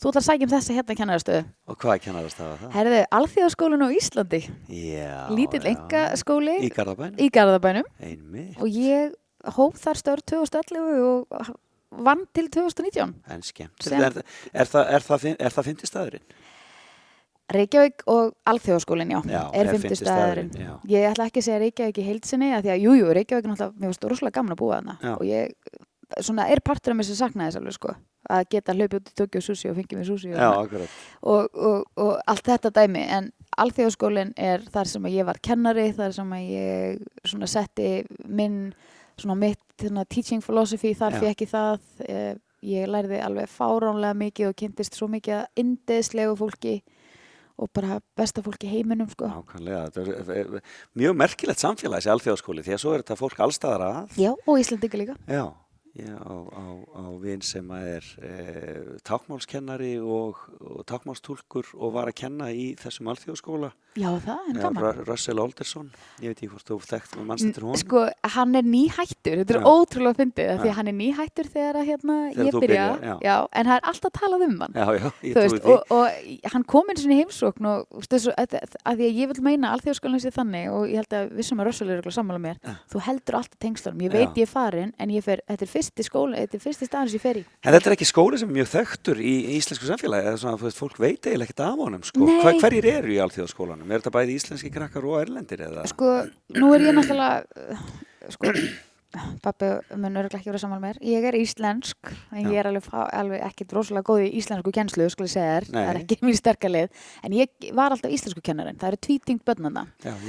Þú 0.03 0.11
ætlar 0.11 0.21
að 0.21 0.27
sækja 0.27 0.45
um 0.45 0.51
þessa 0.53 0.75
hérna 0.75 0.95
kennarastöðu. 0.99 1.43
Og 1.71 1.77
hvað 1.79 2.01
kennarast 2.03 2.37
það 2.39 2.49
var 2.51 2.59
það? 2.65 2.73
Herðu, 2.75 3.03
Alþjóðaskólinn 3.19 3.85
á 3.87 3.89
Íslandi, 3.95 4.41
Já. 4.69 5.29
lítill 5.31 5.63
já. 5.63 5.71
enga 5.71 6.03
skóli 6.19 6.57
Í 6.67 6.71
Garðabæn? 6.75 7.15
í 7.19 7.29
Garðabænum 7.31 7.85
Einmitt. 8.03 8.57
og 8.61 8.67
ég 8.69 9.13
hóf 9.55 9.79
þar 9.79 9.95
störf 10.01 10.23
2011 10.27 11.27
og 11.31 11.57
vann 11.91 12.27
til 12.35 12.49
2019. 12.51 13.15
En 13.31 13.43
skemmt. 13.43 13.83
Sem- 13.83 14.01
Er, 14.03 14.13
er, 14.53 14.65
það, 14.67 14.87
er, 14.91 15.01
það, 15.01 15.37
er 15.39 15.51
það 15.55 15.65
fyndi 15.65 15.87
staðurinn? 15.87 16.23
Reykjavík 17.55 18.03
og 18.09 18.33
Alþjóðaskólinn, 18.49 19.11
já, 19.13 19.21
Já, 19.29 19.51
er 19.53 19.67
er 19.67 19.73
fimmti 19.79 19.97
staðurinn, 20.01 20.51
já. 20.57 20.81
Ég 20.89 21.11
ætla 21.13 21.27
ekki 21.29 21.39
að 21.39 21.45
segja 21.45 21.59
Reykjavík 21.61 21.99
í 22.01 22.07
heilsinni 22.09 22.49
að 22.57 22.63
því 22.65 22.71
að 22.73 22.81
jú, 22.81 22.95
jú, 22.99 23.07
Reykjavík 23.15 23.45
er 23.45 23.51
náttúrulega, 23.53 23.73
mér 27.63 28.14
að 28.31 28.45
og 28.45 28.51
geta 28.55 28.75
hlaupið 28.75 28.99
út 29.01 29.11
í 29.11 29.17
Tokyo 29.21 29.43
Sushi 29.45 29.71
og 29.71 29.77
fengið 29.79 30.01
mér 30.01 30.09
sushi 30.09 30.33
og, 30.33 30.39
Já, 30.41 30.87
og, 31.23 31.49
og, 31.55 31.85
og 32.01 32.13
allt 32.31 32.51
þetta 32.53 32.73
dæmi, 32.79 33.05
en 33.19 33.31
Alþjóðaskólinn 33.61 34.33
er 34.41 34.65
þar 34.75 34.91
sem 34.91 35.05
ég 35.13 35.29
var 35.29 35.39
kennari, 35.45 35.91
þar 35.95 36.17
sem 36.17 36.33
ég 36.41 37.05
svona 37.29 37.49
setti 37.51 37.91
minn, 38.27 38.73
svona 39.21 39.37
mitt 39.39 39.63
svona, 39.79 40.07
teaching 40.11 40.43
philosophy, 40.43 40.95
þar 40.99 41.21
fekk 41.23 41.45
ég 41.45 41.53
það, 41.53 41.87
eh, 42.09 42.35
ég 42.65 42.91
lærði 42.91 43.21
alveg 43.23 43.51
fáránlega 43.53 44.19
mikið 44.19 44.51
og 44.51 44.59
kynntist 44.59 44.99
svo 44.99 45.09
mikið 45.13 45.43
að 45.43 45.63
indeðslegu 45.63 46.37
fólki 46.41 46.77
og 47.55 47.71
bara 47.71 48.01
besta 48.19 48.43
fólk 48.43 48.65
í 48.67 48.71
heiminum 48.73 49.11
sko. 49.13 49.29
Nákvæmlega. 49.31 50.63
Mjög 50.99 51.19
merkilegt 51.21 51.63
samfélag 51.63 52.03
þessi 52.03 52.11
alþjóðaskóli 52.15 52.65
því 52.67 52.75
að 52.75 52.81
svo 52.83 52.95
er 52.95 53.05
þetta 53.05 53.19
fólk 53.21 53.43
allstaðar 53.47 53.85
að. 53.87 54.17
Já, 54.19 54.33
og 54.35 54.59
Íslandinga 54.59 55.01
líka. 55.01 55.15
Já, 55.31 55.45
ég 55.95 56.11
á, 56.11 56.35
á, 56.35 56.67
á 56.99 57.05
vin 57.23 57.43
sem 57.45 57.71
er 57.77 58.07
e, 58.19 58.33
tákmálskennari 59.07 59.97
og, 60.03 60.41
og 60.59 60.83
tákmálstúlkur 60.91 61.71
og 61.79 61.95
var 61.95 62.11
að 62.11 62.19
kenna 62.25 62.51
í 62.51 62.73
þessum 62.81 63.13
alþjóðaskóla. 63.13 63.71
Já, 63.95 64.09
það, 64.25 64.39
en 64.51 64.57
gaman. 64.59 64.83
Ru- 64.83 65.05
Russell 65.07 65.39
Alderson, 65.39 65.91
ég 66.19 66.33
veit 66.33 66.39
ekki 66.43 66.49
hvort 66.51 66.67
þú 66.67 66.77
þekkt 66.83 67.13
með 67.15 67.27
mannstættur 67.29 67.63
hún. 67.69 67.77
Sko, 67.79 68.01
hann 68.35 68.55
er 68.59 68.65
nýhættur, 68.67 69.37
þetta 69.41 69.55
er 69.55 69.61
Já. 69.61 69.69
ótrúlega 69.71 70.17
fyndið, 70.19 70.49
því 70.65 70.69
að 70.71 70.75
hann 70.79 70.89
er 70.91 70.97
nýhættur 70.99 71.51
þegar 71.55 71.79
að 71.79 71.87
hérna, 71.91 72.17
Þegar 72.35 72.49
ég 72.49 72.57
byrja, 72.65 72.87
byrjar, 72.99 73.21
já. 73.23 73.37
en 73.53 73.67
það 73.71 73.77
er 73.79 73.87
alltaf 73.93 74.13
talað 74.19 74.45
um 74.49 74.57
hann. 74.65 74.75
Já, 74.75 74.87
já, 74.99 75.11
ég 75.23 75.35
trúi 75.39 75.61
því. 75.61 75.71
og, 75.71 75.81
og 75.95 76.51
hann 76.55 76.65
kom 76.75 76.91
inn 76.91 77.01
svona 77.05 77.15
í 77.15 77.21
heimsókn 77.23 77.69
og 77.71 77.87
þú 77.95 78.03
veist, 78.03 78.11
þessu, 78.17 78.35
að, 78.35 78.59
að 78.83 78.99
því 78.99 79.07
að 79.11 79.21
ég 79.23 79.31
vil 79.31 79.45
meina 79.47 79.71
alþjóðskólan 79.77 80.23
sé 80.25 80.31
þannig 80.35 80.67
og 80.75 80.83
ég 80.91 80.99
held 81.05 81.15
að 81.21 81.31
vissum 81.39 81.63
að 81.63 81.67
Russell 81.71 81.91
er 81.95 82.01
eitthvað 82.03 82.17
sammála 82.19 82.43
mér, 82.43 82.59
Já. 82.67 82.75
þú 82.91 83.05
heldur 83.07 83.39
alltaf 83.39 83.59
tengslunum, 83.63 84.03
ég 84.03 84.13
veit 84.19 84.35
ég 84.35 84.43
er 84.49 84.51
farin 84.51 84.93
en 84.99 85.09
ég 85.15 85.23
fer, 85.23 85.39
þetta 85.47 85.63
er 85.63 85.71
fyrsti 85.71 86.03
skóla, 86.11 86.35
þetta 86.43 86.59
er 86.59 86.65
fyrsti 86.67 86.91
staðan 86.91 87.09
sem 87.15 87.19
ég 87.19 87.23
fer 87.29 87.37
í. 87.39 87.45
En 87.63 87.73
þetta 87.79 87.87
er 87.93 87.97
ekki 87.97 88.11
skóli 88.11 88.39
sem 88.43 88.51
er 88.51 88.59
mjög 88.59 88.71
þekktur 88.75 89.23
í 89.23 89.35
íslensku 89.55 89.87
samfélagi, 89.87 90.27
eða 90.35 90.43
svona, 90.43 90.59
þú 90.59 90.67
veist, 90.67 90.83
fólk 90.83 90.99
veit 90.99 91.23
eiginlega 91.31 91.47
ekkert 91.49 91.65
af 91.69 91.79
honum, 91.79 92.03
sko. 92.03 92.25
Nei. 92.25 93.84
Alþjóðaskólanum? 93.85 93.93
Er 93.93 94.01
þetta 94.01 94.13
bæði 94.15 94.37
íslenski 94.39 94.73
krakkar 94.73 95.05
og 95.05 95.21
erlendir, 95.21 95.63
eða? 95.65 95.85
Sko, 95.91 96.11
nú 96.57 96.73
er 96.75 96.85
ég 96.89 96.97
náttúrulega, 96.97 97.45
uh, 97.57 97.79
sko, 98.33 98.53
pappi 99.45 99.71
mun 99.95 100.19
örgulega 100.21 100.41
ekki 100.41 100.51
vera 100.51 100.61
saman 100.63 100.81
með 100.81 100.87
mér. 100.89 101.01
Ég 101.11 101.27
er 101.29 101.39
íslensk, 101.39 102.13
en 102.35 102.49
ég 102.51 102.59
er 102.61 102.69
alveg, 102.71 102.89
alveg 102.93 103.45
ekkit 103.49 103.75
rosalega 103.77 104.09
góð 104.09 104.25
í 104.27 104.31
íslensku 104.41 104.73
kennslu, 104.75 105.07
skulle 105.13 105.31
ég 105.31 105.35
segja 105.35 105.57
þér. 105.59 105.69
Það 105.73 105.91
er 105.93 106.01
ekki 106.03 106.19
mín 106.25 106.39
sterkalið. 106.39 107.05
En 107.25 107.37
ég 107.37 107.69
var 107.77 107.95
alltaf 107.95 108.15
íslensku 108.15 108.43
kennarinn. 108.45 108.79
Það 108.81 108.93
eru 108.93 109.01
tvítingt 109.09 109.45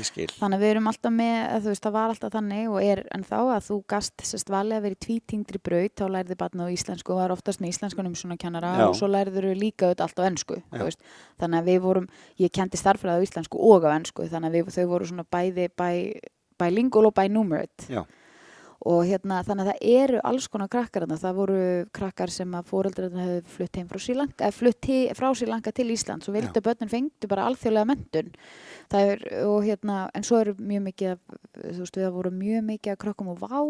skil. 0.05 0.27
Þannig 0.37 0.61
við 0.61 0.71
erum 0.73 0.89
alltaf 0.91 1.13
með, 1.15 1.37
veist, 1.65 1.83
það 1.83 1.95
var 1.95 2.13
alltaf 2.13 2.33
þannig 2.35 2.69
og 2.71 2.79
er 2.83 3.01
en 3.15 3.25
þá 3.25 3.37
að 3.39 3.67
þú 3.69 3.79
gast 3.95 4.25
sérst 4.27 4.51
valið 4.53 4.77
að 4.77 4.85
vera 4.87 4.97
í 4.97 5.01
tvítingri 5.05 5.61
braut, 5.69 5.95
þá 5.99 6.05
lærði 6.15 6.37
barna 6.39 6.67
á 6.67 6.73
íslensku 6.73 7.15
og 7.15 7.21
var 7.21 7.35
oftast 7.35 7.63
með 7.63 7.73
íslenskunum 7.73 8.15
svona 8.19 8.37
kennara 8.41 8.73
Já. 8.79 8.85
og 8.87 8.95
svo 8.99 9.09
lærður 9.11 9.49
við 9.51 9.61
líka 9.63 9.89
auðvitað 9.89 10.05
allt 10.07 10.21
á 10.21 10.27
ennsku. 10.29 10.59
Þannig 11.41 11.59
að 11.59 11.69
við 11.71 11.81
vorum, 11.85 12.07
ég 12.41 12.53
kendi 12.55 12.79
starffræði 12.79 13.23
á 13.23 13.25
íslensku 13.27 13.61
og 13.73 13.87
á 13.87 13.91
ennsku, 13.95 14.27
þannig 14.31 14.51
að 14.51 14.57
við, 14.59 14.73
þau 14.75 14.85
voru 14.93 15.09
svona 15.09 15.27
bæði 15.35 15.67
bæ, 15.75 15.89
bilingual 16.61 17.09
og 17.09 17.15
binumerate 17.15 17.89
Já. 17.91 18.03
Og 18.85 19.01
hérna 19.07 19.41
þannig 19.45 19.65
að 19.65 19.71
það 19.71 19.95
eru 20.01 20.21
alls 20.29 20.47
konar 20.51 20.69
krakkar 20.71 21.05
þarna. 21.05 21.17
það 21.23 21.37
voru 21.39 21.59
krakkar 21.95 22.33
sem 22.33 22.55
að 22.57 22.69
fóreldrarna 22.69 23.25
hefðu 23.25 23.55
flutt 23.55 23.79
heim 23.79 23.89
frá 23.89 24.01
Srílanka, 24.05 24.39
eða 24.45 24.57
flutt 24.59 24.89
frá 25.17 25.27
Srílanka 25.33 25.73
til 25.75 25.89
Íslands 25.95 26.29
og 26.29 26.37
vildu 26.37 26.61
að 26.61 26.67
börnin 26.69 26.93
fengdu 26.93 27.29
bara 27.31 27.49
alþjóðlega 27.49 27.91
mentun 27.91 28.31
það 28.93 29.11
er, 29.11 29.27
og 29.49 29.59
hérna, 29.65 29.99
en 30.13 30.25
svo 30.27 30.41
eru 30.43 30.55
mjög 30.59 30.87
mikið 30.89 31.13
þú 31.59 31.77
veist, 31.81 32.01
við 32.01 32.09
voru 32.19 32.33
mjög 32.35 32.65
mikið 32.71 32.95
að 32.95 33.03
krökkum 33.05 33.31
og 33.33 33.41
vá. 33.41 33.61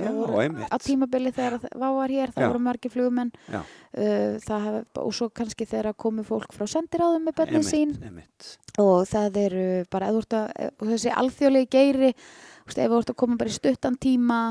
Já, 0.00 0.08
Það 0.08 0.62
á 0.72 0.76
tímabili 0.80 1.30
þegar 1.36 1.58
að 1.58 1.64
vá 1.76 1.88
var 1.92 2.12
hér, 2.14 2.30
það 2.32 2.40
Já. 2.40 2.48
voru 2.48 2.60
margir 2.64 2.92
flugumenn 2.94 3.32
uh, 3.52 4.38
það 4.40 4.62
hef, 4.64 4.86
og 5.02 5.10
svo 5.12 5.26
kannski 5.36 5.66
þegar 5.68 5.92
komu 6.00 6.24
fólk 6.24 6.54
frá 6.56 6.64
sendiráðum 6.64 7.26
með 7.28 7.36
börnin 7.42 7.66
sín. 7.66 7.92
Einmitt, 8.00 8.54
og 8.80 9.04
það 9.10 9.36
eru 9.42 9.66
bara 9.92 10.08
eða 10.08 10.38
að, 10.38 10.72
þessi 10.94 11.12
alþjóðlegi 11.12 11.68
geiri 11.76 12.10
þú 12.62 12.70
veist, 12.70 12.78
ef 12.78 12.92
þú 12.92 13.00
ert 13.02 13.14
að 13.14 13.20
koma 13.24 13.40
bara 13.40 13.52
í 13.52 13.58
stuttan 13.58 13.98
tíma 14.00 14.42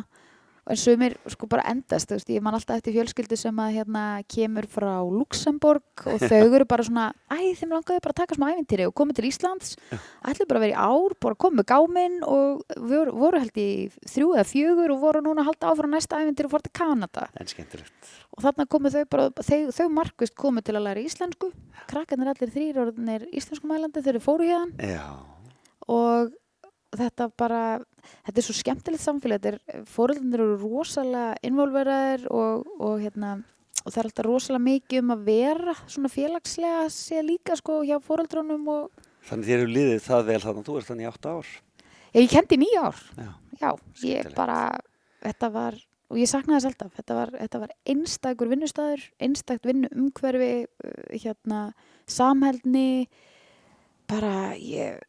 en 0.70 0.78
sumir 0.78 1.16
sko 1.32 1.47
bara 1.49 1.64
endast 1.72 2.12
þú 2.12 2.18
veist, 2.20 2.30
ég 2.32 2.43
man 2.45 2.55
alltaf 2.55 2.78
eftir 2.78 2.93
fjölskyldu 2.93 3.38
sem 3.39 3.57
að 3.64 3.80
hérna 3.80 4.03
kemur 4.30 4.68
frá 4.70 4.91
Luxemburg 5.09 6.03
og 6.05 6.22
þau 6.22 6.53
eru 6.57 6.68
bara 6.70 6.86
svona, 6.86 7.07
æ, 7.34 7.51
þeim 7.57 7.74
langaði 7.74 8.03
bara 8.05 8.14
að 8.14 8.20
taka 8.22 8.38
smá 8.38 8.45
ævintýri 8.53 8.86
og 8.88 8.93
komið 8.97 9.18
til 9.18 9.28
Íslands. 9.32 9.74
Ætlu 10.22 10.47
bara 10.49 10.62
að 10.62 10.66
vera 10.68 10.76
í 10.76 10.91
ár, 10.93 11.16
bara 11.26 11.39
komið 11.45 11.68
gáminn 11.72 12.20
og 12.28 12.62
voru, 12.78 13.16
voru 13.24 13.41
held 13.41 13.57
í 13.57 13.70
þrjú 14.14 14.30
eða 14.38 14.47
fjögur 14.51 14.93
og 14.95 15.01
voru 15.01 15.24
núna 15.26 15.43
að 15.43 15.49
halda 15.49 15.72
áfram 15.74 15.95
næsta 15.97 16.22
ævintýri 16.22 16.49
og 16.49 16.53
fór 16.53 16.66
til 16.68 16.76
Kanada. 16.78 17.26
En 17.41 17.49
skemmtilegt. 17.49 18.14
og 18.38 18.45
þarna 18.45 18.68
komu 18.70 18.93
þau 18.93 19.03
bara, 19.12 19.30
þau, 19.41 19.59
þau 19.76 19.88
markvist 19.97 20.38
komu 20.38 20.62
til 20.62 20.78
að 20.78 20.86
læra 20.88 21.03
íslensku. 21.03 21.49
Krakkarnir 21.89 22.32
allir 22.36 22.53
þrýr 22.53 22.80
orðinir 22.86 23.26
íslenskumælandi 23.34 24.05
þau 24.05 24.22
fóru 24.24 24.47
hérna 24.47 24.93
og 25.91 26.30
þetta 26.99 27.27
bara, 27.39 27.61
þetta 28.25 28.41
er 28.41 28.45
svo 28.45 28.55
skemmtilegt 28.57 29.03
samfélag, 29.03 29.41
þetta 29.41 29.77
er, 29.77 29.85
fóröldanir 29.89 30.43
eru 30.43 30.57
rosalega 30.59 31.37
involveraðir 31.47 32.25
og, 32.33 32.67
og 32.81 32.97
hérna, 33.03 33.35
og 33.83 33.87
það 33.87 34.01
er 34.01 34.09
alltaf 34.09 34.27
rosalega 34.27 34.65
mikið 34.65 35.03
um 35.03 35.13
að 35.15 35.23
vera 35.29 35.75
svona 35.85 36.11
félagslega 36.11 36.89
sé 36.93 37.21
líka 37.25 37.55
sko 37.59 37.81
hjá 37.87 37.97
fóreldrunum 38.03 38.67
og 38.73 39.05
þannig 39.29 39.51
þér 39.51 39.59
eru 39.59 39.75
liðið 39.75 40.03
það 40.07 40.27
vel 40.31 40.41
þannig 40.43 40.63
að 40.63 40.67
þú 40.67 40.77
ert 40.79 40.89
þannig 40.89 41.05
í 41.05 41.11
átta 41.11 41.35
ár. 41.37 41.53
ég, 42.11 42.19
ég 42.25 42.33
kendi 42.33 42.57
í 42.57 42.61
nýja 42.65 42.83
ár, 42.89 43.01
Já, 43.21 43.31
já, 43.61 43.71
ég 44.09 44.31
bara, 44.37 44.59
þetta 45.23 45.51
var, 45.55 45.79
og 46.11 46.21
ég 46.21 46.31
saknaði 46.31 46.59
þess 46.59 46.71
alltaf, 46.71 46.93
þetta 46.99 47.19
var, 47.21 47.33
þetta 47.39 47.63
var 47.65 47.75
einstakur 47.93 48.51
vinnustæður, 48.51 49.09
einstakt 49.21 49.69
vinnu 49.69 49.91
umhverfi, 49.95 50.53
hérna, 51.13 51.65
samhældni, 52.09 53.07
bara, 54.11 54.55
ég, 54.57 54.99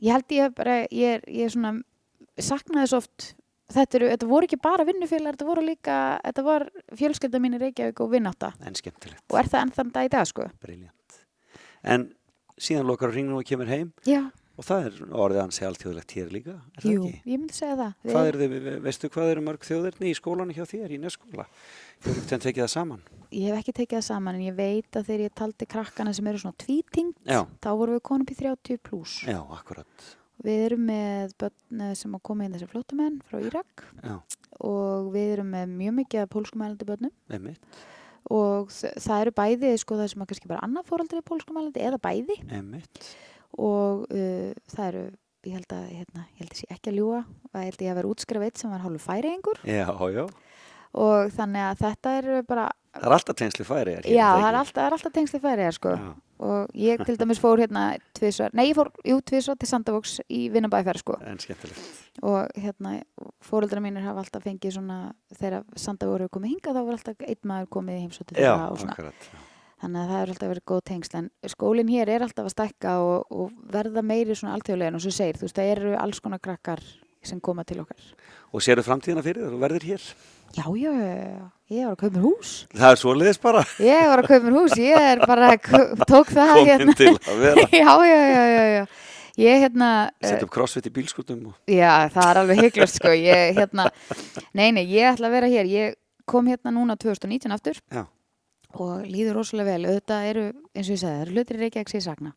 ég 0.00 0.14
held 0.14 0.34
ég 0.36 0.56
bara, 0.56 0.80
ég 0.90 1.18
er, 1.18 1.24
ég 1.28 1.48
er 1.48 1.54
svona, 1.54 1.74
saknaði 2.40 2.86
þess 2.86 2.98
oft, 3.00 3.28
þetta, 3.70 4.00
eru, 4.00 4.10
þetta 4.14 4.30
voru 4.30 4.48
ekki 4.48 4.60
bara 4.62 4.86
vinnufélagar, 4.88 5.36
þetta 5.38 5.50
voru 5.50 5.66
líka, 5.66 5.98
þetta 6.24 6.46
var 6.46 6.66
fjölskylda 6.98 7.42
mín 7.42 7.58
í 7.58 7.62
Reykjavík 7.62 8.02
og 8.04 8.12
vinnátta 8.14 8.52
en 8.66 8.78
skemmtilegt. 8.78 9.24
og 9.30 9.38
er 9.42 9.50
það 9.52 9.66
enn 9.66 9.76
þann 9.78 9.94
dag 9.96 10.08
í 10.08 10.12
dag, 10.16 10.28
sko. 10.30 10.48
Briljant. 10.64 11.22
En 11.82 12.10
síðan 12.60 12.88
lokar 12.90 13.14
hringnum 13.14 13.40
og 13.40 13.48
kemur 13.48 13.70
heim 13.70 13.92
Já, 14.08 14.26
og 14.60 14.66
það 14.66 14.88
er 14.90 14.96
orðið 15.24 15.42
ansi 15.44 15.64
alþjóðlegt 15.64 16.16
hér 16.18 16.32
líka, 16.34 16.56
er 16.76 16.84
það 16.84 16.92
jú, 16.92 17.04
ekki? 17.06 17.22
ég 17.32 17.38
myndi 17.40 17.56
segja 17.56 17.76
það. 17.78 17.94
Hvað 18.10 18.26
er 18.32 18.40
þið, 18.42 18.56
veistu 18.84 19.08
hvað 19.14 19.30
eru 19.34 19.44
mörg 19.46 19.64
þjóðirni 19.68 20.10
í 20.10 20.18
skólanum 20.18 20.56
hjá 20.56 20.66
þér, 20.68 20.92
í 20.92 20.98
neskóla? 21.00 21.46
Þú 22.00 22.12
hefur 22.14 22.22
ekkert 22.24 22.44
tekið 22.46 22.64
það 22.64 22.72
saman? 22.74 23.02
Ég 23.30 23.46
hef 23.52 23.58
ekki 23.60 23.74
tekið 23.76 23.98
það 24.00 24.06
saman 24.08 24.38
en 24.38 24.46
ég 24.48 24.54
veit 24.58 24.96
að 24.98 25.04
þegar 25.10 25.20
ég 25.26 25.34
taldi 25.38 25.66
krakkana 25.70 26.14
sem 26.16 26.26
eru 26.30 26.40
svona 26.42 26.56
tvítingt, 26.58 27.18
Já. 27.28 27.44
þá 27.62 27.68
vorum 27.78 27.94
við 27.98 28.02
konum 28.08 28.26
í 28.32 28.36
30 28.40 28.80
pluss. 28.88 29.20
Já, 29.28 29.38
akkurat. 29.54 30.06
Við 30.40 30.62
erum 30.70 30.86
með 30.88 31.34
börn 31.38 31.84
eh, 31.84 31.94
sem 32.00 32.14
að 32.16 32.22
koma 32.26 32.46
inn 32.46 32.54
þessi 32.56 32.68
flótamenn 32.72 33.18
frá 33.28 33.38
Írak 33.44 33.82
Já, 34.00 34.14
og 34.64 35.10
við 35.12 35.34
erum 35.36 35.50
með 35.52 35.74
mjög 35.76 35.96
mikið 36.00 36.28
pólskumælandi 36.32 36.86
börnum 36.88 37.12
einmitt, 37.36 37.60
og 38.32 38.72
það 38.72 39.26
eru 39.26 39.34
bæði 39.36 39.72
sko 39.82 39.98
það 40.00 40.08
sem 40.14 40.24
að 40.24 40.30
kannski 40.32 40.48
bara 40.50 40.64
annað 40.64 40.88
fóraldri 40.88 41.20
pólskumælandi 41.28 41.84
eða 41.84 42.00
bæði 42.08 42.38
einmitt. 42.48 43.02
og 43.60 44.06
uh, 44.08 44.48
það 44.72 44.86
eru, 44.88 45.04
ég 45.44 45.58
held 45.60 45.76
að 45.76 45.84
hérna, 45.98 46.24
ég 46.32 46.40
held 46.40 46.54
að 46.56 46.62
sé 46.62 46.70
ekki 46.72 46.90
að 46.94 46.98
ljúa 47.02 47.20
að 47.52 47.60
ég 47.60 47.68
held 47.70 47.84
ég 47.84 47.92
að 47.92 48.00
vera 48.00 48.12
útskrifið 48.14 48.62
sem 48.64 48.72
var 48.72 48.84
hálfu 48.86 49.04
færiðingur 49.10 49.60
Já, 49.68 49.86
já. 50.16 50.24
Og 50.94 51.30
þannig 51.36 51.66
að 51.68 51.82
þetta 51.84 52.14
eru 52.20 52.42
bara 52.48 52.70
Það 52.90 53.04
er 53.06 53.14
alltaf 53.14 53.36
tengsli 53.38 53.64
færi 53.64 53.92
er 53.94 54.06
já, 54.10 54.26
það 54.34 54.48
er 54.48 54.56
alltaf, 54.58 54.74
það 54.74 54.94
alltaf 54.96 55.12
tengsli 55.14 55.38
færiðar 55.38 55.74
sko. 55.76 55.90
Já, 55.94 56.08
og 56.42 56.72
ég 56.74 57.02
til 57.06 57.14
dæmis 57.20 57.38
fór 57.38 57.60
hérna 57.62 57.82
tvisvar, 58.18 58.50
nei 58.56 58.64
ég 58.64 58.74
fór, 58.74 58.88
jú, 59.06 59.18
tvisvar 59.30 59.58
til 59.60 59.68
Sandavóks 59.70 60.14
í 60.26 60.40
Vinnabæðferð 60.50 61.02
sko. 61.04 61.18
En 61.22 61.38
skemmtilegt. 61.38 62.00
og 62.26 62.48
hérna 62.58 62.96
fóreldra 63.46 63.78
mínir 63.84 64.02
hafa 64.02 64.24
alltaf 64.24 64.42
fengið 64.42 64.74
svona 64.74 64.96
þegar 65.38 65.62
Sandavók 65.78 66.18
eru 66.18 66.28
komið 66.34 66.56
hingað 66.56 66.80
þá 66.80 66.82
var 66.88 66.98
alltaf 66.98 67.22
einn 67.28 67.52
maður 67.52 67.70
komið 67.76 67.94
í 67.94 68.02
heimsóttu 68.08 68.34
Já, 68.42 68.50
og 68.58 68.82
akkurat. 68.88 69.28
þannig 69.84 70.00
að 70.02 70.10
það 70.10 70.24
er 70.24 70.34
alltaf 70.34 70.52
verið 70.54 70.66
góð 70.72 70.82
tengsl. 70.90 71.16
En 71.20 71.30
skólinn 71.54 71.94
hér 71.94 72.10
er 72.16 72.26
alltaf 72.26 72.50
að 72.50 72.56
stækka 72.56 72.96
og, 73.04 73.30
og 73.30 73.54
verða 73.70 74.02
meiri 74.02 74.34
svona 74.34 74.56
alltjóðlega 74.58 74.96
en 74.96 75.00
svo 75.06 75.14
segir, 75.14 75.38
þú 75.38 75.46
veist, 75.46 75.60
það 75.62 75.72
eru 75.76 75.94
alls 76.00 76.20
konar 76.20 76.42
krakkar 76.42 76.82
sem 77.22 77.38
koma 77.40 77.62
til 77.68 77.82
okkar. 77.84 78.02
Og 78.50 78.64
sérðu 78.64 78.82
framtíðina 78.82 79.22
fyrir 79.22 79.44
þér? 79.46 79.54
Og 79.54 79.60
verður 79.62 79.86
hér? 79.92 80.04
Já, 80.50 80.64
já, 80.74 80.92
ég 81.70 81.84
var 81.86 81.92
að 81.94 82.00
kaupa 82.00 82.16
mér 82.16 82.24
hús. 82.26 82.54
Það 82.74 82.88
er 82.94 82.98
svoleiðis 82.98 83.38
bara. 83.42 83.60
Ég 83.78 84.08
var 84.10 84.22
að 84.22 84.28
kaupa 84.32 84.46
mér 84.46 84.56
hús, 84.58 84.72
ég 84.80 85.04
er 85.12 85.22
bara 85.30 85.50
tók 86.10 86.32
það 86.34 86.52
komin 86.58 86.96
til 86.98 87.12
að 87.14 87.44
vera. 87.44 87.66
Já, 87.80 87.92
já, 88.08 88.18
já, 88.18 88.42
já, 88.50 88.64
já. 88.74 88.84
Ég 89.40 89.62
hérna 89.62 89.90
eh, 90.18 90.26
Sett 90.26 90.42
upp 90.44 90.50
crossfit 90.52 90.88
í 90.90 90.92
bílskutum 90.92 91.52
og... 91.52 91.54
Já, 91.70 92.10
það 92.12 92.26
er 92.26 92.40
alveg 92.42 92.62
hygglust 92.64 92.98
sko. 92.98 93.12
Ég 93.14 93.54
hérna, 93.56 93.86
nei, 94.58 94.66
nei, 94.74 94.82
ég 94.90 95.06
ætla 95.14 95.30
að 95.30 95.36
vera 95.38 95.52
hér. 95.52 95.70
Ég 95.70 95.94
kom 96.28 96.50
hérna 96.50 96.74
núna 96.74 96.98
2019 97.00 97.54
aftur 97.54 97.78
Já. 97.94 98.02
og 98.74 99.06
líður 99.06 99.38
rosalega 99.38 99.76
vel. 99.76 99.86
Auðvitað 99.86 100.28
eru, 100.34 100.44
eins 100.74 100.90
og 100.90 100.96
ég 100.98 101.00
sagði, 101.04 101.14
það 101.14 101.24
eru 101.24 101.36
hlutir 101.38 101.56
í 101.56 101.62
Reykjavík 101.62 101.94
sem 101.94 102.02
ég 102.02 102.06
sakna 102.10 102.34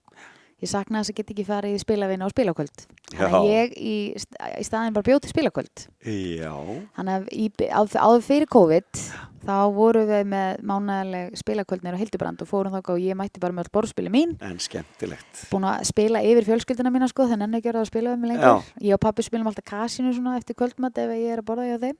ég 0.63 0.71
sakna 0.71 1.01
þess 1.01 1.13
að 1.13 1.19
get 1.19 1.33
ekki 1.33 1.45
farið 1.47 1.75
í 1.75 1.81
spilavinna 1.83 2.29
á 2.29 2.33
spilakvöld. 2.33 2.87
Þannig 3.11 3.35
að 3.37 3.45
Já. 3.49 3.51
ég 3.51 3.75
í, 3.77 3.97
í 4.15 4.65
staðin 4.65 4.95
bara 4.95 5.09
bjóti 5.09 5.31
spilakvöld. 5.31 5.85
Já. 6.07 6.55
þannig 6.97 7.13
að 7.19 7.29
í, 7.35 7.45
áður, 7.67 7.99
áður 8.07 8.25
fyrir 8.29 8.51
COVID 8.53 9.03
þá 9.43 9.55
voru 9.75 10.05
við 10.07 10.29
með 10.31 10.61
mánæðileg 10.69 11.33
spilakvöldnir 11.41 11.97
á 11.97 12.01
Hildubrand 12.01 12.43
og 12.45 12.47
fórum 12.47 12.75
þá 12.77 12.93
og 12.95 13.01
ég 13.03 13.17
mætti 13.19 13.41
bara 13.43 13.55
með 13.55 13.67
all 13.67 13.73
borðspili 13.75 14.13
mín. 14.13 14.37
En 14.39 14.55
skemmtilegt. 14.63 15.43
búin 15.51 15.67
að 15.67 15.83
spila 15.91 16.23
yfir 16.23 16.47
fjölskylduna 16.47 16.93
mína 16.93 17.09
sko 17.11 17.27
þannig 17.27 17.49
að 17.49 17.59
ekki 17.59 17.71
verið 17.73 17.83
að 17.83 17.91
spila 17.91 18.13
við 18.13 18.23
mig 18.23 18.33
lengur. 18.33 18.71
Ég 18.79 18.95
og 18.95 19.03
pappi 19.03 19.27
spilum 19.27 19.51
alltaf 19.51 19.67
kasinu 19.67 20.15
svona 20.15 20.37
eftir 20.39 20.55
kvöldmatt 20.55 21.03
ef 21.03 21.11
ég 21.11 21.35
er 21.35 21.43
að 21.43 21.49
borða 21.49 21.67
hjá 21.67 21.77
þeim 21.83 21.99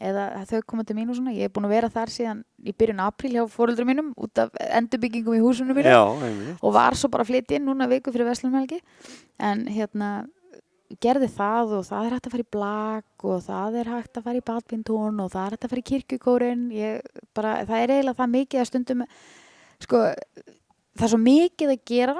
eða 0.00 0.44
þau 0.48 0.60
koma 0.66 0.84
til 0.88 0.96
mín 0.96 1.10
og 1.12 1.18
svona 1.18 1.34
ég 1.36 1.48
er 1.48 1.52
búin 1.52 1.66
að 1.68 1.74
vera 1.76 1.90
þar 1.92 2.12
síðan 2.12 2.44
í 2.64 2.74
byrjun 2.76 3.02
apríl 3.04 3.32
hjá 3.34 3.42
fóröldrum 3.52 3.90
mínum 3.90 4.12
út 4.16 4.40
af 4.40 4.54
endurbyggingum 4.68 5.36
í 5.36 5.42
húsunum 5.42 5.76
mínu. 5.76 5.92
Já, 5.92 6.56
og 6.58 6.74
var 6.74 6.96
svo 6.96 7.10
bara 7.12 7.26
að 7.26 7.32
flytja 7.32 7.58
inn 7.58 7.68
núna 7.68 7.90
viku 7.90 8.14
fyrir 8.14 8.30
Vestlumhelgi 8.30 8.80
en 9.42 9.66
hérna 9.68 10.12
gerði 11.00 11.28
það 11.32 11.76
og 11.78 11.86
það 11.88 12.06
er 12.06 12.16
hægt 12.16 12.26
að 12.26 12.34
fara 12.34 12.44
í 12.44 12.52
blag 12.56 13.26
og 13.32 13.44
það 13.46 13.78
er 13.80 13.90
hægt 13.92 14.18
að 14.18 14.26
fara 14.26 14.40
í 14.40 14.46
badmintón 14.50 15.22
og 15.24 15.30
það 15.32 15.44
er 15.44 15.54
hægt 15.56 15.64
að 15.66 15.72
fara 15.72 15.82
í 16.52 16.90
bara, 17.32 17.52
það 17.64 17.78
er 17.78 17.94
eiginlega 17.94 18.18
það 18.18 18.32
mikið 18.36 18.60
að 18.60 18.68
stundum 18.68 19.04
sko, 19.82 20.02
það 20.98 21.06
er 21.06 21.12
svo 21.14 21.20
mikið 21.22 21.72
að 21.72 21.84
gera 21.88 22.16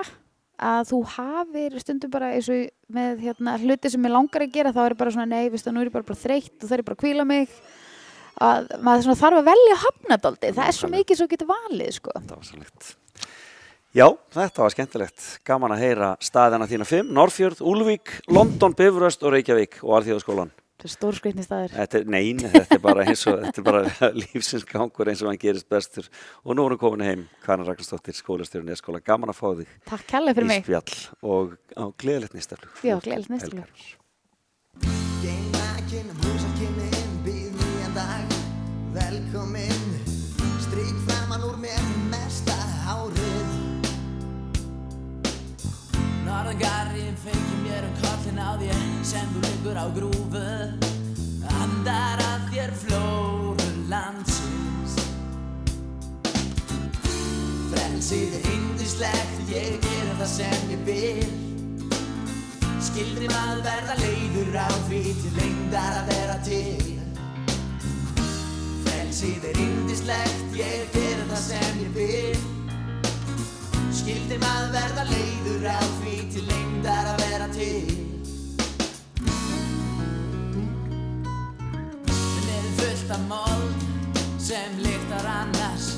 að 0.63 0.89
þú 0.93 1.03
hafir 1.17 1.77
stundum 1.83 2.13
bara 2.13 2.33
eins 2.37 2.49
og 2.53 2.67
með 2.93 3.23
hérna, 3.27 3.59
hluti 3.61 3.91
sem 3.93 4.09
ég 4.09 4.15
langar 4.15 4.47
að 4.47 4.55
gera 4.55 4.75
þá 4.75 4.83
er 4.87 4.97
bara 4.99 5.15
svona 5.15 5.29
nei, 5.31 5.51
veistu, 5.53 5.73
nú 5.75 5.83
er 5.83 5.91
ég 5.91 5.95
bara, 5.95 6.07
bara 6.07 6.23
þreytt 6.23 6.57
og 6.61 6.69
það 6.69 6.77
er 6.79 6.85
bara 6.87 6.99
að 6.99 7.03
kvíla 7.03 7.27
mig 7.29 7.55
að 8.43 8.73
maður 8.81 9.07
svona 9.07 9.21
þarf 9.21 9.41
að 9.43 9.51
velja 9.51 9.79
hafnadaldi, 9.83 10.57
það 10.57 10.69
er 10.69 10.77
svo 10.79 10.91
mikið 10.93 11.21
svo 11.21 11.29
getur 11.31 11.51
valið 11.51 11.95
sko. 11.99 12.15
Það 12.17 12.35
var 12.37 12.49
sannlegt. 12.49 12.93
Já, 13.93 14.07
þetta 14.33 14.63
var 14.65 14.73
skemmtilegt. 14.73 15.25
Gaman 15.45 15.75
að 15.75 15.83
heyra 15.85 16.15
staðina 16.25 16.69
þína 16.71 16.87
fimm. 16.89 17.11
Norrfjörð, 17.13 17.61
Úlvík, 17.69 18.15
London, 18.33 18.73
Bifröst 18.79 19.27
og 19.27 19.35
Reykjavík 19.35 19.83
og 19.85 19.99
Alþjóðaskólan. 19.99 20.53
Þetta 20.73 20.89
er 20.89 20.93
stór 20.95 21.19
skreitni 21.19 21.45
staðir 21.47 21.75
Þetta 21.77 21.99
er, 22.01 22.07
nein, 22.11 22.43
þetta 22.43 22.77
er 22.79 22.83
bara 22.83 23.07
eins 23.07 23.25
og, 23.31 23.41
þetta 23.47 23.63
er 23.63 23.67
bara 23.69 23.83
lífsins 24.23 24.67
gangur 24.69 25.11
eins 25.13 25.23
og 25.23 25.31
hann 25.31 25.41
gerist 25.43 25.69
bestur. 25.71 26.09
Og 26.43 26.57
nú 26.59 26.67
erum 26.67 26.81
komin 26.81 27.07
heim, 27.07 27.25
Karin 27.47 27.67
Ragnarsdóttir, 27.69 28.17
skólastjórun 28.19 28.73
í 28.73 28.79
skóla. 28.81 29.03
Gaman 29.05 29.33
að 29.33 29.41
fá 29.41 29.49
þig 29.63 29.69
takk 29.89 30.07
kærlega 30.11 30.39
fyrir 30.39 30.49
í 30.49 30.53
mig 30.53 30.65
spjall 30.67 31.01
og 31.23 31.59
á 31.77 31.85
gleðilegt 32.03 32.39
nýstaflug. 32.39 32.73
Já, 32.83 32.97
gleðilegt 32.99 33.37
nýstaflug. 33.37 33.67
Velkomin, 38.93 39.83
strík 40.61 40.97
framan 41.07 41.41
úr 41.49 41.57
mér 41.57 41.81
mesta 42.13 42.53
hárið 42.85 43.49
Norðangarinn 46.27 47.17
feikir 47.17 47.59
mér 47.65 47.87
um 47.89 47.95
kollin 48.03 48.39
á 48.41 48.53
þér 48.61 48.85
sem 49.05 49.27
þú 49.33 49.41
liggur 49.47 49.81
á 49.81 49.87
grúfu 49.97 50.32
Frelsið 58.13 58.35
er 58.37 58.49
indislegt, 58.53 59.39
ég 59.49 59.77
gerir 59.81 60.17
það 60.19 60.27
sem 60.29 60.65
ég 60.69 60.81
vil. 60.85 61.29
Skildri 62.85 63.29
maður 63.31 63.63
verða 63.65 63.95
leiður 64.03 64.59
á 64.61 64.69
því 64.85 64.99
til 65.17 65.31
lengdar 65.39 65.95
að 65.97 66.11
vera 66.11 66.35
til. 66.45 66.91
Frelsið 68.85 69.47
er 69.49 69.61
indislegt, 69.63 70.43
ég 70.59 70.93
gerir 70.93 71.23
það 71.31 71.41
sem 71.47 71.79
ég 71.81 71.95
vil. 71.97 72.43
Skildi 73.97 74.37
maður 74.43 74.75
verða 74.77 75.07
leiður 75.09 75.65
á 75.73 75.81
því 76.03 76.19
til 76.35 76.45
lengdar 76.51 77.09
að 77.15 77.25
vera 77.25 77.49
til. 77.55 77.95
En 82.13 82.53
er 82.59 82.69
fullt 82.83 83.17
af 83.17 83.25
mold 83.33 83.89
sem 84.51 84.77
lyktar 84.85 85.33
annars 85.39 85.95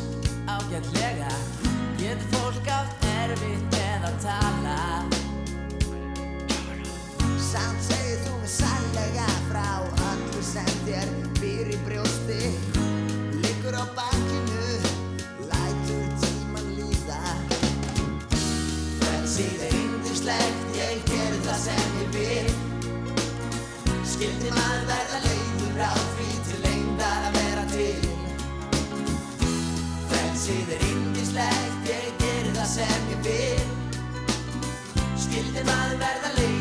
ágætlega 0.47 1.44
yndislegt, 20.25 20.77
ég 20.77 21.03
gerir 21.05 21.41
það 21.45 21.59
sem 21.61 21.97
ég 22.01 22.09
vil. 22.15 22.53
Skildi 24.09 24.53
maður 24.57 24.87
verða 24.89 25.19
leiður 25.25 25.83
á 25.85 25.93
því 26.15 26.29
til 26.47 26.61
lengdar 26.65 27.27
að 27.29 27.37
vera 27.37 27.65
til? 27.75 28.09
Frelsið 30.09 30.73
er 30.79 30.89
yndislegt, 30.89 31.93
ég 31.93 32.09
gerir 32.25 32.57
það 32.57 32.73
sem 32.73 33.13
ég 33.13 33.23
vil. 33.29 33.69
Skildi 35.27 35.69
maður 35.69 36.01
verða 36.07 36.35
leiður 36.39 36.54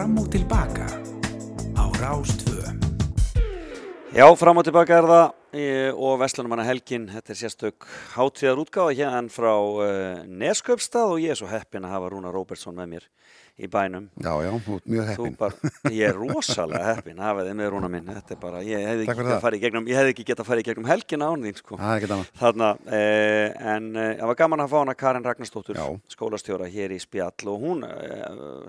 Fram 0.00 0.16
og 0.16 0.30
Tilbaka 0.32 0.86
á 1.76 1.84
Rástvö. 2.00 2.64
Já, 4.16 4.24
fram 4.34 4.56
og 4.56 4.64
tilbaka 4.64 4.96
er 4.96 5.08
það 5.10 5.26
e, 5.52 5.64
og 5.92 6.14
Vestlunumanna 6.22 6.64
helgin, 6.64 7.04
þetta 7.12 7.34
er 7.34 7.36
sérstök 7.36 7.84
hátíðar 8.14 8.62
útgáða 8.62 8.94
hérna 8.96 9.28
frá 9.28 9.52
e, 9.84 9.90
Nesköpstað 10.24 11.12
og 11.12 11.20
ég 11.20 11.34
er 11.34 11.36
svo 11.36 11.50
heppin 11.52 11.84
að 11.84 11.92
hafa 11.98 12.08
Rúna 12.14 12.32
Róbertsson 12.32 12.80
með 12.80 12.88
mér 12.94 13.06
í 13.60 13.68
bænum. 13.70 14.08
Já, 14.20 14.32
já, 14.44 14.50
þú 14.64 14.76
ert 14.78 14.88
mjög 14.94 15.08
heppin. 15.10 15.36
Bara, 15.40 15.70
ég 16.00 16.08
er 16.08 16.16
rosalega 16.18 16.94
heppin 16.94 17.20
að 17.20 17.28
hafa 17.28 17.44
þið 17.46 17.56
með 17.60 17.70
Rúna 17.74 17.90
minn. 17.92 18.10
Þetta 18.16 18.34
er 18.34 18.40
bara, 18.40 18.62
ég 18.66 18.86
hefði 18.88 19.06
ekki 19.10 19.60
gegnum, 19.64 19.88
ég 19.90 20.00
hefði 20.00 20.14
ekki 20.14 20.26
getað 20.30 20.48
farið 20.48 20.64
í 20.64 20.68
gegnum 20.70 20.88
helgina 20.88 21.28
án 21.30 21.44
þín, 21.46 21.58
sko. 21.60 21.78
Þarna, 22.40 22.70
e, 22.86 23.02
en 23.74 23.90
e, 23.94 24.06
það 24.20 24.30
var 24.32 24.38
gaman 24.40 24.64
að 24.64 24.72
fá 24.72 24.78
hana 24.80 24.96
Karin 24.98 25.26
Ragnarstóttur, 25.26 25.80
skólastjóra 26.10 26.68
hér 26.70 26.94
í 26.94 27.00
Spjall 27.02 27.50
og 27.52 27.64
hún 27.64 27.84
e, 27.86 27.90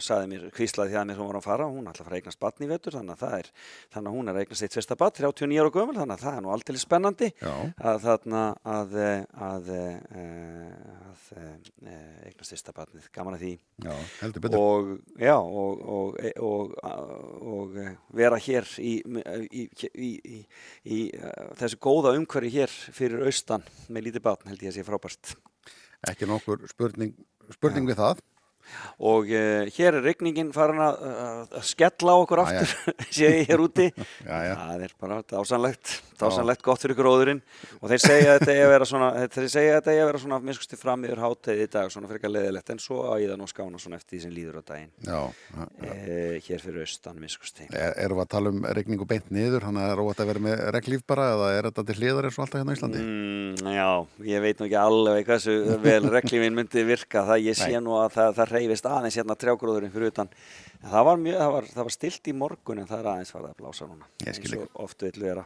saði 0.04 0.32
mér, 0.32 0.48
hvíslaði 0.56 0.94
því 0.94 1.00
að 1.02 1.08
mér 1.10 1.20
sem 1.20 1.32
var 1.32 1.40
að 1.40 1.48
fara, 1.48 1.70
hún 1.72 1.88
ætla 1.92 2.06
að 2.06 2.10
fara 2.10 2.18
að 2.18 2.22
eignast 2.22 2.42
batn 2.42 2.66
í 2.66 2.72
vetur, 2.72 2.98
þannig 3.00 3.16
að 3.16 3.24
það 3.26 3.36
er, 3.40 3.52
þannig 3.96 4.12
að 4.12 4.18
hún 4.18 4.28
er 4.28 4.34
að 4.36 4.42
eignast 4.46 4.68
eitt 4.68 4.78
fyrsta 4.78 5.00
batn, 5.00 5.18
39 5.22 5.62
ára 5.62 5.76
gömul, 5.78 5.98
þannig 6.00 6.16
að 6.18 6.26
það 6.26 6.38
er 6.38 6.46
nú 6.46 6.54
alltaf 6.56 6.82
spennandi 6.82 7.30
að 7.42 7.98
þarna 8.06 8.44
að, 8.78 8.90
e, 8.98 9.12
að, 9.50 9.72
að, 9.72 10.34
að 11.12 11.26
eignast 12.28 12.52
fyrsta 12.56 12.76
batnið, 12.76 13.10
og, 14.82 14.90
já, 15.22 15.36
og, 15.38 15.86
og, 15.96 16.20
og, 16.42 16.74
og, 16.82 17.22
og 17.54 17.78
vera 18.18 18.42
hér 18.42 18.68
í, 18.82 18.98
í, 19.48 19.64
í, 19.94 20.12
í, 20.84 21.00
uh, 21.16 21.54
þessu 21.62 21.80
góða 21.82 22.16
umhverfi 22.18 22.52
hér 22.58 22.76
fyrir 22.98 23.24
austan 23.30 23.66
með 23.88 24.10
lítið 24.10 24.28
batn 24.28 24.52
held 24.52 24.68
ég 24.68 24.74
að 24.74 24.80
sé 24.80 24.88
frábært 24.88 25.36
Ekki 26.10 26.26
nokkur 26.26 26.64
spurning, 26.66 27.14
spurning 27.54 27.86
við 27.86 28.00
það. 28.00 28.22
Og 29.02 29.30
uh, 29.32 29.66
hér 29.76 29.98
er 30.00 30.06
rigningin 30.06 30.52
farin 30.56 30.82
að, 30.84 31.02
að- 31.12 31.58
að 31.62 31.66
skella 31.72 32.16
á 32.16 32.18
okkur 32.24 32.44
aftur 32.46 32.76
sé 33.16 33.32
ég 33.42 33.50
hér 33.52 33.64
úti. 33.66 33.90
Já, 34.32 34.38
já. 34.48 34.54
það 34.60 34.86
er 34.88 34.94
bara 35.02 35.20
dásanlegt 35.32 35.94
dásanlegt 36.22 36.62
gott 36.62 36.84
fyrir 36.84 36.96
gróðurinn. 37.00 37.40
Og 37.82 37.90
þeir 37.90 38.02
segja 38.04 38.34
að 38.36 38.40
þetta 38.40 38.52
eigi 38.54 38.64
að 38.68 38.72
vera 38.76 38.86
svona 38.92 39.08
þeir 39.36 39.48
segja 39.50 39.72
að 39.74 39.78
þetta 39.80 39.92
eigi 39.96 40.02
að 40.04 40.10
vera 40.12 40.22
svona 40.22 40.40
miskusti 40.46 40.78
fram 40.78 41.06
yfir 41.08 41.22
hátæði 41.24 41.66
í 41.66 41.70
dag 41.74 41.90
svona 41.94 42.10
fyrir 42.12 42.22
ekki 42.22 42.32
leðilegt 42.36 42.70
en 42.76 42.82
svo 42.84 43.00
að 43.10 43.24
ég 43.24 43.32
það 43.32 43.40
nú 43.42 43.48
skána 43.50 43.82
svona 43.82 43.98
eftir 43.98 44.16
því 44.18 44.22
sem 44.28 44.36
líður 44.36 44.60
á 44.62 44.64
daginn. 44.70 44.92
Já. 45.08 45.22
e, 45.82 46.40
hér 46.46 46.62
fyrir 46.62 46.84
austan 46.86 47.18
miskusti 47.22 47.66
Er, 47.72 47.96
erum 48.06 48.20
við 48.20 48.26
að 48.26 48.30
tala 48.36 48.52
um 48.54 48.62
regningu 48.78 49.08
beint 49.10 49.32
niður, 49.34 49.66
hann 49.66 49.80
er 49.82 50.02
óvægt 50.02 50.22
að 50.22 50.30
vera 50.32 50.44
með 50.46 50.62
reglíf 50.76 51.04
bara 51.10 51.26
eða 51.34 51.50
er 51.58 51.68
þetta 51.72 51.86
til 51.90 51.98
hliðar 52.02 52.28
eins 52.30 52.38
og 52.38 52.46
alltaf 52.46 52.62
hérna 52.62 52.74
á 52.74 52.78
Íslandi? 52.78 53.02
Mm, 53.02 53.72
já, 53.74 53.90
ég 54.30 54.44
veit 54.46 54.62
nú 54.62 54.68
ekki 54.70 54.80
alveg 54.82 55.30
hversu 55.32 55.56
vel 55.84 56.02
reglífin 56.14 56.58
myndi 56.58 56.86
virka. 56.88 57.26
Það 57.32 57.46
ég 57.50 57.58
sé 57.60 57.82
nú 57.82 57.98
að 57.98 58.14
það, 58.20 58.32
það 58.40 58.51
reyfist 58.52 58.88
aðeins 58.90 59.18
hérna 59.20 59.36
trjágróðurinn 59.40 59.94
fyrir 59.94 60.12
utan. 60.12 60.30
En 60.82 60.90
það 60.92 61.08
var, 61.08 61.22
mjög, 61.26 61.38
það 61.42 61.54
var, 61.56 61.70
það 61.76 61.88
var 61.88 61.96
stilt 61.96 62.30
í 62.32 62.36
morgun 62.38 62.82
en 62.82 62.90
það 62.90 63.02
er 63.04 63.10
aðeins 63.12 63.34
farið 63.36 63.50
að 63.52 63.58
blása 63.62 63.88
núna 63.90 64.10
eins 64.26 64.56
og 64.58 64.80
oft 64.86 65.06
vill 65.08 65.24
vera. 65.26 65.46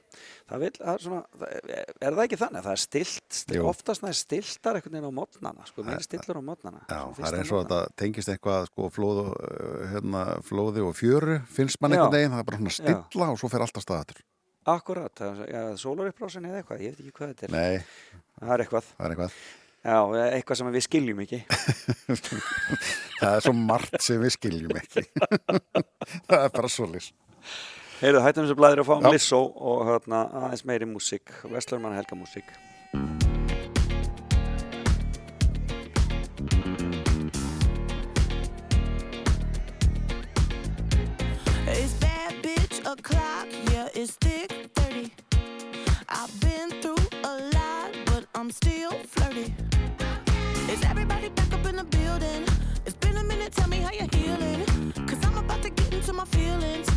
Það 0.50 0.66
vill, 0.66 0.74
það 0.80 0.92
er, 0.94 1.04
svona, 1.06 1.22
það 1.40 1.56
er, 1.56 1.96
það 2.06 2.24
ekki 2.26 2.40
þannig? 2.44 2.60
Að 2.60 2.68
það 2.70 2.76
er 2.76 2.84
stilt, 2.86 3.26
stilt 3.40 3.70
oftast 3.72 4.06
það 4.06 4.12
er 4.12 4.20
stiltar 4.20 4.80
einhvern 4.80 4.98
veginn 4.98 5.10
á 5.10 5.18
mótnana 5.20 5.68
sko, 5.70 5.86
mér 5.88 6.06
stillur 6.06 6.40
á 6.40 6.44
mótnana 6.46 6.84
Já, 6.86 7.02
það 7.18 7.28
er 7.32 7.40
eins 7.40 7.52
og 7.56 7.64
þetta 7.66 7.82
tengist 8.02 8.32
eitthvað 8.34 8.70
sko, 8.70 8.90
flóð, 8.94 9.22
og, 9.26 9.34
uh, 9.42 9.84
hérna, 9.96 10.24
flóði 10.46 10.86
og 10.86 10.96
fjöru 10.98 11.40
finnst 11.56 11.82
mann 11.82 11.96
Já. 11.96 12.04
einhvern 12.04 12.18
veginn, 12.20 12.36
það 12.36 12.44
er 12.44 12.50
bara 12.52 12.62
svona 12.62 12.76
stilla 12.80 13.30
og 13.34 13.42
svo 13.42 13.52
fer 13.52 13.66
alltaf 13.66 13.86
staðatur. 13.86 14.24
Akkurat, 14.66 15.14
það 15.14 15.44
er- 15.44 15.52
ja, 15.54 15.66
sólarupprásin 15.78 16.48
eða 16.50 16.64
eitthvað, 16.64 16.82
ég 16.82 16.96
veit 16.96 17.04
ekki 17.04 17.14
hvað 17.20 17.34
þetta 17.36 17.46
er. 17.46 17.52
Nei, 17.54 18.22
það 18.42 18.54
er 18.56 18.64
eitthvað, 18.66 18.88
það 18.98 19.06
er 19.06 19.14
eitthvað. 19.16 19.36
Já, 19.86 19.98
eitthvað 20.34 20.60
sem 20.60 20.74
við 20.74 20.86
skiljum 20.90 21.24
ekki 21.26 21.42
Það 23.20 23.32
er 23.32 23.46
svo 23.46 23.54
margt 23.56 24.02
sem 24.04 24.20
við 24.22 24.36
skiljum 24.36 24.76
ekki. 24.80 25.06
það 26.28 26.42
er 26.42 26.52
bara 26.54 26.70
svo 26.72 26.88
lis. 26.92 27.12
Heyrðu, 28.02 28.22
hættum 28.26 28.46
þessu 28.46 28.58
blæðir 28.60 28.82
að 28.84 28.90
fá 28.90 28.96
um. 28.98 29.06
Lissó 29.14 29.40
og 29.56 29.86
hérna, 29.88 30.26
aðeins 30.42 30.66
meiri 30.68 30.90
músík, 30.90 31.32
Vestlurmann 31.48 31.96
Helga 31.96 32.18
músík. 32.20 32.52
It's 41.72 41.94
bad 42.04 42.36
bitch 42.44 42.84
o'clock, 42.86 43.48
yeah, 43.72 43.88
it's 43.96 44.18
thick 44.20 44.52
30. 44.76 45.12
I've 46.10 46.42
been 46.42 46.70
through 46.82 47.08
a 47.24 47.34
lot, 47.56 47.96
but 48.06 48.28
I'm 48.36 48.52
still 48.52 48.92
how 53.86 53.92
you're 53.92 54.08
healing. 54.16 54.66
Cause 55.08 55.24
I'm 55.26 55.38
about 55.38 55.62
to 55.62 55.70
get 55.70 55.94
into 55.94 56.14
my 56.14 56.26
feelings. 56.26 56.95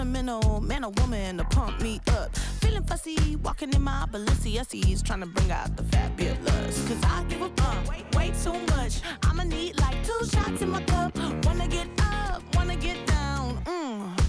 Sentimental 0.00 0.62
man 0.62 0.82
or 0.82 0.90
woman 0.96 1.36
to 1.36 1.44
pump 1.44 1.78
me 1.82 2.00
up. 2.08 2.34
Feeling 2.62 2.82
fussy, 2.84 3.36
walking 3.36 3.70
in 3.74 3.82
my 3.82 4.06
Balenciennes, 4.10 5.04
trying 5.04 5.20
to 5.20 5.26
bring 5.26 5.50
out 5.50 5.76
the 5.76 5.82
fabulous. 5.84 6.88
Cause 6.88 7.02
I 7.04 7.22
give 7.28 7.42
a 7.42 7.50
fuck 7.50 7.86
way, 7.86 8.02
way 8.14 8.32
too 8.42 8.58
much. 8.76 9.02
I'ma 9.24 9.44
need 9.44 9.78
like 9.78 9.96
two 10.02 10.24
shots 10.26 10.62
in 10.62 10.70
my 10.70 10.82
cup. 10.84 11.14
Wanna 11.44 11.68
get 11.68 11.86
up, 12.00 12.42
wanna 12.56 12.76
get 12.76 13.06
down. 13.06 13.62
Mm, 13.64 14.19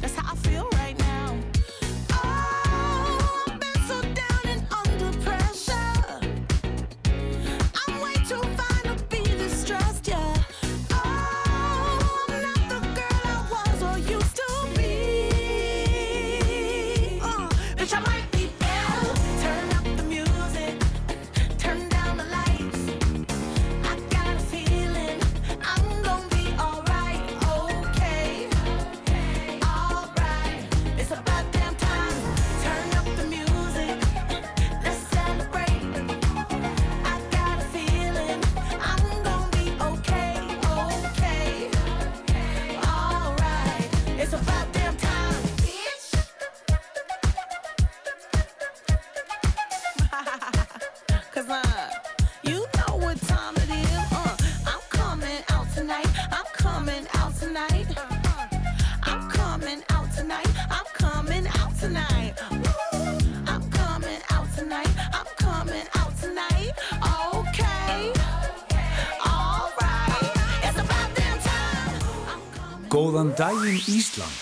daginn 73.41 73.81
Ísland. 73.89 74.41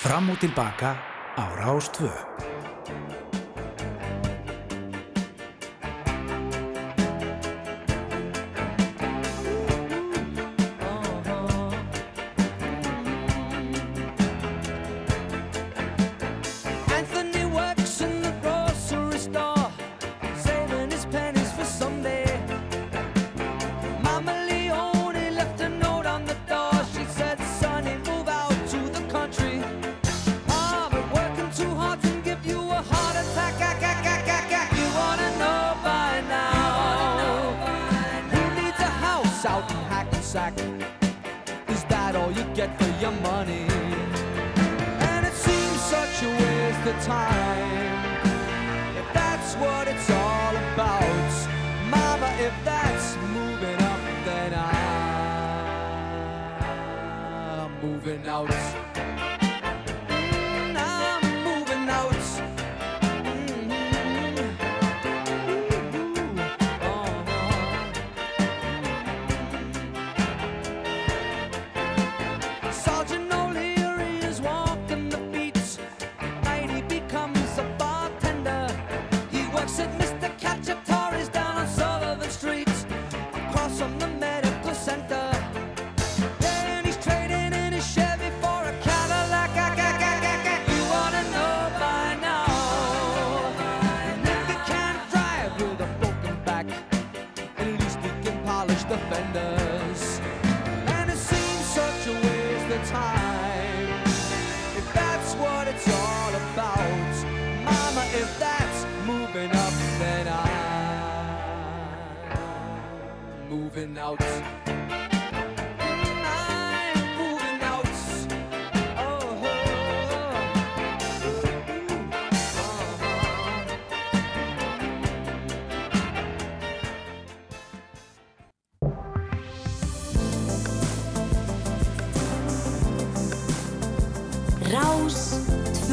Fram 0.00 0.30
og 0.32 0.38
tilbaka 0.40 0.96
á 1.36 1.44
Rástvö. 1.60 2.29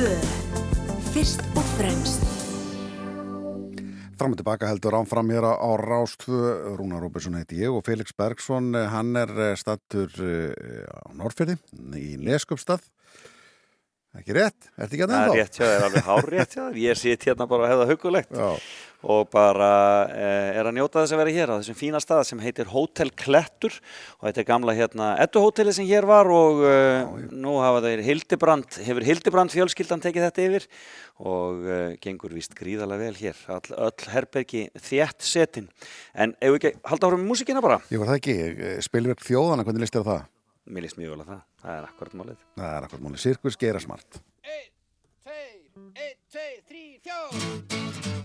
2. 0.07 0.15
Fyrst 1.11 1.41
og 1.57 1.65
fremst. 1.75 2.21
Fram 4.17 4.33
og 4.33 4.39
tilbaka 4.39 4.69
heldur 4.69 4.95
ánfram 4.95 5.33
hér 5.33 5.45
á 5.45 5.71
Rástfu, 5.81 6.37
Rúnar 6.79 7.03
Róbersson 7.03 7.35
heiti 7.35 7.59
ég 7.59 7.73
og 7.75 7.83
Felix 7.85 8.15
Bergsson, 8.15 8.71
eh, 8.73 8.87
hann 8.87 9.11
er 9.19 9.33
eh, 9.35 9.55
stattur 9.59 10.07
eh, 10.23 10.87
á 10.87 11.11
Norrfyrði 11.11 11.57
í 11.99 12.15
Neskupstað. 12.23 12.85
Ekki 14.17 14.37
rétt? 14.37 14.71
Ertu 14.79 14.95
ekki 14.95 15.05
að 15.05 15.11
Það 15.11 15.17
er 15.17 15.27
nefna 15.27 15.41
rétt 15.41 15.59
hjá 15.59 15.65
þér, 15.67 15.85
alveg 15.89 16.07
hár 16.07 16.29
rétt 16.31 16.55
þér. 16.55 16.79
Ég 16.87 17.01
sitt 17.03 17.27
hérna 17.27 17.49
bara 17.51 17.67
að 17.67 17.73
hefða 17.73 17.89
hugulegt 17.91 18.31
Já 18.31 18.47
og 19.07 19.29
bara 19.31 19.71
eh, 20.11 20.57
er 20.59 20.67
að 20.67 20.75
njóta 20.75 20.99
þess 20.99 21.15
að 21.15 21.21
vera 21.21 21.35
hér 21.37 21.51
á 21.55 21.57
þessum 21.59 21.77
fína 21.79 22.01
stað 22.03 22.25
sem 22.27 22.41
heitir 22.43 22.67
Hotel 22.71 23.11
Klettur 23.15 23.77
og 24.19 24.27
þetta 24.27 24.41
er 24.43 24.47
gamla 24.49 24.75
hérna 24.75 25.09
ettuhotelli 25.23 25.73
sem 25.75 25.87
hér 25.87 26.07
var 26.09 26.27
og 26.31 26.63
eh, 26.67 26.97
Já, 26.97 27.29
nú 27.31 27.57
hafa 27.63 27.83
þeir 27.85 28.03
Hildibrand, 28.05 28.79
hefur 28.83 29.07
Hildibrand 29.07 29.53
fjölskyldan 29.53 30.03
tekið 30.03 30.27
þetta 30.27 30.47
yfir? 30.47 30.67
Og 31.23 31.63
eh, 31.71 31.95
gengur 32.03 32.35
vist 32.35 32.55
gríðarlega 32.57 33.07
vel 33.07 33.19
hér 33.21 33.43
all, 33.55 33.77
öll 33.87 34.11
herbergi 34.11 34.67
þjætt 34.89 35.25
setin. 35.25 35.69
En 36.13 36.35
ef 36.41 36.57
við 36.57 36.59
ekki, 36.59 36.73
halda 36.91 37.11
ára 37.11 37.21
með 37.21 37.31
músikina 37.31 37.63
bara? 37.63 37.79
Jú, 37.93 38.03
það 38.03 38.19
ekki, 38.19 38.37
eh, 38.51 38.75
spilverk 38.85 39.23
þjóðana, 39.25 39.67
hvernig 39.67 39.87
listir 39.87 40.05
það? 40.07 40.27
Mér 40.67 40.83
list 40.83 40.99
mjög 40.99 41.15
vel 41.15 41.23
að 41.23 41.31
það, 41.31 41.41
það 41.63 41.77
er 41.77 41.87
akkurat 41.87 42.19
málið. 42.19 42.43
Það 42.59 42.75
er 42.75 42.89
akkurat 42.89 43.07
málið, 43.07 43.23
sirkus 43.23 43.59
gera 43.61 43.83
smart. 43.83 44.21
1, 44.43 44.69
2, 45.23 45.41
1, 45.95 46.21
2, 46.35 46.47
3, 46.67 46.85
4 47.07 48.16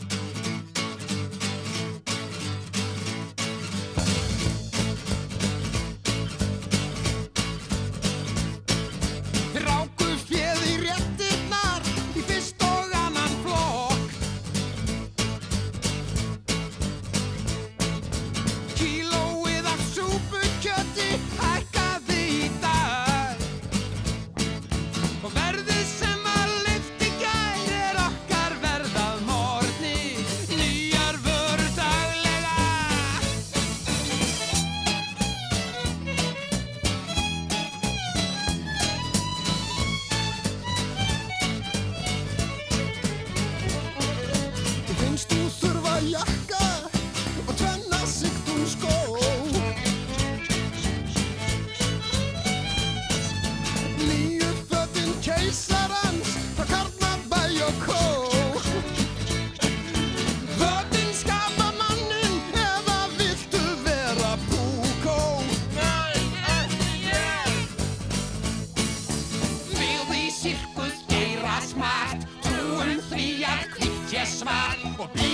never. 75.14 75.31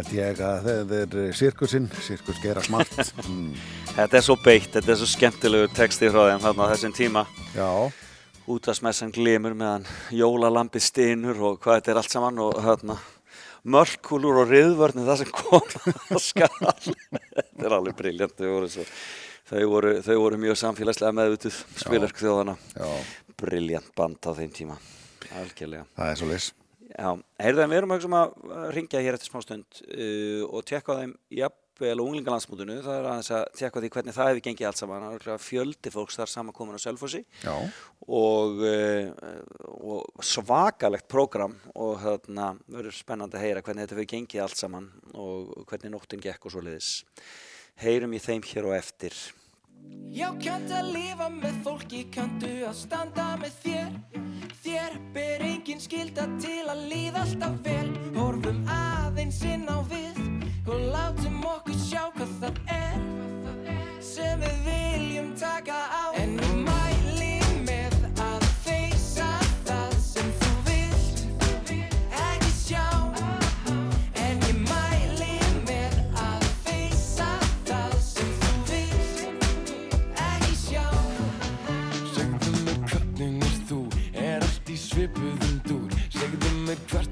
Held 0.00 0.12
ég 0.16 0.40
að 0.44 0.66
það 0.66 0.92
er 0.98 1.34
sirkusinn, 1.36 1.88
sirkus 2.04 2.40
gera 2.42 2.62
smart. 2.66 2.92
Mm, 3.30 3.52
Þetta 3.90 4.16
er 4.20 4.22
svo 4.24 4.36
beitt, 4.40 4.70
þetta 4.74 4.92
er 4.94 4.98
svo 5.00 5.06
skemmtilegu 5.10 5.68
texti 5.76 6.08
frá 6.10 6.22
þeim 6.30 6.42
þarna 6.44 6.66
á 6.66 6.70
þessum 6.72 6.92
tíma. 6.96 7.24
já, 7.54 7.68
Útvarsmessan 8.50 9.12
glimur 9.14 9.52
meðan 9.54 9.84
jólalambið 10.16 10.82
stinur 10.82 11.38
og 11.46 11.58
hvað 11.62 11.76
þetta 11.80 11.92
er 11.92 11.98
allt 12.00 12.14
saman 12.14 12.38
og 12.42 12.56
hérna 12.64 12.96
mörkúlur 13.70 14.40
og 14.42 14.48
riðvörni 14.50 15.04
það 15.06 15.20
sem 15.20 15.32
kom 15.36 15.60
að 15.60 16.22
skall. 16.30 16.94
þetta 17.12 17.66
er 17.68 17.76
alveg 17.76 17.98
briljant. 17.98 18.34
Þau 18.40 18.48
voru, 18.54 18.70
svo, 18.72 18.86
þau 19.52 19.64
voru, 19.74 19.92
þau 20.06 20.16
voru 20.24 20.40
mjög 20.46 20.58
samfélagslega 20.62 21.16
meðvituð 21.20 21.60
spilverk 21.84 22.22
þjóðana. 22.22 22.56
já, 22.74 22.88
Briljant 23.40 23.92
band 23.96 24.18
á 24.26 24.30
þeim 24.36 24.50
tíma. 24.56 24.80
Algjörlega. 25.38 25.86
það 25.98 26.10
er 26.14 26.18
svo 26.22 26.30
leys. 26.32 26.48
Já, 26.90 27.10
heyrðu 27.38 27.62
en 27.64 27.70
við 27.70 27.80
erum 27.80 27.92
auðvitað 27.94 28.54
að 28.60 28.70
ringja 28.74 29.02
hér 29.04 29.16
eftir 29.16 29.30
smá 29.30 29.42
stund 29.44 29.82
uh, 29.86 30.46
og 30.48 30.64
tekka 30.66 30.96
á 30.96 31.00
þeim 31.00 31.12
jafnvel 31.38 31.92
á 31.96 32.04
unglingalandsmótinu, 32.04 32.78
það 32.84 32.96
er 32.98 33.08
aðeins 33.10 33.30
að 33.36 33.44
tekka 33.60 33.78
á 33.78 33.82
því 33.84 33.90
hvernig 33.94 34.16
það 34.16 34.30
hefur 34.30 34.44
gengið 34.46 34.68
allt 34.70 34.80
saman, 34.80 35.06
það 35.06 35.28
er 35.34 35.44
fjöldi 35.44 35.92
fólks 35.94 36.18
þar 36.20 36.32
samankomin 36.32 36.80
á 36.80 36.84
Selfossi. 36.84 37.22
Já, 37.44 37.54
og, 38.06 38.64
uh, 38.66 39.34
og 39.94 40.24
svakalegt 40.26 41.08
prógram 41.10 41.54
og 41.74 42.00
þarna 42.02 42.52
verður 42.66 42.98
spennandi 42.98 43.38
að 43.38 43.46
heyra 43.46 43.64
hvernig 43.66 43.86
þetta 43.86 43.98
hefur 43.98 44.10
gengið 44.16 44.44
allt 44.46 44.62
saman 44.64 44.90
og 45.14 45.54
hvernig 45.70 45.94
nóttin 45.94 46.24
gekk 46.24 46.48
og 46.48 46.56
svo 46.56 46.64
leiðis. 46.66 46.96
Heyrum 47.80 48.16
í 48.16 48.20
þeim 48.20 48.42
hér 48.50 48.66
og 48.72 48.76
eftir. 48.76 49.14
Já, 50.10 50.26
kanntu 50.42 50.74
að 50.74 50.90
lifa 50.96 51.30
með 51.32 51.62
fólki, 51.64 52.02
kanntu 52.12 52.50
að 52.66 52.76
standa 52.82 53.30
með 53.40 53.54
þér 53.62 54.29
Þér 54.64 54.96
ber 55.14 55.44
engin 55.44 55.80
skilda 55.82 56.26
til 56.40 56.62
að 56.70 56.86
líða 56.90 57.24
alltaf 57.24 57.56
vel. 57.64 57.90
Horfum 58.16 58.62
aðeins 58.70 59.40
inn 59.48 59.66
á 59.68 59.78
við 59.90 60.20
og 60.70 60.86
látum 60.92 61.40
okkur 61.50 61.78
sjá 61.80 62.02
hvað 62.14 62.34
það 62.42 62.60
er 62.74 62.98
Sem 64.04 64.40
við 64.42 64.60
viljum 64.68 65.32
taka 65.38 65.78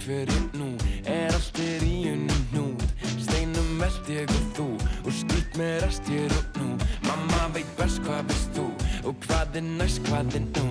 fyrir 0.08 0.44
nú, 0.56 0.68
er 1.04 1.34
allt 1.36 1.58
er 1.60 1.82
í 1.84 1.96
unum 2.14 2.44
hnút. 2.52 2.84
Steinum 3.20 3.82
eld 3.84 4.06
ég 4.08 4.30
og 4.32 4.46
þú, 4.56 4.68
og 5.04 5.12
skýt 5.12 5.58
með 5.60 5.74
rest 5.84 6.08
ég 6.08 6.32
og 6.38 6.56
nú. 6.62 6.68
Mamma 7.04 7.48
veit 7.52 7.68
best 7.76 8.00
hvað 8.06 8.22
veist 8.30 8.56
þú, 8.56 8.64
og 9.04 9.18
hvað 9.26 9.58
er 9.60 9.66
næst 9.68 10.00
hvað 10.08 10.38
er 10.38 10.46
nú. 10.46 10.64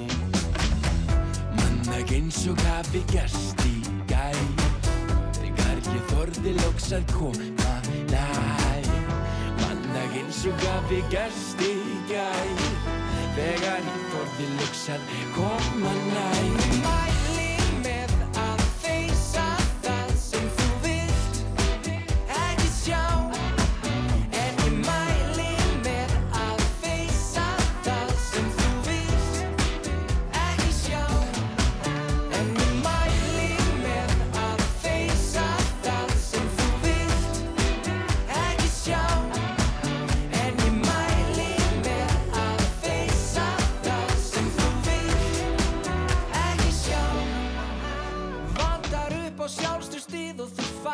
Mann 1.59 1.93
ekki 1.99 2.17
eins 2.17 2.41
og 2.49 2.65
hafi 2.65 3.03
gerst 3.13 3.61
í 3.69 3.75
gær. 4.09 4.41
Þegar 5.38 5.85
ég 5.85 6.09
þorði 6.15 6.57
loks 6.63 6.89
að 6.97 7.05
koma 7.13 7.77
nær. 8.09 8.91
Mann 9.61 9.85
ekki 10.01 10.25
eins 10.25 10.43
og 10.49 10.65
hafi 10.65 11.03
gerst 11.13 11.61
í 11.61 11.75
gær. 12.09 12.53
Þegar 13.38 13.85
ég 13.85 14.05
þorði 14.15 14.53
loks 14.57 14.88
að 14.97 15.11
koma 15.38 15.97
nær 16.09 17.36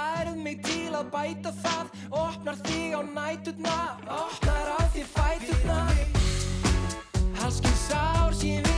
færð 0.04 0.36
mig 0.46 0.60
til 0.64 0.92
að 0.98 1.10
bæta 1.16 1.54
það. 1.64 1.86
Opnar 2.24 2.60
þig 2.68 2.98
á 3.00 3.02
næturna, 3.16 3.78
opnar 4.20 4.76
á 4.78 4.82
því 4.94 5.04
fæturna 5.16 5.80
Halskinn 7.40 7.80
sár 7.88 8.32
sem 8.40 8.73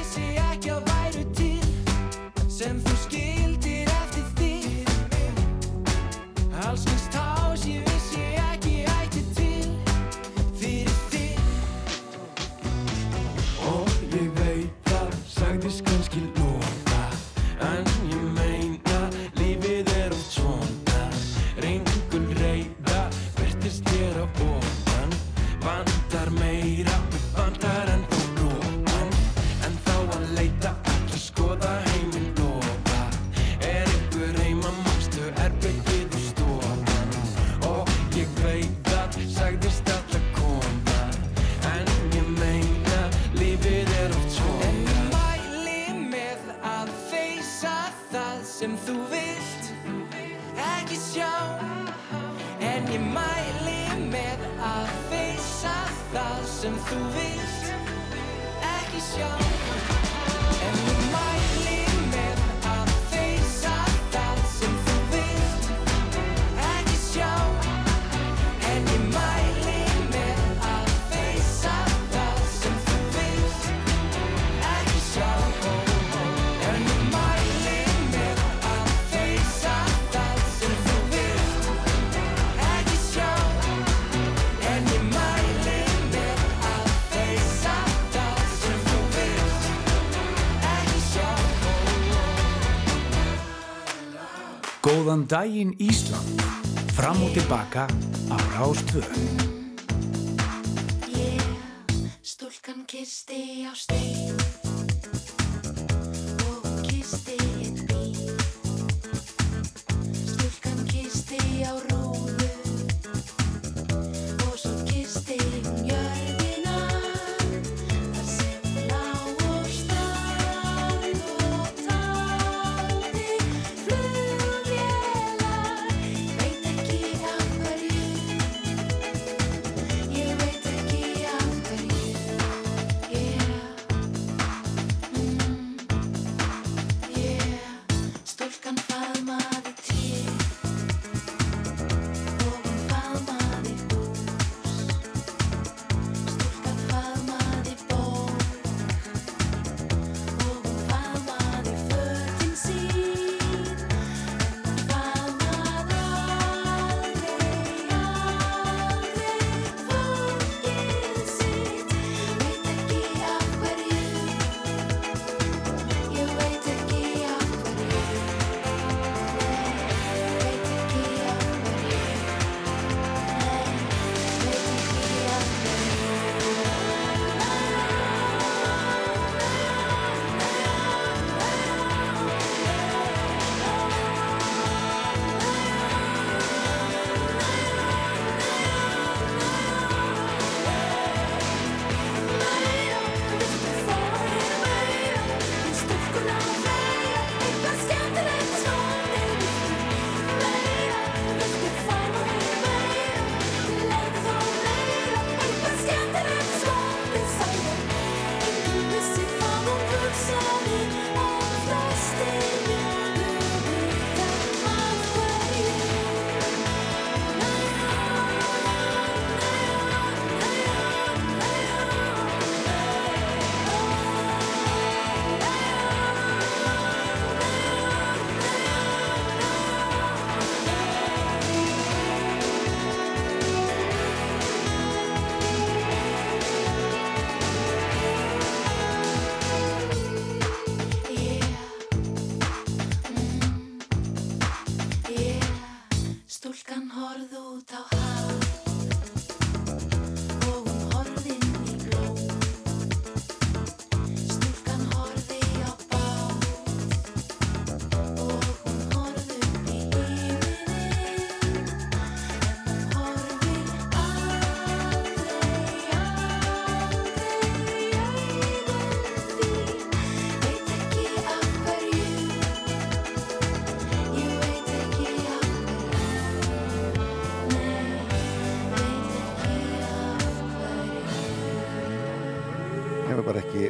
Góðan 95.16 95.28
daginn 95.32 95.76
Ísland. 95.80 96.44
Fram 96.92 97.24
og 97.24 97.32
tilbaka 97.32 97.88
á 98.28 98.36
Rástvöð. 98.60 99.55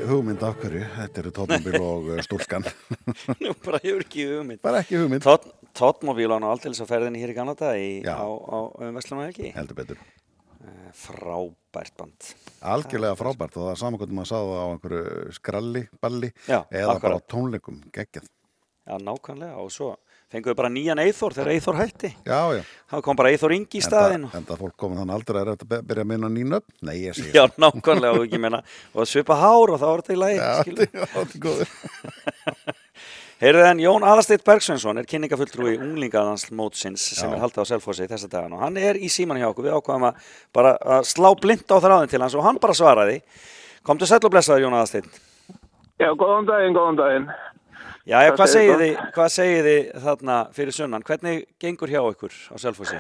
Hugmynd 0.10 0.44
af 0.46 0.58
hverju, 0.62 0.84
þetta 0.96 1.22
eru 1.22 1.32
tóttmóbíl 1.36 1.78
og 1.80 2.10
uh, 2.14 2.20
stúlkan. 2.26 2.66
Nú 3.44 3.54
bara 3.66 3.80
hefur 3.84 4.06
ekki 4.06 4.28
hugmynd. 4.32 4.62
Bara 4.66 4.84
ekki 4.84 5.00
hugmynd. 5.02 5.26
Á 5.26 5.36
aldrei 6.50 6.72
á 6.76 6.86
ferðinni 6.88 7.22
hér 7.24 7.34
í 7.34 7.38
Kanada 7.38 7.74
í, 7.80 7.90
Já. 8.06 8.16
á, 8.16 8.26
á 8.26 8.58
um 8.86 8.96
Vestlunum 9.00 9.26
helgi. 9.26 9.52
Heldur 9.56 9.80
betur. 9.82 10.04
Frábært 10.96 11.98
band. 12.00 12.30
Algjörlega 12.66 13.18
frábært 13.20 13.58
og 13.60 13.66
það 13.66 13.72
er 13.74 13.82
saman 13.82 14.00
hvernig 14.00 14.18
maður 14.18 14.32
sáða 14.32 14.56
á 14.56 14.66
einhverju 14.72 15.34
skralli, 15.36 15.84
balli 16.02 16.30
Já, 16.48 16.62
eða 16.72 16.88
bara 16.88 16.96
akkurat. 16.96 17.28
tónleikum, 17.34 17.82
geggjað. 17.94 18.30
Já, 18.86 18.96
nákvæmlega. 19.02 19.60
Og 19.62 19.74
svo 19.74 19.92
fengum 20.36 20.52
við 20.52 20.58
bara 20.60 20.72
nýjan 20.76 21.02
Eithor 21.02 21.36
þegar 21.36 21.52
Eithor 21.56 21.80
hætti. 21.80 22.12
Já, 22.28 22.40
já. 22.58 22.62
Það 22.94 23.04
kom 23.08 23.20
bara 23.20 23.34
Eithor 23.34 23.56
Ingi 23.56 23.80
í 23.80 23.84
staðinn. 23.84 24.30
En 24.36 24.48
það 24.48 24.62
fólk 24.62 24.78
komið 24.84 25.02
þannig 25.02 25.18
aldrei 25.18 25.42
að 25.42 25.52
þetta 25.56 25.82
byrja 25.90 26.06
að 26.06 26.10
minna 26.12 26.32
nýna 26.32 26.62
upp? 26.62 26.68
Nei, 26.86 26.96
ég 27.08 27.18
segi 27.18 27.34
Já, 27.36 27.46
nákvæmlega 27.62 28.20
og 28.20 28.26
ekki 28.28 28.42
meina. 28.44 28.62
Og 28.94 29.10
svipa 29.10 29.38
hár 29.42 29.74
og 29.74 29.82
þá 29.82 29.86
var 29.90 30.04
þetta 30.06 30.16
í 30.16 30.22
lagi. 30.22 30.42
Já, 30.42 30.52
þetta 31.16 31.26
er 31.26 31.46
góður. 31.48 31.76
Heyrðu 33.44 33.64
en 33.68 33.82
Jón 33.84 34.06
Aðarsteit 34.08 34.46
Bergsveinsson 34.48 35.02
er 35.02 35.08
kynningafulltrúi 35.12 35.74
unglingaðans 35.76 36.46
mótsins 36.56 37.04
sem 37.18 37.34
er 37.36 37.42
haldið 37.42 37.66
á 37.68 37.72
Selfossi 37.74 38.08
þessa 38.08 38.30
dagan 38.32 38.56
og 38.56 38.62
hann 38.64 38.80
er 38.80 38.96
í 38.96 39.10
síman 39.12 39.42
hjá 39.42 39.50
okkur, 39.50 39.68
við 39.68 39.76
ákvaðum 39.76 40.06
að 40.08 40.30
bara 40.56 40.72
að 40.96 41.10
slá 41.10 41.28
blind 41.44 41.68
á 41.68 41.76
þráðin 41.84 42.14
til 42.14 42.22
hans 42.24 42.38
og 42.40 42.48
hann 42.48 42.62
bara 42.64 42.78
svaraði 42.80 43.18
Komdu 43.86 44.08
sæll 44.08 44.24
og 44.24 44.32
blessaður 44.32 44.64
Jón 44.64 44.78
Aðarsteit 44.80 45.20
Já, 46.00 46.10
góðan 46.16 46.48
daginn, 46.48 46.74
góðan 46.76 46.98
daginn. 47.00 47.28
Já, 48.06 48.20
já, 48.22 48.32
Hvað 48.38 48.50
segir 48.52 48.76
þið, 48.82 48.98
hvað 49.16 49.30
segið 49.34 49.68
þið 49.68 49.86
þarna 50.04 50.34
fyrir 50.54 50.76
sunnan? 50.78 51.06
Hvernig 51.06 51.46
gengur 51.62 51.90
hjá 51.90 52.02
ykkur 52.06 52.36
á 52.54 52.56
Selfossi? 52.62 53.00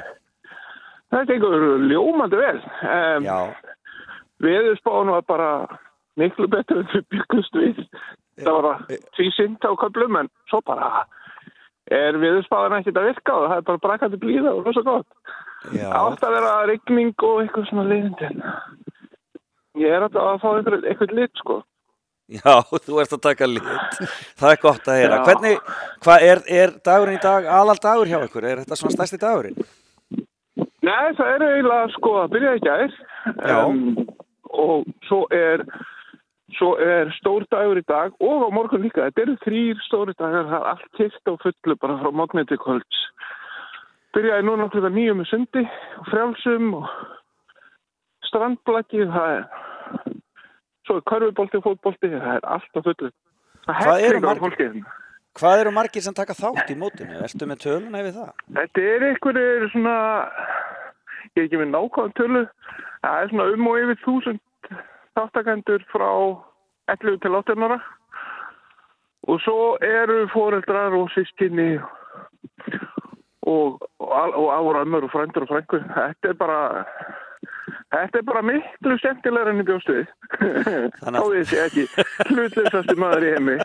Það 1.13 1.27
gengur 1.29 1.65
ljómandi 1.85 2.39
vel. 2.39 2.61
Um, 2.81 3.27
Já. 3.27 3.37
Veðurspáin 4.41 5.11
var 5.13 5.27
bara 5.29 5.49
miklu 6.19 6.47
betur 6.51 6.81
en 6.81 6.89
við 6.89 7.05
byggust 7.13 7.59
við. 7.59 7.83
Það 8.41 8.57
var 8.57 8.67
að 8.71 8.95
tvísint 9.15 9.63
á 9.63 9.71
köflum 9.79 10.17
en 10.19 10.31
svo 10.49 10.59
bara 10.65 11.05
er 11.93 12.17
veðurspáin 12.17 12.73
ekkert 12.79 12.97
að 12.97 13.07
virka 13.11 13.37
og 13.37 13.45
það 13.51 13.61
er 13.61 13.67
bara 13.69 13.83
brakandi 13.85 14.19
blíða 14.25 14.55
og 14.57 14.65
rosa 14.65 14.83
gott. 14.89 15.07
Átt 15.69 16.25
að 16.25 16.35
vera 16.39 16.55
rigning 16.71 17.13
og 17.21 17.43
eitthvað 17.43 17.69
svona 17.69 17.85
liðindi. 17.93 18.33
Ég 19.85 19.93
er 19.93 20.05
alltaf 20.07 20.33
að 20.33 20.41
fá 20.41 20.49
eitthvað, 20.55 20.89
eitthvað 20.89 21.15
lit, 21.19 21.33
sko. 21.43 21.61
Já, 22.25 22.53
þú 22.65 23.01
ert 23.03 23.11
að 23.13 23.21
taka 23.21 23.47
lit. 23.49 23.65
Það 24.39 24.51
er 24.51 24.61
gott 24.63 24.87
að 24.89 24.99
heyra. 24.99 25.17
Já. 25.17 25.25
Hvernig, 25.27 25.73
hvað 26.05 26.23
er, 26.25 26.39
er 26.49 26.71
dagurinn 26.87 27.19
í 27.19 27.21
dag 27.21 27.49
aðal 27.57 27.75
dagur 27.83 28.09
hjá 28.09 28.17
ykkur? 28.25 28.47
Er 28.49 28.61
þetta 28.63 28.77
svona 28.79 28.95
stærsti 28.95 29.19
dagurinn? 29.21 29.59
Nei, 30.85 31.13
það 31.17 31.29
er 31.33 31.45
eiginlega 31.45 31.91
sko 31.95 32.13
að 32.21 32.31
byrja 32.33 32.55
í 32.55 32.63
gær 32.65 32.95
Já. 33.45 33.59
og 34.53 34.89
svo 35.05 35.21
er, 35.33 35.63
svo 36.57 36.71
er 36.81 37.13
stór 37.19 37.45
dagur 37.53 37.81
í 37.81 37.85
dag 37.89 38.17
og 38.17 38.45
á 38.45 38.49
morgun 38.53 38.85
líka. 38.85 39.05
Þetta 39.05 39.25
eru 39.25 39.37
þrýr 39.45 39.85
stóri 39.85 40.17
dagar, 40.17 40.49
það 40.49 40.57
er 40.59 40.69
allt 40.73 40.89
kilt 40.97 41.31
og 41.33 41.39
fullu 41.45 41.77
bara 41.81 41.99
frá 42.01 42.09
morgunni 42.09 42.49
til 42.49 42.61
kvölds. 42.61 43.01
Byrjaði 44.17 44.47
núna 44.47 44.69
klukka 44.73 44.93
nýju 44.93 45.17
með 45.19 45.29
sundi 45.29 45.65
og 46.01 46.09
frjálsum 46.09 46.73
og 46.79 46.89
strandblaki, 48.29 49.05
það 49.13 49.33
er 49.37 50.13
svo 50.85 50.99
er 50.99 51.07
körfubolti 51.11 51.59
og 51.59 51.65
fótbolti, 51.65 52.11
það 52.13 52.37
er 52.37 52.47
allt 52.55 52.77
á 52.77 52.81
fullu. 52.85 53.11
Það 53.65 53.91
af 53.91 54.21
margir? 54.21 54.43
fólki 54.45 54.63
hérna. 54.63 54.95
Hvað 55.35 55.61
eru 55.61 55.71
margir 55.75 56.03
sem 56.05 56.15
taka 56.15 56.33
þátt 56.37 56.71
í 56.71 56.77
mótinu? 56.79 57.17
Ertu 57.25 57.47
með 57.49 57.63
töluna 57.65 58.01
yfir 58.03 58.13
það? 58.15 58.29
Þetta 58.57 58.83
er 58.91 59.05
einhverjir 59.09 59.67
svona, 59.73 59.95
ég 61.33 61.41
er 61.41 61.47
ekki 61.49 61.59
með 61.59 61.71
nákvæm 61.73 62.13
tölu, 62.19 62.43
það 63.03 63.21
er 63.21 63.33
svona 63.33 63.47
um 63.51 63.67
og 63.71 63.79
yfir 63.81 64.01
þúsund 64.05 64.43
þáttakendur 65.15 65.83
frá 65.91 66.09
11 66.93 67.19
til 67.23 67.35
18 67.35 67.67
ára 67.67 67.79
og 69.25 69.41
svo 69.41 69.75
eru 69.81 70.27
foreldrar 70.33 70.93
og 70.93 71.09
sískinni 71.15 71.79
og, 73.41 73.81
og 73.99 74.47
áramur 74.53 75.07
og 75.07 75.11
frændur 75.11 75.45
og 75.45 75.49
frængur. 75.49 75.83
Þetta 75.95 76.29
er 76.29 76.37
bara, 76.39 76.59
þetta 78.03 78.19
er 78.19 78.25
bara 78.27 78.43
miklu 78.45 78.97
skemmtilegra 79.01 79.53
enn 79.53 79.63
í 79.63 79.65
bjóstuði. 79.67 80.03
Þá 80.99 81.21
ég 81.35 81.49
sé 81.49 81.61
ekki 81.65 81.85
hlutleysasti 82.31 82.95
maður 82.99 83.25
í 83.25 83.33
heimi. 83.35 83.57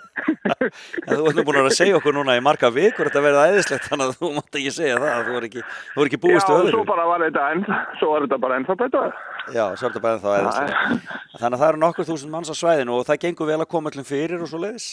Þú 1.10 1.34
nú 1.36 1.44
búin 1.46 1.60
að 1.60 1.70
að 1.70 1.76
segja 1.78 2.00
okkur 2.00 2.16
núna 2.16 2.36
í 2.38 2.42
marga 2.44 2.72
vikur 2.74 3.10
þetta 3.10 3.24
verða 3.24 3.46
æðislegt 3.50 3.88
þannig 3.90 4.10
að 4.10 4.18
þú 4.20 4.32
mátt 4.36 4.58
ekki 4.60 4.74
segja 4.76 4.98
það 5.02 5.22
þú 5.28 5.38
er 5.38 5.48
ekki, 5.50 5.64
þú 5.94 6.06
ekki 6.08 6.20
búist 6.26 6.50
Já, 6.50 6.56
öðru 6.56 6.74
svo 6.74 6.82
bara 6.88 7.06
var 7.10 7.24
þetta 7.26 7.46
enn, 7.54 7.64
svo 8.00 8.10
var 8.14 8.26
þetta 8.26 8.40
bara 8.46 8.58
ennþá 8.60 8.76
betra. 8.82 9.06
Já, 9.50 9.64
svo 9.76 9.86
er 9.86 9.94
þetta 9.94 10.04
bara 10.04 10.18
ennþá 10.18 10.36
æðislegt 10.40 11.40
Þannig 11.40 11.56
að 11.56 11.62
það 11.62 11.70
eru 11.70 11.82
nokkur 11.86 12.10
þúsund 12.10 12.34
manns 12.34 12.52
á 12.52 12.56
svæðinu 12.60 12.98
og 12.98 13.08
það 13.08 13.24
gengur 13.24 13.50
vel 13.50 13.60
að 13.60 13.70
koma 13.72 13.92
öllum 13.92 14.08
fyrir 14.08 14.44
og 14.44 14.50
svo 14.50 14.60
leiðis 14.60 14.90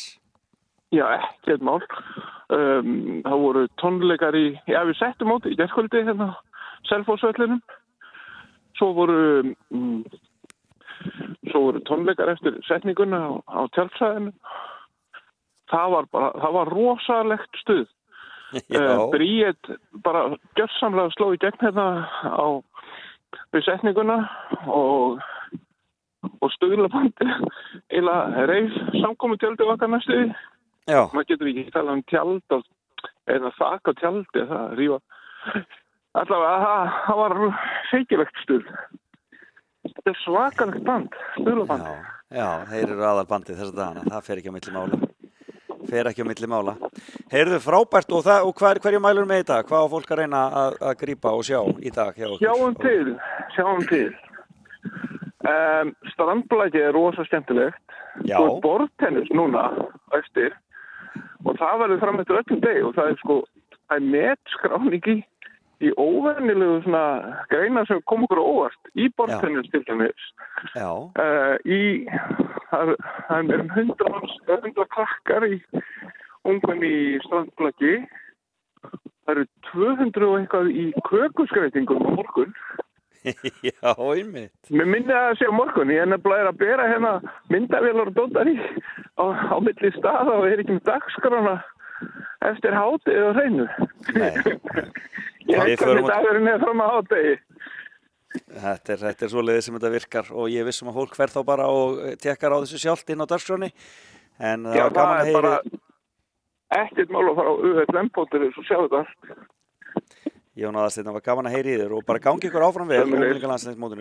Já, 0.96 1.04
ekkert 1.18 1.64
mál. 1.68 1.82
Um, 2.48 3.20
það 3.26 3.42
voru 3.42 3.64
tónleikar 3.82 4.36
í, 4.40 4.46
já 4.72 4.80
við 4.88 4.96
settum 5.02 5.34
móti 5.34 5.52
í 5.52 5.58
gerðkvöldi 5.60 6.06
hérna 6.08 6.30
Selfosvöllinum. 6.88 7.60
Svo 8.78 8.92
voru, 8.98 9.20
um, 9.74 10.02
svo 11.50 11.64
voru 11.68 11.84
tónleikar 11.90 12.32
eftir 12.34 12.60
setninguna 12.68 13.20
á, 13.26 13.32
á 13.50 13.62
tjálsæðinu. 13.76 14.34
Það 15.68 15.94
var 15.96 16.12
bara, 16.16 16.32
það 16.44 16.58
var 16.60 16.74
rosalegt 16.76 17.64
stuð. 17.64 17.88
Uh, 18.48 19.10
Bríet 19.12 19.60
bara 20.06 20.38
gjörsamlega 20.56 21.12
sló 21.18 21.34
í 21.36 21.40
gegn 21.42 21.58
hérna 21.60 21.88
á 22.24 22.48
við 23.52 23.66
setninguna 23.66 24.22
og 24.72 25.20
og 26.42 26.52
stuðlabandi 26.56 27.28
eila 27.96 28.46
reif 28.50 28.76
samkomi 29.02 29.38
tjaldi 29.42 29.68
okkar 29.68 29.92
næstu 29.92 30.20
maður 30.88 31.28
getur 31.32 31.52
ekki 31.52 31.74
tala 31.76 31.98
um 31.98 32.04
tjald 32.12 32.58
eða 33.28 33.54
þak 33.60 33.92
á 33.92 33.94
tjaldi 34.02 34.46
það 34.52 34.76
rífa 34.80 35.00
allavega 36.22 36.78
það, 37.08 37.20
var 37.22 37.36
feikilegt 37.92 38.42
stuð. 38.44 38.72
Þetta 39.88 40.12
er 40.12 40.22
svakalegt 40.24 40.86
band 40.88 41.18
stuðlaband 41.38 41.88
Já, 42.28 42.48
þeir 42.68 42.90
eru 42.90 43.06
aðal 43.08 43.28
bandið 43.30 43.62
þessa 43.62 43.76
dagana, 43.78 44.04
það 44.12 44.26
fer 44.26 44.42
ekki 44.42 44.52
á 44.52 44.56
milli 44.58 44.74
mála. 44.76 44.98
Fer 45.88 46.10
ekki 46.10 46.26
á 46.28 46.28
milli 46.28 46.50
mála. 46.52 46.74
Heyrðu 47.32 47.60
frábært 47.64 48.12
og, 48.12 48.26
það, 48.26 48.48
og 48.50 48.60
hver, 48.60 48.82
hverju 48.84 49.00
mælur 49.00 49.30
með 49.30 49.46
í 49.46 49.48
dag? 49.48 49.70
Hvað 49.70 49.88
á 49.88 49.94
fólk 49.94 50.12
að 50.12 50.20
reyna 50.20 50.42
að, 50.62 50.80
að 50.90 50.98
grípa 51.06 51.32
og 51.32 51.46
sjá 51.48 51.62
í 51.80 51.94
dag 51.96 52.18
hjá 52.20 52.28
okkur? 52.28 52.44
sjáum 52.44 52.76
til 52.84 53.16
sjáum 53.56 53.86
til. 53.88 54.10
Um, 55.48 55.94
strandblæki 56.12 56.84
er 56.84 56.92
rosa 56.98 57.24
skemmtilegt. 57.30 57.88
Já. 58.26 58.38
og 58.42 58.62
bortennis 58.62 59.30
núna 59.36 59.68
eftir 60.18 60.56
og 61.46 61.58
það 61.60 61.82
verður 61.84 62.02
fram 62.02 62.22
eftir 62.22 62.40
öllum 62.40 62.62
deg 62.64 62.80
og 62.88 62.96
það 62.98 63.12
er 63.12 63.20
sko 63.22 63.36
það 63.88 63.98
er 63.98 64.08
metskráning 64.16 65.10
í 65.84 65.92
óvernilegu 66.02 66.80
svona 66.86 67.04
greina 67.52 67.84
sem 67.86 68.00
kom 68.10 68.24
okkur 68.26 68.42
óvart 68.42 68.92
í 68.98 69.10
bortennis 69.18 69.70
til 69.74 69.84
dæmis. 69.86 70.30
Uh, 71.14 71.56
í 71.70 71.82
það 72.72 72.94
er- 72.96 73.04
það 73.28 73.44
meira 73.50 73.64
um 73.66 73.74
hundra 73.76 74.14
það 74.48 74.64
hundra 74.66 74.88
krakkar 74.96 75.46
í 75.52 75.60
ungum 76.48 76.82
í 76.88 76.96
strandblaki 77.28 77.94
það 79.28 79.34
eru 79.36 79.46
200 79.74 80.28
og 80.32 80.36
eitthvað 80.40 80.72
í 80.72 80.86
kökuskreitingum 81.10 82.06
á 82.08 82.10
morgun. 82.16 82.54
Já, 83.68 83.92
einmitt. 83.92 84.54
Mér 84.72 84.88
myndi 84.88 85.12
að 85.12 85.34
sé 85.42 85.50
á 85.50 85.54
morgun, 85.54 85.90
ég 85.92 86.00
er 86.06 86.08
nefnilega 86.08 86.54
að 86.54 86.60
bera 86.62 86.86
hérna 86.88 87.14
myndavélar 87.52 88.08
og 88.14 88.16
dóttar 88.16 88.48
í 88.48 88.56
á, 89.20 89.26
á 89.52 89.58
milli 89.60 89.92
staða 89.98 90.38
og 90.38 90.48
er 90.48 90.62
ekki 90.64 90.78
með 90.78 90.86
dagskrána 90.88 91.58
eftir 92.52 92.78
hátið 92.78 93.24
og 93.28 93.38
hreinu. 93.38 93.66
ég 95.52 95.64
veit 95.64 95.82
hvernig 95.82 96.04
út- 96.04 96.12
dagurinn 96.12 96.52
er 96.52 96.62
fram 96.64 96.84
að 96.86 96.94
hátegi. 96.96 97.36
Þetta 98.38 98.94
er, 98.94 99.02
þetta 99.02 99.26
er 99.26 99.32
svoleiðið 99.32 99.66
sem 99.66 99.78
þetta 99.78 99.92
virkar 99.94 100.32
og 100.36 100.50
ég 100.52 100.68
vissum 100.68 100.90
að 100.92 100.98
fólk 101.00 101.16
fer 101.18 101.32
þá 101.34 101.40
bara 101.48 101.68
og 101.74 102.02
eh, 102.04 102.16
tekkar 102.22 102.54
á 102.54 102.62
þessu 102.62 102.82
sjálft 102.84 103.10
inn 103.10 103.24
á 103.24 103.28
dagskráni 103.30 103.70
en 104.38 104.68
það 104.68 104.76
Já, 104.78 104.84
var 104.84 104.96
gaman 104.98 105.18
það 105.18 105.30
að 105.30 105.38
bara 105.38 105.54
ekkert 106.84 107.14
mál 107.16 107.24
að 107.24 107.38
fara 107.40 107.54
á 107.54 107.56
UFM-bóttir 107.70 108.48
og 108.50 108.60
sjá 108.68 108.78
þetta. 108.84 109.04
Jón 110.58 110.78
Aðarsteinn, 110.78 111.08
það 111.08 111.18
var 111.20 111.26
gaman 111.30 111.48
að 111.50 111.56
heyri 111.56 111.74
í 111.76 111.80
þér 111.80 111.96
og 111.98 112.06
bara 112.08 112.22
gangi 112.28 112.50
ykkur 112.50 112.66
áfram 112.66 112.90
vel 112.90 113.02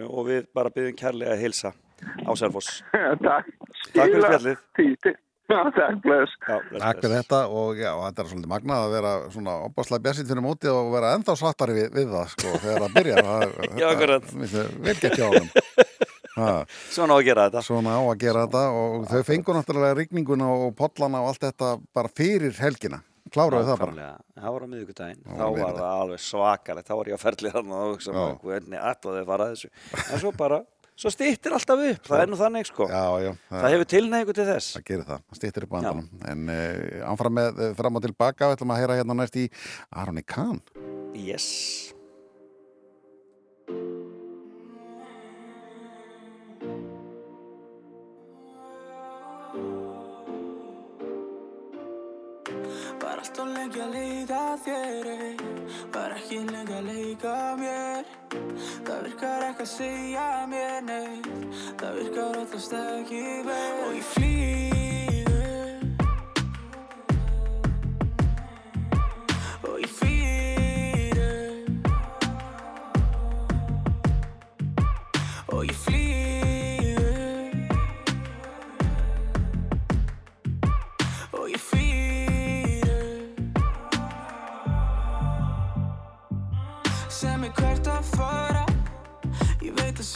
og 0.06 0.22
við 0.28 0.46
bara 0.56 0.72
byggjum 0.72 0.98
kærlega 0.98 1.34
að 1.36 1.42
heilsa 1.44 1.72
á 2.26 2.32
Selfoss. 2.36 2.80
Takk. 3.26 3.50
Takk 3.92 4.10
fyrir 4.10 4.26
spjallið. 4.26 5.20
Já, 5.46 5.60
takk, 5.70 5.98
bless. 6.02 6.32
Já, 6.42 6.56
bless, 6.68 6.82
Takk 6.82 7.02
fyrir 7.04 7.20
þetta 7.20 7.40
og 7.54 7.78
já, 7.78 7.90
þetta 8.02 8.22
er 8.24 8.30
svolítið 8.32 8.50
magnað 8.50 8.84
að 8.86 8.94
vera 8.96 9.12
svona 9.30 9.54
opaslega 9.68 10.04
björnsýtt 10.06 10.30
fyrir 10.32 10.42
móti 10.42 10.70
og 10.72 10.88
vera 10.96 11.12
ennþá 11.14 11.36
svartari 11.38 11.76
við, 11.76 11.88
við 11.94 12.14
það 12.16 12.32
sko 12.34 12.54
þegar 12.64 12.84
það 12.84 12.96
byrjar. 12.96 13.30
Já, 13.80 13.86
akkurat. 13.92 14.30
Vel 14.34 14.96
gett 15.04 15.18
hjá 15.20 15.28
þeim. 15.36 15.50
Ha. 16.36 16.52
Svona 16.92 17.14
á 17.14 17.16
að 17.16 17.26
gera 17.30 17.44
þetta. 17.46 17.62
Svona 17.64 17.94
á 17.96 18.02
að 18.02 18.18
gera 18.26 18.46
þetta 18.48 18.64
og 18.82 19.06
þau 19.12 19.20
fengu 19.30 19.54
náttúrulega 19.56 19.98
rigninguna 20.00 20.48
og 20.52 20.74
pollana 20.76 21.22
og 21.22 21.30
allt 21.30 21.46
þetta 21.46 21.76
bara 21.96 22.10
fyrir 22.12 22.58
helgina. 22.60 23.00
Kláruðu 23.32 23.66
það 23.66 23.80
bara. 23.82 24.10
Það 24.36 24.52
var 24.54 24.62
á 24.62 24.68
miðvikudaginn, 24.70 25.22
Já, 25.24 25.32
þá 25.34 25.46
var 25.56 25.72
það 25.78 25.88
alveg 25.90 26.20
svakalegt, 26.22 26.86
þá 26.86 26.94
var 26.94 27.08
ég 27.10 27.16
að 27.16 27.22
ferli 27.24 27.50
þarna 27.54 27.78
og 27.80 27.94
hugsa 27.94 28.26
hvernig 28.44 28.84
ætlaði 28.90 29.22
að 29.22 29.30
fara 29.32 29.46
að 29.46 29.54
þessu. 29.54 29.70
En 30.04 30.20
svo 30.22 30.30
bara 30.36 30.60
svo 30.96 31.12
stýttir 31.12 31.52
alltaf 31.56 31.82
upp, 31.90 32.06
það 32.08 32.22
er 32.24 32.30
nú 32.32 32.38
þannig 32.40 32.68
sko 32.70 32.86
Já, 32.88 33.04
já. 33.26 33.32
það 33.50 33.74
hefur 33.74 33.90
tilneigu 33.92 34.36
til 34.36 34.46
þess 34.48 34.78
Það 34.78 34.86
gerir 34.90 35.08
það, 35.10 35.24
það 35.26 35.40
stýttir 35.40 35.66
upp 35.66 35.74
á 35.74 35.78
endanum. 35.80 36.08
En 36.32 36.46
uh, 36.52 37.10
áfram 37.12 37.36
með 37.40 37.60
uh, 37.60 37.72
fram 37.76 38.00
og 38.00 38.06
tilbaka, 38.06 38.48
við 38.48 38.58
ætlum 38.58 38.72
að 38.74 38.80
heyra 38.82 38.98
hérna 39.00 39.18
næst 39.20 39.36
í 39.40 39.48
Aroni 39.92 40.24
Kahn. 40.24 40.62
Yes 41.16 41.92
Var 53.00 53.20
alltaf 53.22 53.48
lengi 53.52 53.82
að 53.82 53.96
leita 53.96 54.38
að 54.52 54.62
þér. 54.66 55.10
Var 55.94 56.14
ekki 56.20 56.40
lengi 56.50 56.78
að 56.80 56.88
leika 56.90 57.34
mér 57.60 58.15
Það 58.30 59.02
virkar 59.06 59.44
ekki 59.50 59.66
að 59.66 59.72
segja 59.74 60.28
mér 60.50 60.80
neitt. 60.86 61.28
Það 61.80 62.00
virkar 62.00 62.40
oftast 62.44 62.78
ekki 62.80 63.22
vel. 63.46 63.68
Og 63.86 64.00
ég 64.00 64.10
flýðu 64.14 64.75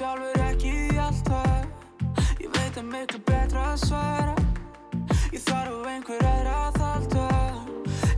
sjálfur 0.01 0.40
ekki 0.48 0.97
alltaf. 0.97 1.66
Ég 2.40 2.48
veit 2.55 2.77
að 2.81 2.86
miklu 2.89 3.18
betra 3.28 3.64
að 3.74 3.82
svara. 3.82 4.36
Ég 5.35 5.43
þarf 5.44 5.89
einhver 5.90 6.24
aðra 6.24 6.55
að 6.68 6.78
halda. 6.85 7.27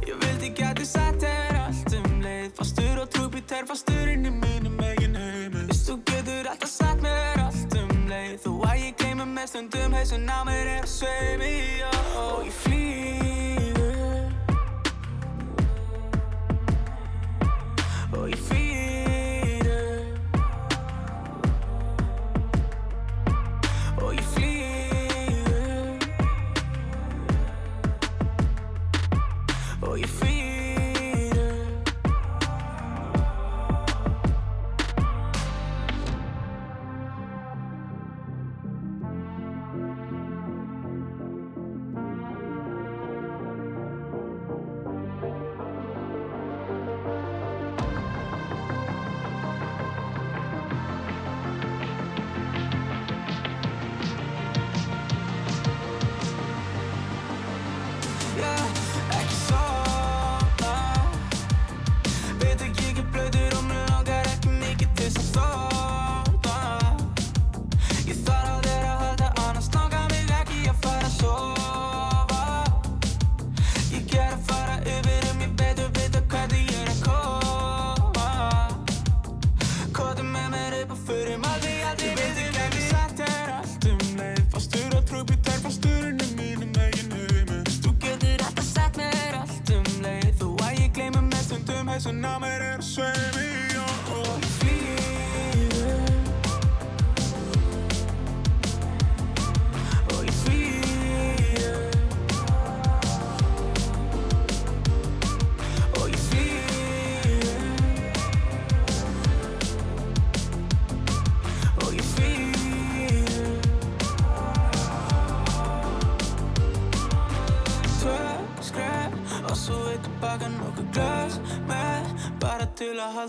Ég 0.06 0.20
vildi 0.22 0.52
gæti 0.60 0.86
sagt 0.86 1.24
þér 1.24 1.58
allt 1.64 1.96
um 1.98 2.22
leið. 2.22 2.52
Fastur 2.60 3.02
og 3.02 3.10
trúbíter, 3.16 3.66
fastur 3.66 4.12
inn 4.14 4.30
í 4.30 4.34
mínum 4.36 4.78
eigin 4.78 5.18
heimi 5.18 5.66
Vist 5.72 5.90
þú 5.90 5.98
getur 6.12 6.52
alltaf 6.52 6.70
sagt 6.70 7.02
mér 7.02 7.42
allt 7.48 7.76
um 7.82 7.92
leið. 8.12 8.38
Þó 8.46 8.52
að 8.70 8.78
ég 8.84 8.96
gleymi 9.02 9.28
mér 9.34 9.50
stundum 9.50 9.98
hausin 9.98 10.30
á 10.30 10.38
mér 10.46 10.74
er 10.76 10.86
að 10.86 10.90
sveimi 10.94 11.54
Og 12.22 12.46
ég 12.46 12.58
flýðu 12.62 13.31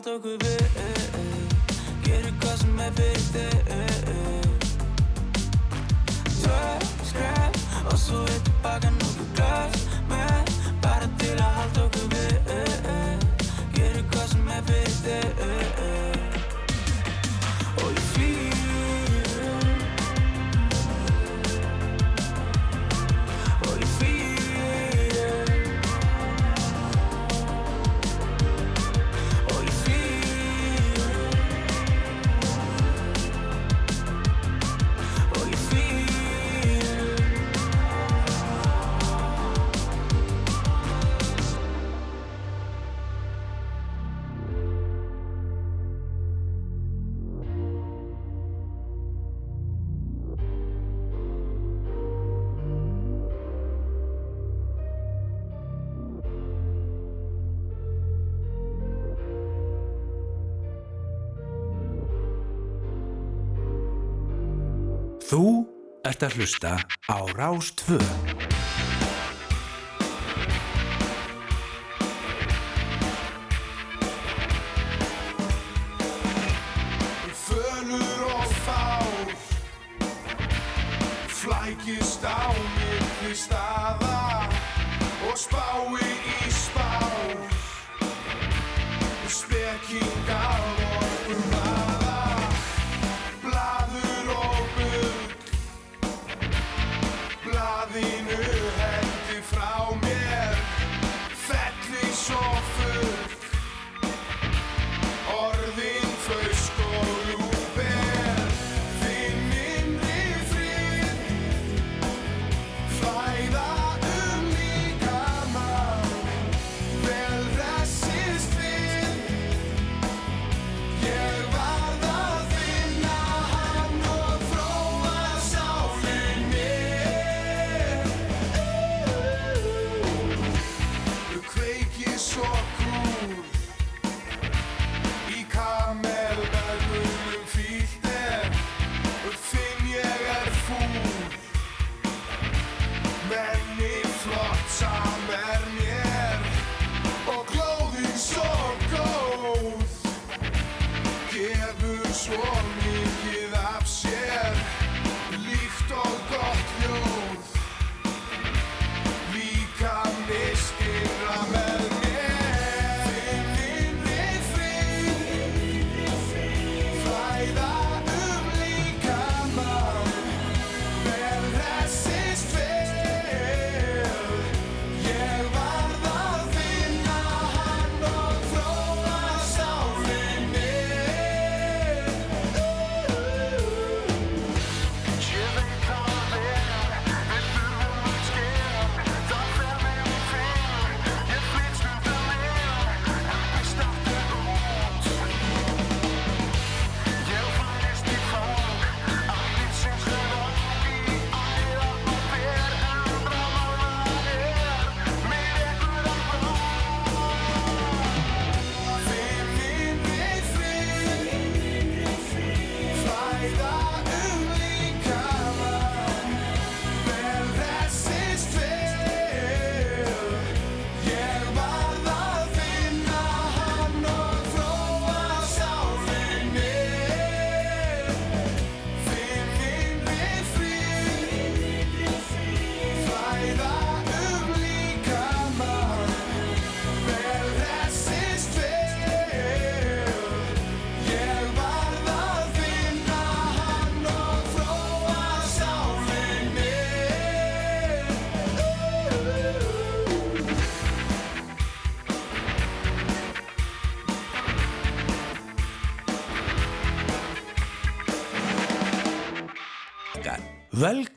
til 0.04 0.12
að 0.12 0.16
halda 0.16 0.20
okkur 0.20 0.44
við 0.44 0.62
ert 66.14 66.26
að 66.27 66.35
hlusta 66.38 66.73
á 67.10 67.18
Rástvö. 67.34 68.53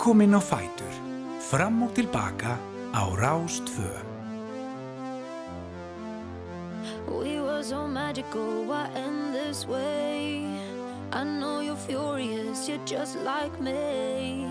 Velkomin 0.07 0.39
á 0.39 0.41
Fætur. 0.41 0.95
Fram 1.51 1.83
og 1.83 1.91
tilbaka 1.95 2.55
á 2.95 3.03
Rástvö. 3.23 3.91
We 7.11 7.43
were 7.43 7.65
so 7.65 7.89
magical, 7.89 8.71
why 8.71 8.87
end 8.95 9.35
this 9.35 9.67
way? 9.67 10.47
I 11.11 11.25
know 11.25 11.59
you're 11.59 11.83
furious, 11.89 12.69
you're 12.69 12.87
just 12.87 13.19
like 13.27 13.59
me. 13.59 14.47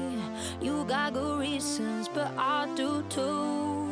You 0.59 0.83
got 0.83 1.13
good 1.13 1.39
reasons, 1.39 2.09
but 2.09 2.29
I 2.35 2.67
do 2.75 3.01
too. 3.07 3.87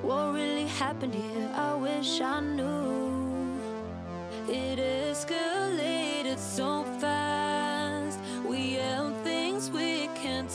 What 0.00 0.32
really 0.32 0.68
happened 0.80 1.14
here? 1.14 1.50
I 1.52 1.74
wish 1.86 2.22
I 2.22 2.40
knew. 2.40 3.60
It 4.48 4.78
escalated 4.78 4.93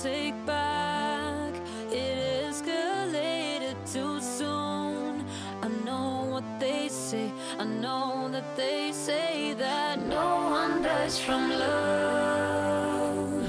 take 0.03 0.45
back. 0.45 1.53
It 1.91 2.45
escalated 2.47 3.75
too 3.91 4.21
soon. 4.21 5.25
I 5.61 5.67
know 5.83 6.25
what 6.29 6.45
they 6.59 6.87
say. 6.87 7.29
I 7.59 7.65
know 7.65 8.29
that 8.31 8.55
they 8.55 8.93
say 8.93 9.53
that 9.55 9.99
no 10.07 10.47
one 10.49 10.81
dies 10.81 11.19
from 11.19 11.49
love. 11.49 13.43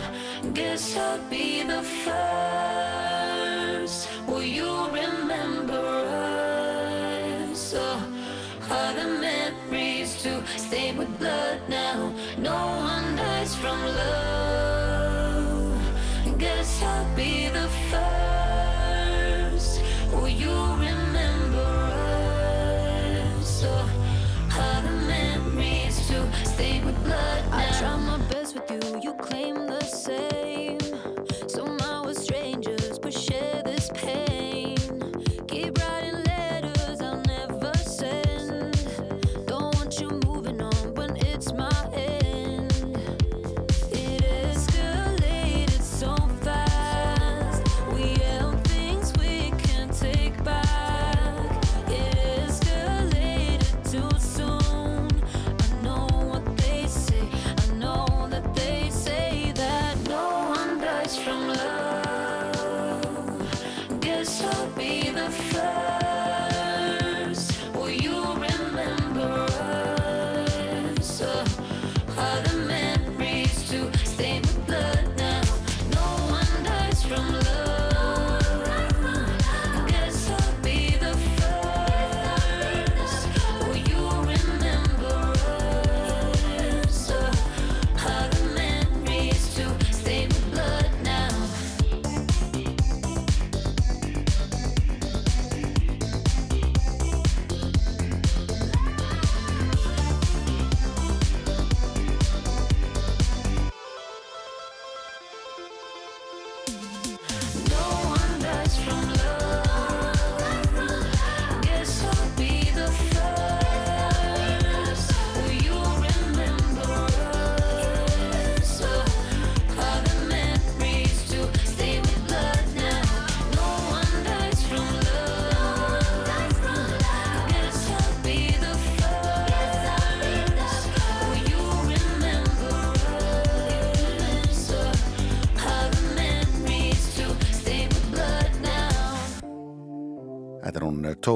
Guess 0.52 0.96
I'll 0.96 1.20
be 1.30 1.62
the 1.62 1.82
first. 2.04 2.18
Will 4.26 4.42
you 4.42 4.88
remember 4.88 5.86
us? 7.52 7.74
Oh, 7.76 8.02
are 8.70 8.92
the 8.94 9.06
memories 9.20 10.20
to 10.24 10.42
stay 10.56 10.92
with 10.96 11.16
blood 11.20 11.60
now? 11.68 11.79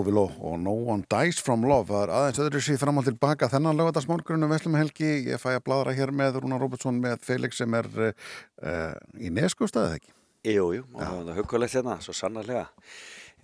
Er 0.04 0.12
hún 0.12 0.20
eh, 0.20 0.34
Tove 0.34 0.38
Lo 0.40 0.50
og 0.50 0.58
No 0.60 0.72
One 0.92 1.04
Dies 1.08 1.40
From 1.40 1.64
Love. 1.64 1.88
Það 1.88 2.02
er 2.02 2.12
aðeins 2.12 2.40
öðru 2.44 2.60
sér 2.60 2.78
fram 2.78 2.98
og 2.98 3.06
tilbaka 3.06 3.48
þennan 3.48 3.78
lögadagsmorgunum 3.78 4.50
Veslum 4.50 4.76
Helgi. 4.76 5.30
Ég 5.30 5.40
fæ 5.40 5.54
að 5.56 5.64
bladra 5.64 5.94
hér 5.94 6.12
með 6.12 6.40
Rúnar 6.42 6.60
Róbertsson 6.60 7.00
með 7.00 7.22
Felix 7.24 7.56
sem 7.60 7.74
er 7.74 7.88
uh, 7.88 8.92
í 9.18 9.30
neskustæðið 9.32 9.98
ekki. 9.98 10.12
Jú, 10.44 10.66
jú, 10.76 10.84
og 10.92 11.00
það 11.00 11.20
var 11.24 11.38
hugulegt 11.38 11.74
hérna, 11.74 11.96
svo 12.04 12.12
sannarlega. 12.12 12.66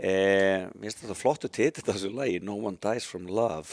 Eh, 0.00 0.66
mér 0.76 0.90
finnst 0.90 1.00
þetta 1.04 1.16
flottu 1.16 1.48
titill 1.48 1.84
þessu 1.86 2.10
lagi, 2.12 2.40
No 2.44 2.58
One 2.60 2.76
Dies 2.80 3.06
From 3.08 3.28
Love. 3.28 3.72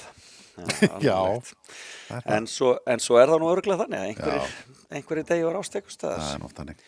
Já, 1.04 1.18
er 1.28 1.44
það. 1.44 2.32
En 2.38 2.48
svo, 2.48 2.78
en 2.88 3.04
svo 3.04 3.20
er 3.20 3.28
það 3.34 3.44
nú 3.44 3.52
örgulega 3.52 3.84
þannig 3.84 4.00
að 4.00 4.14
einhverjir, 4.14 4.56
einhverjir 4.96 5.28
degjur 5.34 5.60
ástekustæðas. 5.60 6.24
Það 6.24 6.38
er 6.38 6.42
nátt 6.46 6.62
þannig. 6.62 6.88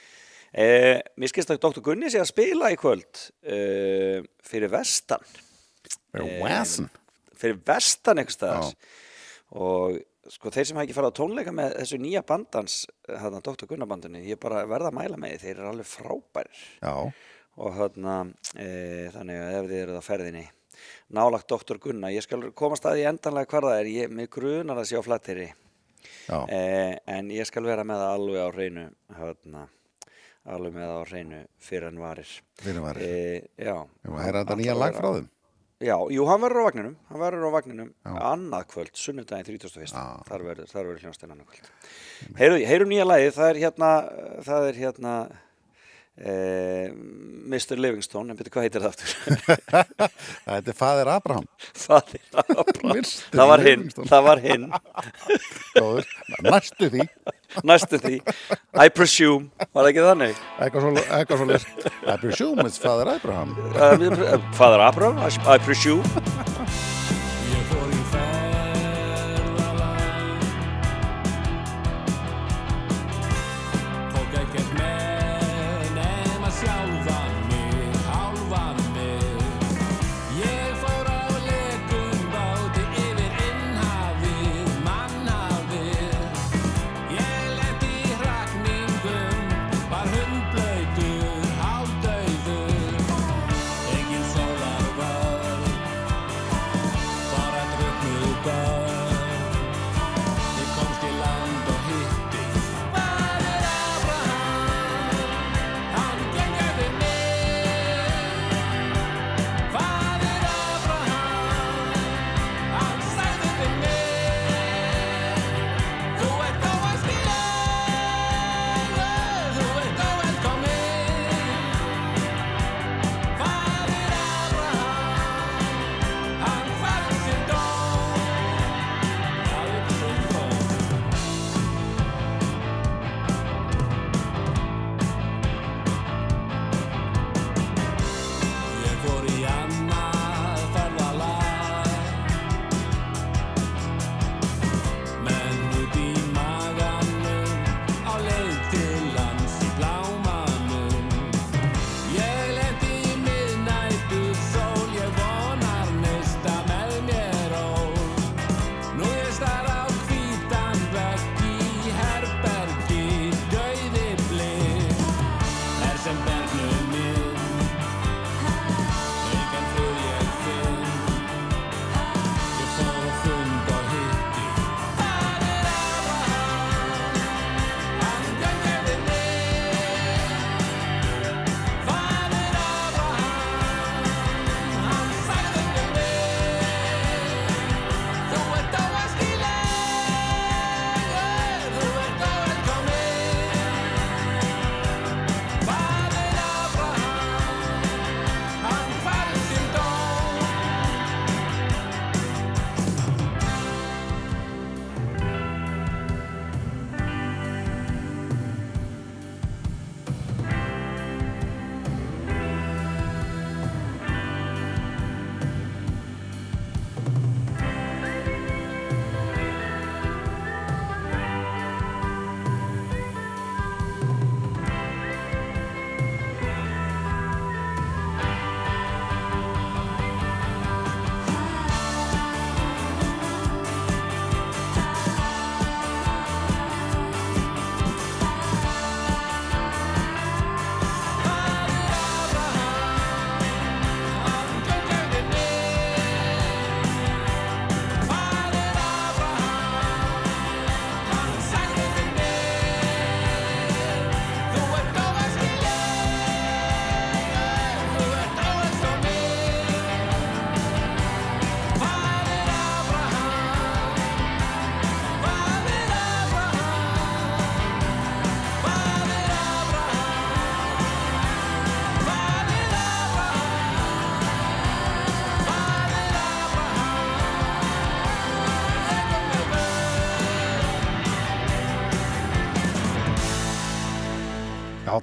Eh, 0.50 0.96
mér 1.20 1.30
skilst 1.30 1.52
að 1.54 1.60
Dr. 1.68 1.84
Gunni 1.86 2.10
sé 2.10 2.24
að 2.24 2.32
spila 2.32 2.72
í 2.74 2.80
kvöld 2.80 3.28
eh, 3.44 4.24
fyrir 4.48 4.72
vestan. 4.72 5.28
Fyrir 6.10 6.44
vestan? 6.44 6.90
Fyrir 7.40 7.60
vestan 7.68 8.22
einhvers 8.22 8.38
staðar. 8.40 8.74
Og 9.58 10.00
sko 10.30 10.52
þeir 10.54 10.70
sem 10.70 10.78
hafa 10.78 10.86
ekki 10.86 10.96
farið 10.98 11.14
á 11.16 11.20
tónleika 11.20 11.54
með 11.56 11.76
þessu 11.80 12.00
nýja 12.02 12.22
bandans, 12.28 12.78
hérna 13.08 13.42
Dr. 13.46 13.66
Gunnar 13.70 13.90
bandinni, 13.90 14.22
ég 14.28 14.40
bara 14.42 14.66
verða 14.70 14.92
að 14.92 14.98
mæla 15.00 15.20
með 15.22 15.34
því, 15.34 15.40
þeir 15.44 15.56
eru 15.56 15.72
alveg 15.72 15.90
frábærir. 15.90 16.62
Já. 16.84 16.94
Og 17.60 17.74
hérna, 17.76 18.18
e, 18.54 18.68
þannig 19.16 19.40
að 19.40 19.56
ef 19.56 19.70
þið 19.72 19.80
eruð 19.80 19.98
á 20.00 20.04
ferðinni, 20.06 20.44
nálagt 21.18 21.50
Dr. 21.50 21.82
Gunnar, 21.82 22.14
ég 22.14 22.26
skal 22.26 22.52
komast 22.58 22.86
að 22.86 23.00
því 23.00 23.08
endanlega 23.10 23.52
hvar 23.54 23.68
það 23.70 23.82
er, 23.82 23.92
ég, 23.96 24.14
mig 24.14 24.30
grunar 24.34 24.80
að 24.80 24.92
sé 24.92 25.02
á 25.02 25.04
flatteri. 25.06 25.50
Já. 26.30 26.38
E, 26.46 26.62
en 27.10 27.34
ég 27.34 27.50
skal 27.50 27.66
vera 27.66 27.88
með 27.88 28.04
það 28.04 28.16
alveg 28.20 28.46
á 28.46 28.50
hreinu, 28.54 28.86
hérna, 29.18 29.66
alveg 30.46 30.78
með 30.78 30.88
það 30.92 31.02
á 31.02 31.10
hreinu 31.10 31.42
fyrir 31.58 31.90
en 31.90 32.00
varir. 32.06 32.38
Fyrr 32.62 32.78
en 32.78 32.86
varir. 32.86 33.10
E, 33.10 33.44
já. 33.58 33.76
Jú, 33.82 34.14
það 34.14 34.30
er 34.30 34.42
þetta 34.44 34.62
nýja 34.62 34.78
að 34.78 34.82
lag 34.86 35.02
frá 35.02 35.12
þeim. 35.18 35.30
Já, 35.80 35.96
jú, 36.12 36.26
hann 36.28 36.42
verður 36.44 36.60
á 36.60 36.68
vagninum, 36.68 36.96
hann 37.08 37.22
verður 37.22 37.46
á 37.48 37.52
vagninum 37.56 37.92
annað 38.04 38.66
kvöld, 38.74 38.90
sunnudaginn 39.00 39.46
31. 39.48 39.94
Þar 40.28 40.42
verður, 40.44 40.72
verður 40.76 40.98
hljónstinn 41.06 41.32
annað 41.32 41.54
kvöld. 41.54 41.70
Heyru, 42.36 42.58
heyrum 42.68 42.92
nýja 42.92 43.06
lagið, 43.08 43.30
það 43.38 43.52
er 43.54 43.60
hérna, 43.62 43.92
það 44.44 44.68
er 44.68 44.80
hérna 44.82 45.14
eh, 46.20 46.92
Mr. 46.92 47.80
Livingstone, 47.80 48.34
en 48.34 48.42
betur 48.42 48.58
hvað 48.58 48.68
heitir 48.68 48.84
það 48.84 48.92
aftur? 48.92 49.16
Þetta 50.50 50.74
er 50.74 50.78
Fadir 50.82 51.14
Abraham. 51.16 51.48
Fadir 51.86 52.28
Abraham. 52.44 53.08
Það 53.32 53.52
var 53.54 53.66
hinn, 53.70 53.88
það 54.02 54.28
var 54.28 54.44
hinn. 54.50 54.68
Góður, 55.80 56.12
næstu 56.44 56.92
því. 56.92 57.08
Næstu 57.64 57.98
því. 58.02 58.20
I 58.78 58.90
presume, 58.94 59.50
var 59.74 59.84
það 59.86 59.90
ekki 59.92 60.06
þannig? 60.06 60.44
Eitthvað 60.60 60.86
svo, 60.86 61.06
eitthvað 61.18 61.42
svo 61.42 61.50
list. 61.50 61.88
I 62.06 62.18
presume 62.22 62.68
it's 62.68 62.82
Fadir 62.82 63.10
Abraham. 63.16 63.56
Uh, 63.74 64.38
Fadir 64.58 64.86
Abraham, 64.86 65.20
I 65.26 65.58
presume. 65.66 66.88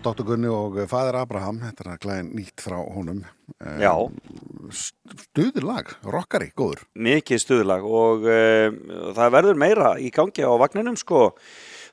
Dr. 0.04 0.24
Gunni 0.26 0.48
og 0.52 0.76
Fadir 0.90 1.16
Abraham, 1.20 1.60
þetta 1.64 1.86
er 1.92 2.00
glæðin 2.02 2.32
nýtt 2.36 2.62
frá 2.64 2.76
honum. 2.80 3.22
Eh, 3.60 3.78
Já. 3.84 3.92
Stuðlag, 4.74 5.92
rockari, 6.04 6.50
góður. 6.56 6.82
mikið 6.98 7.40
stuðlag 7.42 7.84
og 7.86 8.26
um, 8.26 8.78
það 9.16 9.32
verður 9.36 9.60
meira 9.62 9.92
í 10.02 10.10
gangi 10.14 10.42
á 10.42 10.50
vagninum 10.58 10.96
sko 10.98 11.28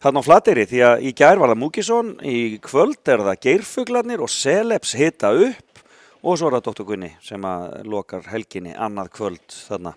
þarna 0.04 0.24
á 0.24 0.28
Flateyri 0.28 0.66
því 0.72 0.82
að 0.88 1.06
í 1.06 1.14
gær 1.16 1.40
var 1.42 1.54
það 1.54 1.62
Múkisson 1.62 2.10
í 2.26 2.38
kvöld 2.64 3.14
er 3.14 3.24
það 3.28 3.42
Geirfuglarnir 3.46 4.24
og 4.26 4.32
Celebs 4.34 4.96
hita 5.00 5.32
upp 5.32 5.84
og 6.24 6.40
svo 6.40 6.50
er 6.50 6.58
það 6.58 6.68
Dr. 6.72 6.88
Gunni 6.90 7.12
sem 7.24 7.46
að 7.48 7.84
lokar 7.94 8.26
helginni 8.32 8.74
annað 8.74 9.12
kvöld 9.20 9.44
þarna 9.54 9.94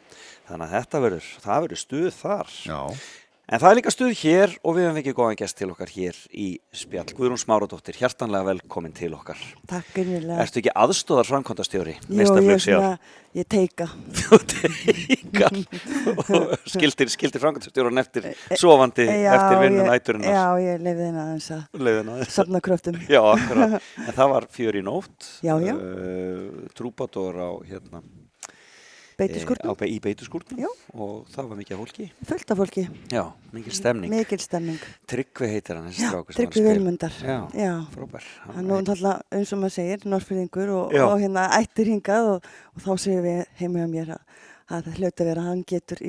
þannig 0.47 0.67
að 0.67 0.75
þetta 0.77 1.03
verður, 1.07 1.31
það 1.47 1.65
verður 1.67 1.83
stuð 1.83 2.11
þar 2.21 2.53
Já. 2.67 2.81
En 3.47 3.61
það 3.63 3.69
er 3.71 3.79
líka 3.79 3.91
stuð 3.95 4.15
hér 4.25 4.55
og 4.67 4.73
við 4.75 4.83
hefum 4.83 4.97
fengið 4.99 5.15
góðan 5.15 5.37
gest 5.39 5.55
til 5.61 5.69
okkar 5.71 5.91
hér 5.95 6.17
í 6.35 6.47
spjall. 6.75 7.13
Guðrún 7.15 7.39
Smáradóttir, 7.39 7.95
hjertanlega 7.95 8.49
velkomin 8.49 8.95
til 8.97 9.13
okkar. 9.15 9.39
Takk 9.71 10.01
innilega. 10.03 10.41
Ertu 10.43 10.59
ekki 10.65 10.73
aðstóðar 10.75 11.29
framkvæmdastjóri? 11.29 11.95
Jó, 12.11 12.27
ég, 12.43 12.59
svona, 12.65 12.91
ég 13.39 13.47
teika. 13.55 13.87
Þú 14.19 14.41
teikar 14.51 15.61
og 16.17 16.59
skildir, 16.75 17.15
skildir 17.15 17.45
framkvæmdastjóran 17.47 18.03
eftir 18.03 18.27
sofandi 18.59 19.07
Já, 19.07 19.31
eftir 19.39 19.63
vinnu 19.63 19.85
ég- 19.85 19.95
næturinnar. 19.95 20.35
Já, 20.35 20.45
ég 20.67 20.85
lefði 20.91 21.07
henni 21.13 21.25
aðeins 21.29 21.51
að 21.55 21.89
aðeins. 21.95 22.37
safna 22.41 22.65
kröftum. 22.67 22.99
Já, 23.07 23.23
akkurat. 23.31 23.79
En 24.09 24.15
það 24.19 24.35
var 24.35 24.51
fjör 24.59 24.83
í 24.83 24.87
nótt. 24.91 25.31
Já, 25.47 25.55
já. 25.63 25.77
Uh, 25.79 26.67
trúbador 26.75 27.39
á 27.39 27.51
hérna. 27.63 28.03
Beituskúrnum. 29.17 29.65
eh, 29.65 29.73
Á, 29.73 29.79
be- 29.81 29.89
í 29.89 29.99
beituskúrnum. 30.05 30.59
Já. 30.61 30.69
Og 30.95 31.27
það 31.33 31.49
var 31.49 31.57
mikið 31.61 31.79
fólki. 31.81 32.09
Fullt 32.29 32.51
af 32.53 32.59
fólki. 32.61 32.83
Já, 33.13 33.23
mikil 33.53 33.73
stemning. 33.73 34.11
Mikil 34.13 34.39
stemning. 34.45 34.79
Tryggvi 35.09 35.49
heitir 35.55 35.77
hann, 35.79 35.87
þessi 35.89 36.05
strákur 36.11 36.37
Tryggvi. 36.37 36.65
Vilmundar. 36.67 37.13
Já, 37.25 37.39
Já. 37.57 37.73
frábær. 37.95 38.27
Hann 38.55 38.71
er 38.71 38.83
náttúrulega, 38.83 39.23
eins 39.33 39.53
og 39.53 39.63
maður 39.63 39.75
segir, 39.79 40.05
norrfyrðingur 40.05 40.69
og, 40.77 40.93
og 40.95 41.17
hérna 41.23 41.47
ættir 41.61 41.87
hingað 41.95 42.29
og, 42.35 42.45
og 42.77 42.83
þá 42.85 42.91
segir 43.07 43.23
við 43.25 43.41
heima 43.61 43.79
hjá 43.81 43.89
mér 43.97 44.13
að, 44.17 44.21
að 44.69 44.85
það 44.91 44.97
hljóta 45.01 45.23
að 45.25 45.29
vera 45.31 45.41
að 45.41 45.49
hann 45.49 45.65
getur 45.73 46.01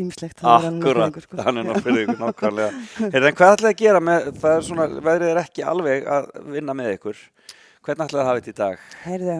hann 0.41 0.81
Akkurat, 0.81 1.21
sko. 1.23 1.37
hann 1.47 1.57
er 1.57 1.63
náttúrulega 1.71 2.17
nákvæmlega. 2.17 2.71
Heyrðu, 3.13 3.27
en 3.27 3.35
hvað 3.39 3.53
ætlaði 3.55 3.73
að 3.73 3.81
gera 3.85 3.99
með, 4.01 4.29
það 4.41 4.57
er 4.57 4.61
svona, 4.67 4.87
veðrið 5.07 5.31
er 5.31 5.41
ekki 5.43 5.63
alveg 5.63 6.07
að 6.11 6.29
vinna 6.57 6.73
með 6.73 6.91
ykkur. 6.97 7.17
Hvernig 7.87 8.07
ætlaði 8.09 8.23
að 8.23 8.27
hafa 8.27 8.41
þetta 8.41 8.51
í 8.51 8.57
dag? 8.57 8.79
Heyrðu, 9.05 9.35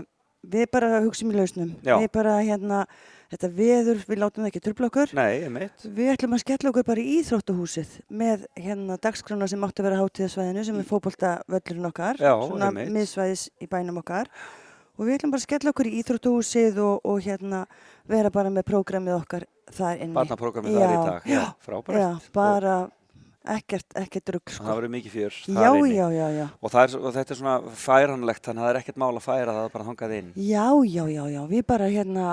við 0.56 0.66
bara 0.72 0.92
hugsim 1.04 1.32
í 1.34 1.36
lausnum. 1.36 1.72
Já. 1.84 1.98
Við 2.00 2.12
bara 2.16 2.38
hérna, 2.46 2.86
þetta 3.32 3.50
veður, 3.58 4.04
við 4.08 4.22
látum 4.22 4.44
það 4.44 4.52
ekki 4.52 4.62
trubla 4.66 4.90
okkur. 4.92 5.14
Nei. 5.18 5.68
Við 5.98 6.12
ætlum 6.14 6.38
að 6.38 6.44
skella 6.44 6.72
okkur 6.72 6.88
bara 6.88 7.04
í 7.04 7.18
Íþróttahúsið 7.18 7.98
með 8.22 8.46
hérna 8.60 9.00
dagskrána 9.04 9.50
sem 9.52 9.68
átti 9.68 9.84
að 9.84 9.90
vera 9.90 10.00
hátíðasvæðinu 10.04 10.66
sem 10.68 10.80
er 10.80 10.88
fótbolta 10.88 11.34
völlurinn 11.52 11.90
okkar, 11.92 12.22
Já, 12.22 12.34
svona 12.48 12.72
miðsvæðis 12.78 13.48
í 13.60 13.70
bænum 13.72 14.02
okkar 14.04 14.32
og 14.98 15.06
við 15.06 15.20
ætlum 15.20 15.34
bara 15.36 15.44
að 15.44 15.48
skella 15.48 15.74
okkur 15.74 15.90
í 15.90 15.96
Íþróttahúsið 16.02 16.82
og, 16.82 17.06
og 17.06 17.22
hérna 17.26 17.64
vera 18.10 18.32
bara 18.34 18.54
með 18.54 18.68
prógramið 18.72 19.18
okkar 19.20 19.48
þar 19.78 20.04
inni. 20.04 20.16
Barnaprógrammið 20.16 20.78
þar 20.80 20.94
í 20.94 21.02
dag. 21.10 21.28
Já, 21.30 21.44
frábært. 21.66 22.00
Já, 22.00 22.32
bara 22.34 22.76
ekkert, 23.56 23.88
ekkert 24.02 24.32
rugg 24.36 24.54
sko. 24.54 24.66
Það 24.68 24.80
verður 24.80 24.94
mikið 24.96 25.16
fjör 25.16 25.40
Já, 25.48 25.70
já, 25.88 26.06
já, 26.14 26.28
já. 26.36 26.46
Og, 26.60 26.78
er, 26.84 26.96
og 27.00 27.16
þetta 27.18 27.34
er 27.36 27.40
svona 27.42 27.56
færanlegt, 27.82 28.44
þannig 28.48 28.64
að 28.64 28.68
það 28.68 28.74
er 28.74 28.80
ekkert 28.82 29.02
mál 29.04 29.10
að 29.12 29.26
færa 29.26 29.58
það 29.58 29.70
bara 29.76 29.88
hangað 29.90 30.16
inn. 30.20 30.32
Já, 30.36 30.68
já, 30.88 31.04
já, 31.14 31.24
já, 31.34 31.42
við 31.52 31.66
bara 31.74 31.92
hérna, 31.92 32.30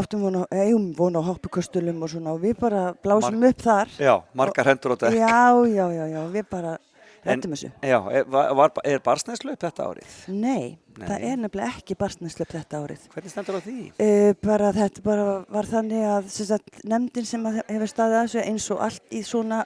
áttum 0.00 0.26
vona, 0.26 0.44
eigum 0.50 0.90
vona 0.98 1.24
á 1.24 1.28
hoppukostulum 1.30 2.04
og 2.06 2.12
svona 2.14 2.36
og 2.36 2.44
við 2.44 2.60
bara 2.60 2.84
blásum 3.04 3.48
upp 3.50 3.66
þar. 3.66 3.96
Já, 4.00 4.14
margar 4.34 4.72
hendur 4.72 4.94
á 4.94 4.96
dekk. 5.06 5.18
Já, 5.20 5.42
já, 5.70 5.86
já, 5.96 6.06
já, 6.14 6.22
við 6.36 6.48
bara 6.52 6.78
rettum 7.24 7.54
þessu. 7.54 7.70
Já, 7.84 7.98
er, 8.12 8.24
var, 8.30 8.72
er 8.86 9.02
barsnæslu 9.04 9.54
upp 9.54 9.64
þetta 9.64 9.88
árið? 9.90 10.14
Nei, 10.32 10.78
Nei. 10.96 11.04
það 11.04 11.26
er 11.28 11.38
nefnilega 11.42 11.74
ekki 11.80 11.96
barsneslöp 12.00 12.52
þetta 12.54 12.80
árið. 12.84 13.04
Hvernig 13.14 13.34
stendur 13.34 13.58
á 13.58 13.60
því? 13.64 13.76
Uh, 14.00 14.30
bara 14.44 14.72
þetta 14.76 15.04
bara 15.04 15.26
var 15.52 15.68
þannig 15.70 16.06
að 16.14 16.56
nefndin 16.92 17.28
sem 17.28 17.46
að 17.50 17.60
hefur 17.62 17.92
staðið 17.92 18.18
að 18.18 18.26
þessu 18.26 18.44
eins 18.46 18.68
og 18.74 18.84
allt 18.88 19.16
í 19.16 19.22
svona, 19.26 19.62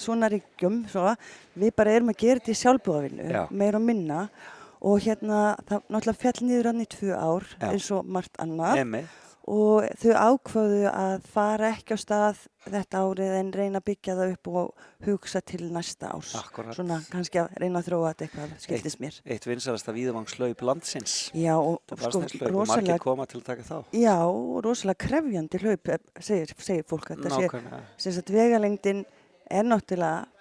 svona 0.00 0.28
ríkjum, 0.32 0.82
svo, 0.92 1.14
við 1.58 1.74
bara 1.76 1.96
erum 1.98 2.12
að 2.12 2.20
gera 2.24 2.40
þetta 2.40 2.54
í 2.54 2.60
sjálfbúðavinnu, 2.62 3.30
Já. 3.32 3.42
meira 3.50 3.80
og 3.80 3.86
minna 3.86 4.20
og 4.82 5.02
hérna 5.04 5.42
það 5.68 5.82
náttúrulega 5.88 6.22
fjall 6.24 6.46
niður 6.48 6.70
hann 6.72 6.84
í 6.84 6.88
tvö 6.90 7.12
ár 7.14 7.50
Já. 7.60 7.68
eins 7.70 7.90
og 7.94 8.08
margt 8.10 8.40
annað 8.42 8.80
Einmitt. 8.82 9.18
og 9.46 9.86
þau 10.02 10.14
ákvaðu 10.18 10.82
að 10.90 11.28
fara 11.34 11.70
ekki 11.76 11.94
á 11.94 11.98
stað 12.02 12.42
þetta 12.62 13.02
árið 13.02 13.32
en 13.40 13.52
reyna 13.54 13.80
að 13.80 13.86
byggja 13.90 14.14
það 14.18 14.32
upp 14.36 14.50
og 14.52 14.84
hugsa 15.06 15.40
til 15.42 15.64
næsta 15.74 16.12
árs. 16.14 16.34
Akkurat. 16.38 16.76
Svona 16.76 17.00
kannski 17.10 17.40
að 17.42 17.56
reyna 17.58 17.80
að 17.80 17.88
þróa 17.88 18.12
þetta 18.12 18.26
eitthvað, 18.28 18.52
skildist 18.62 19.00
mér. 19.02 19.16
Eitt, 19.18 19.32
eitt 19.34 19.48
vinsalasta 19.50 19.94
víðvangslaup 19.96 20.62
landsins. 20.62 21.16
Já, 21.34 21.56
og 21.58 21.80
sko, 21.90 22.20
og 22.20 22.20
margir 22.22 22.54
rosalega, 22.54 22.98
koma 23.02 23.26
til 23.26 23.40
að 23.40 23.48
taka 23.50 23.66
þá. 23.66 23.74
já, 23.98 24.14
og 24.22 24.60
rosalega 24.66 25.06
krefjandi 25.08 25.62
hlaup, 25.64 25.88
eh, 25.90 25.98
segir, 26.20 26.54
segir 26.58 26.86
fólk. 26.86 27.10
að 27.10 27.26
Þetta 27.26 27.42
sé, 27.42 27.82
sem 27.98 28.12
sagt, 28.12 28.30
vegalengdin 28.30 29.04
er 29.52 29.64
náttúrulega 29.68 30.31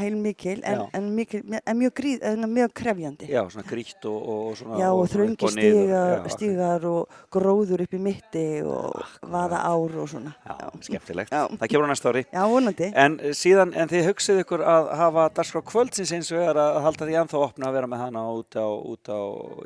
heilmikil 0.00 0.58
en, 0.64 0.80
Já. 0.80 0.84
en, 0.98 1.08
mikil, 1.16 1.42
en 1.60 1.78
mjög, 1.78 1.92
gríð, 2.00 2.24
en 2.30 2.46
mjög 2.50 2.72
krefjandi. 2.80 3.28
Já, 3.30 3.42
svona 3.52 3.66
grítt 3.68 4.06
og, 4.10 4.18
og 4.34 4.56
svona 4.58 4.80
Já, 4.80 4.88
og 4.96 5.08
þröngi 5.12 5.46
og 5.46 5.54
niður. 5.56 5.80
stígar, 5.84 6.10
Já, 6.24 6.34
stígar 6.34 6.86
og 6.90 7.20
gróður 7.36 7.84
upp 7.86 7.94
í 7.96 8.00
mitti 8.02 8.44
og 8.66 9.00
vaða 9.30 9.62
ár 9.70 9.96
og 10.02 10.08
svona. 10.10 10.34
Já, 10.46 10.56
skemmtilegt. 10.88 11.32
Já. 11.34 11.44
Það 11.60 11.72
kemur 11.74 11.88
á 11.88 11.90
næsta 11.92 12.12
ári. 12.14 12.24
Já, 12.32 12.42
vonandi. 12.50 12.90
En 13.04 13.18
eh, 13.20 13.34
síðan, 13.36 13.74
en 13.76 13.90
þið 13.92 14.08
hugsið 14.10 14.42
ykkur 14.44 14.64
að 14.66 14.90
hafa 15.00 15.28
dagskrá 15.38 15.62
kvöldsins 15.70 16.12
eins 16.16 16.32
og 16.34 16.42
er 16.44 16.60
að 16.60 16.80
halda 16.86 17.08
því 17.08 17.18
ennþá 17.22 17.42
opna 17.46 17.70
að 17.70 17.76
vera 17.78 17.90
með 17.90 18.04
hana 18.06 18.24
út 18.34 18.58
á, 18.58 18.66
út 18.66 19.10
á 19.12 19.18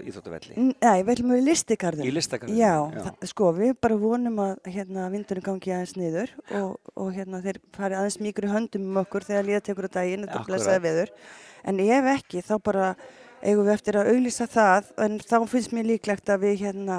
Íþróttavelli. 0.05 0.57
Nei, 0.59 1.03
við 1.05 1.13
ætlum 1.15 1.33
við 1.35 1.45
listigarðin. 1.49 2.07
Í 2.09 2.15
listagarðinum, 2.15 2.61
Já, 2.61 2.75
já. 2.95 3.05
Það, 3.09 3.29
sko, 3.31 3.51
við 3.57 3.73
bara 3.85 3.99
vonum 4.01 4.41
að 4.45 4.71
hérna, 4.75 5.07
vindurinn 5.13 5.45
gangi 5.47 5.73
aðeins 5.75 5.95
niður 5.99 6.33
og, 6.61 6.75
og 6.99 7.11
hérna, 7.17 7.41
þeir 7.45 7.61
fari 7.77 7.99
aðeins 7.99 8.19
mýkur 8.25 8.49
í 8.49 8.53
höndum 8.53 8.89
um 8.91 9.01
okkur 9.05 9.27
þegar 9.29 9.49
líða 9.49 9.63
tekur 9.69 9.89
á 9.89 9.91
daginn, 9.99 10.24
þetta 10.25 10.41
Akkúrat. 10.41 10.51
blessaði 10.51 10.85
veður. 10.89 11.15
En 11.65 11.81
ef 11.81 12.11
ekki, 12.17 12.43
þá 12.45 12.55
bara 12.65 12.91
eigum 13.45 13.65
við 13.67 13.75
eftir 13.75 13.99
að 14.01 14.11
auglýsa 14.15 14.49
það, 14.49 14.93
en 15.05 15.19
þá 15.21 15.37
finnst 15.49 15.73
mér 15.77 15.89
líklegt 15.93 16.31
að 16.33 16.47
við 16.49 16.61
hérna 16.65 16.99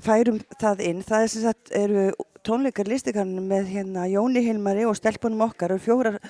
færum 0.00 0.40
það 0.60 0.84
inn. 0.88 1.02
Það 1.04 1.24
er 1.24 1.32
sem 1.32 1.44
sagt, 1.44 1.72
eru 1.76 2.06
tónleikar 2.46 2.88
listigarðinu 2.88 3.42
með 3.44 3.72
hérna 3.74 4.06
Jóni 4.08 4.42
Hilmari 4.44 4.86
og 4.88 4.96
stelpunum 4.96 5.44
okkar 5.48 5.74
og 5.74 5.82
fjórar 5.84 6.20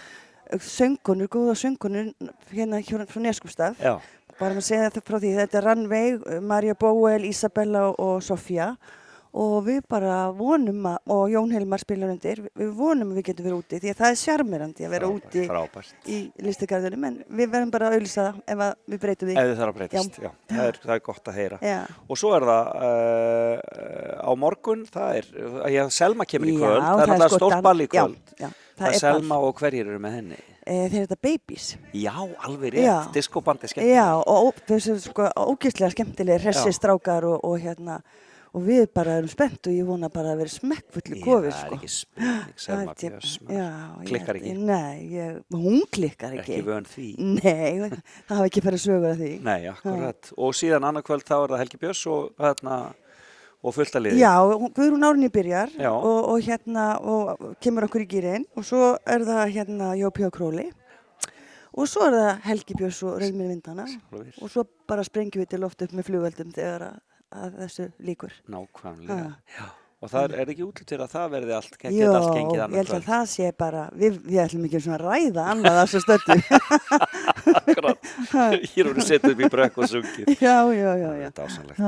söngunur, 0.58 1.30
góða 1.30 1.54
söngunur 1.58 2.10
hérna 2.50 2.80
frá 2.82 3.20
Neskupstað 3.22 3.78
Já. 3.78 4.00
bara 4.38 4.56
maður 4.56 4.66
segja 4.66 4.88
þetta 4.88 5.02
frá 5.06 5.18
því, 5.20 5.34
þetta 5.38 5.58
er 5.60 5.66
Rannveig, 5.68 6.24
Marja 6.42 6.74
Bóel, 6.74 7.26
Isabella 7.28 7.84
og 7.92 8.18
Sofía 8.26 8.72
og 8.72 8.99
við 9.62 9.84
bara 9.86 10.14
vonum 10.34 10.86
að, 10.90 10.96
og 11.14 11.22
Jón 11.30 11.52
Hilmar 11.54 11.78
spilar 11.78 12.10
undir, 12.10 12.40
við 12.58 12.70
vonum 12.74 13.12
að 13.12 13.20
við 13.20 13.26
getum 13.28 13.46
verið 13.46 13.58
úti 13.60 13.78
því 13.78 13.92
að 13.92 14.00
það 14.00 14.10
er 14.10 14.18
sjarmirandi 14.24 14.86
að 14.88 14.94
vera 14.96 15.10
úti 15.14 15.44
frábært. 15.46 15.92
í 16.10 16.18
listagarðinum 16.42 17.06
en 17.06 17.18
við 17.28 17.52
verðum 17.52 17.70
bara 17.70 17.90
að 17.90 17.96
auðlýsa 17.98 18.24
það 18.26 18.40
ef 18.54 18.64
við 18.90 19.00
breytum 19.04 19.30
því. 19.30 19.36
Ef 19.36 19.50
þið 19.50 19.60
þarf 19.60 19.70
að 19.70 19.78
breytast, 19.78 20.18
já. 20.18 20.30
Það, 20.50 20.64
er, 20.66 20.80
það 20.82 20.94
er 20.96 21.04
gott 21.10 21.30
að 21.30 21.38
heyra. 21.40 21.60
Já. 21.62 21.78
Og 22.10 22.18
svo 22.18 22.32
er 22.34 22.48
það 22.50 22.72
uh, 22.88 24.26
á 24.26 24.30
morgun, 24.36 24.86
það 24.90 25.18
er, 25.20 25.28
já, 25.76 25.82
Selma 25.94 26.26
kemur 26.28 26.50
í 26.50 26.56
Já, 26.56 26.60
kvöld, 26.60 26.80
það 26.82 26.90
er 26.90 26.90
það 26.90 27.00
náttúrulega 27.00 27.30
sko 27.30 27.40
stórt 27.40 27.64
ball 27.66 27.80
í 27.80 27.86
já, 27.86 27.92
kvöld. 27.94 28.32
já, 28.34 28.48
það 28.50 28.80
það 28.82 28.94
er 28.96 29.02
Selma 29.04 29.38
og 29.46 29.60
hverjir 29.60 29.86
eru 29.92 30.00
með 30.02 30.16
henni? 30.18 30.40
E, 30.60 30.74
þeir 30.92 31.06
þetta 31.06 31.16
Babies. 31.24 31.68
Já, 31.96 32.12
alveg 32.46 32.74
rétt, 32.76 32.84
Já. 32.84 32.96
diskobandi 33.14 33.70
skemmt. 33.70 33.88
Já, 33.90 34.04
og 34.20 34.50
ó- 34.50 34.64
þessu 34.68 34.98
sko 35.02 35.30
ógeðslega 35.32 35.94
skemmtilegir, 35.94 36.42
Já. 36.42 36.50
hressi 36.50 36.74
strákar 36.76 37.24
og, 37.26 37.40
og 37.48 37.56
hérna, 37.62 37.96
og 38.54 38.62
við 38.66 38.86
bara 38.94 39.18
erum 39.20 39.28
spennt 39.30 39.66
og 39.70 39.72
ég 39.76 39.86
vona 39.86 40.08
bara 40.10 40.32
að 40.34 40.40
vera 40.42 40.52
smekkfullu 40.54 41.16
Ég, 41.18 41.24
kofi, 41.24 41.50
það 41.50 41.60
er 41.60 41.60
sko. 41.60 41.76
ekki 41.76 42.60
Það 42.60 42.80
er- 42.80 42.94
Björns, 43.00 43.34
Já, 43.48 43.68
klikkar 44.08 44.34
ég- 44.36 44.42
ekki. 44.42 44.54
Nei, 44.58 44.96
ég, 45.14 45.36
hún 45.54 45.80
klikkar 45.92 46.32
ekki. 46.38 46.56
Ekki 46.58 46.64
vön 46.66 46.88
því. 46.90 47.06
Nei, 47.18 47.78
það 47.90 48.34
hafa 48.34 48.48
ekki 48.50 48.62
farið 48.66 48.82
sögur 48.86 49.10
af 49.12 49.16
því. 49.20 49.30
Nei, 49.46 49.60
akkurat. 49.70 50.32
Og 50.36 50.52
síðan 50.58 50.84
annað 50.90 51.06
kvöld 51.06 51.24
þá 51.30 51.36
er 51.44 51.48
það 51.54 51.62
Helgi 51.64 51.78
Björns 51.84 52.02
og, 52.10 52.32
hérna, 52.38 52.80
og 53.62 53.74
fullt 53.76 53.92
að 54.00 54.04
liði. 54.08 54.18
Já, 54.24 54.34
hún- 54.56 54.72
Guðrún 54.74 55.04
Árni 55.10 55.28
byrjar 55.30 55.70
og, 55.92 56.28
og 56.34 56.40
hérna 56.42 56.84
og 57.00 57.56
kemur 57.60 57.86
okkur 57.88 58.02
í 58.04 58.08
gýrin 58.08 58.44
og 58.56 58.64
svo 58.64 58.96
er 59.06 59.20
það 59.20 59.52
hérna 59.54 59.94
Jópi 60.00 60.24
og 60.26 60.32
Króli 60.32 60.70
og 61.76 61.86
svo 61.86 62.02
er 62.08 62.16
það 62.16 62.40
Helgi 62.48 62.74
Björns 62.74 63.02
og 63.06 63.20
Rauðmir 63.20 63.48
Vindana 63.52 63.84
og 64.42 64.48
svo 64.50 64.64
bara 64.88 65.04
sprengjum 65.06 65.44
við 65.44 65.50
til 65.52 65.60
loft 65.62 65.82
upp 65.82 65.92
með 65.92 66.08
flugveldum 66.08 66.50
þegar 66.56 66.82
að, 66.88 66.96
að 67.32 67.60
þessu 67.64 67.90
líkur. 68.06 68.34
Nákvæmlega. 68.50 69.28
Ha. 69.30 69.36
Já. 69.58 69.79
Og 70.00 70.08
það 70.08 70.32
er 70.40 70.48
ekki 70.54 70.64
útlutir 70.64 71.02
að 71.04 71.10
það 71.12 71.26
verði 71.34 71.52
allt, 71.58 71.74
Jó, 71.76 71.90
geta 71.92 72.16
allt 72.20 72.30
gengið 72.36 72.56
ég 72.56 72.62
annað 72.64 72.78
held 72.80 72.88
að 72.88 72.94
kvöld. 72.94 73.08
það 73.10 73.24
sé 73.34 73.50
bara, 73.60 73.82
við, 74.00 74.14
við 74.24 74.38
ætlum 74.46 74.64
ekki 74.68 74.80
svona 74.80 74.96
að 74.96 75.04
ræða 75.10 75.42
annað 75.52 75.74
að 75.80 75.84
þessu 75.84 76.00
stöttu. 76.06 76.32
Hér 78.70 78.88
voru 78.90 79.04
setið 79.04 79.34
upp 79.34 79.42
í 79.44 79.48
brekk 79.52 79.78
og 79.80 79.88
sungið. 79.90 80.30
Já, 80.40 80.54
já, 80.72 80.90
já, 80.96 81.10
já. 81.20 81.26
Þetta 81.28 81.42
er 81.42 81.50
ásanlegt. 81.50 81.80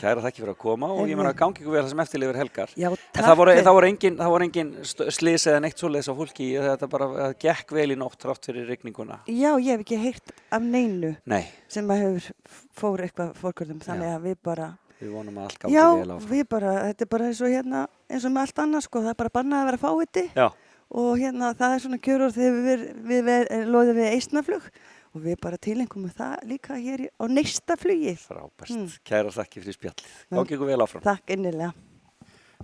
Kæra 0.00 0.24
þakki 0.24 0.42
fyrir 0.42 0.52
að 0.54 0.58
koma 0.60 0.90
og 0.92 1.00
ég 1.00 1.10
Heyrðu. 1.10 1.20
meina 1.22 1.32
gangi 1.40 1.62
ykkur 1.62 1.74
vel 1.76 1.82
það 1.84 1.90
sem 1.94 2.02
eftirlifir 2.04 2.38
helgar. 2.40 2.74
Já, 2.80 2.88
En 2.90 2.98
takk 3.16 3.24
það 3.26 3.38
voru, 3.40 3.54
fyrir. 3.54 3.64
það 3.66 3.76
voru 3.78 3.90
engin, 3.90 4.18
það 4.20 4.32
voru 4.34 4.46
engin 4.48 4.70
st- 4.86 5.08
slys 5.16 5.46
eða 5.50 5.62
neitt 5.64 5.80
svoleiðis 5.82 6.10
á 6.10 6.14
fólki, 6.20 6.48
þetta 6.60 6.88
bara 6.92 7.08
það 7.16 7.34
gekk 7.46 7.74
vel 7.78 7.88
í 7.90 7.98
nótt 8.00 8.18
trátt 8.22 8.46
fyrir 8.50 8.68
rigninguna. 8.70 9.18
Já, 9.26 9.50
ég 9.56 9.72
hef 9.74 9.84
ekki 9.86 9.98
heyrt 10.04 10.34
af 10.54 10.62
neinu 10.64 11.14
Nei. 11.30 11.42
sem 11.72 11.90
að 11.90 12.04
hefur 12.04 12.30
fór 12.80 13.04
eitthvað 13.06 13.34
fórkvöldum, 13.40 13.80
þannig 13.84 14.14
að 14.14 14.28
við 14.30 14.38
bara, 14.46 14.70
Við 15.00 15.12
vonum 15.16 15.38
að 15.40 15.46
allt 15.48 15.58
gangi 15.62 15.76
já, 15.76 15.84
vel 15.96 16.14
áfram. 16.14 16.30
við 16.30 16.46
bara, 16.52 16.72
þetta 16.90 17.06
er 17.06 17.10
bara 17.14 17.28
eins 17.30 17.40
og 17.40 17.52
hérna, 17.54 17.82
eins 18.10 18.26
og 18.28 18.34
með 18.34 18.46
allt 18.46 18.62
annað, 18.64 18.86
sko, 18.86 19.04
það 19.04 19.12
er 19.14 19.20
bara 19.22 19.34
bannað 19.38 19.62
að 19.62 19.68
vera 19.70 19.80
fáviti 19.80 20.24
Já. 20.36 20.46
og 21.02 21.10
hérna, 21.22 21.52
það 21.56 21.76
er 21.76 21.84
svona 21.84 22.00
kjörur 22.04 22.34
þegar 22.36 22.58
við, 22.68 22.86
við, 23.10 23.30
við 23.30 23.68
loðum 23.72 24.00
við 24.00 24.10
eistnaflug 24.14 24.66
og 25.10 25.24
við 25.24 25.38
bara 25.42 25.58
tilengum 25.58 26.04
með 26.06 26.18
það 26.20 26.34
líka 26.52 26.76
hér 26.78 27.06
á 27.18 27.24
neista 27.32 27.76
flugi. 27.80 28.12
Frábært. 28.20 28.74
Mm. 28.76 28.90
Kæra 29.08 29.32
þakki 29.34 29.64
fyrir 29.64 29.78
spjallið. 29.78 30.12
Gangi 30.36 30.54
ykkur 30.58 30.70
vel 30.70 30.84
áfram. 30.84 31.02
Takk 31.06 31.32
innilega. 31.34 31.72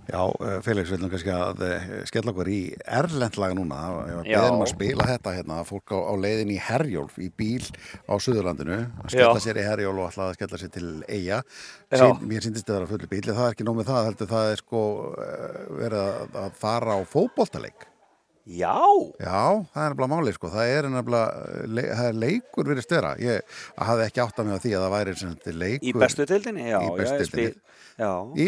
Já, 0.07 0.21
eh, 0.39 0.59
Felix, 0.63 0.87
við 0.91 0.97
ætlum 1.01 1.09
kannski 1.11 1.31
að 1.35 1.63
eh, 1.67 1.87
skella 2.07 2.31
okkur 2.31 2.47
í 2.51 2.59
erlendlag 2.99 3.55
núna. 3.57 3.79
Já. 4.23 4.37
beðum 4.39 4.61
að 4.63 4.69
spila 4.71 5.07
þetta 5.09 5.33
hérna, 5.35 5.57
fólk 5.67 5.91
á, 5.91 5.97
á 5.99 6.13
leiðin 6.15 6.53
í 6.55 6.59
Herjólf, 6.63 7.17
í 7.19 7.27
bíl 7.35 7.65
á 8.07 8.13
Suðurlandinu, 8.15 8.77
að 9.03 9.11
skella 9.11 9.33
Já. 9.35 9.43
sér 9.43 9.59
í 9.59 9.65
Herjólf 9.67 9.99
og 9.99 10.07
ætla 10.13 10.29
að 10.29 10.37
skella 10.39 10.61
sér 10.61 10.71
til. 10.77 10.87
Já. 11.27 11.41
Sín, 11.91 12.23
mér 12.29 12.45
syndist 12.47 12.69
það 12.69 12.77
að 12.77 12.79
vera 12.85 12.91
fullu 12.93 13.11
bíl, 13.11 13.21
en 13.27 13.35
það 13.41 13.49
er 13.49 13.57
ekki 13.57 13.67
nóg 13.67 13.77
með 13.81 13.91
það, 13.91 14.07
heldur 14.11 14.31
það 14.31 14.53
er 14.53 14.63
sko 14.63 14.81
eh, 15.27 15.61
verið 15.83 16.01
að, 16.05 16.41
að 16.45 16.57
fara 16.63 16.95
á 16.95 16.99
fótboltaleik. 17.11 17.87
Já. 18.47 18.79
Já, 19.19 19.43
það 19.75 19.83
er 19.83 19.91
nefnilega 19.91 20.11
máli, 20.13 20.33
sko. 20.37 20.49
Það 20.53 20.69
er 20.71 20.85
nefnilega, 20.93 21.47
le, 21.67 21.83
það 21.91 22.07
er 22.13 22.19
leikur 22.23 22.69
verið 22.71 22.85
störa. 22.85 23.09
Ég 23.19 23.57
hafði 23.75 24.05
ekki 24.07 24.23
átt 24.23 24.39
að 24.39 24.47
mig 24.47 24.55
á 24.55 24.63
því 24.63 24.71
að 24.77 24.85
það 24.85 24.95
væri 24.95 25.15
leikur. 25.65 25.87
Í 25.89 25.93
bestu 25.99 26.27
deildinni, 26.31 26.69
já. 26.71 26.77
Í 26.79 26.93
bestu 26.95 27.11
já, 27.11 27.17
ég 27.17 27.33
deildinni. 27.33 27.51
spil- 27.51 27.63
Já. 27.97 28.11
Í 28.37 28.45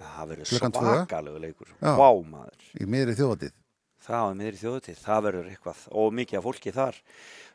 Það 0.00 0.30
verður 0.32 0.50
svakalegu 0.50 1.42
leikur. 1.42 1.72
Já. 1.76 1.92
Vá 2.00 2.08
maður. 2.24 2.68
Í 2.80 2.88
miðri 2.88 3.16
þjóðatíð. 3.18 3.56
Það 4.00 5.00
það 5.04 5.24
verður 5.26 5.50
eitthvað 5.50 5.82
og 6.00 6.14
mikið 6.16 6.38
af 6.38 6.46
fólki 6.46 6.72
þar. 6.74 7.00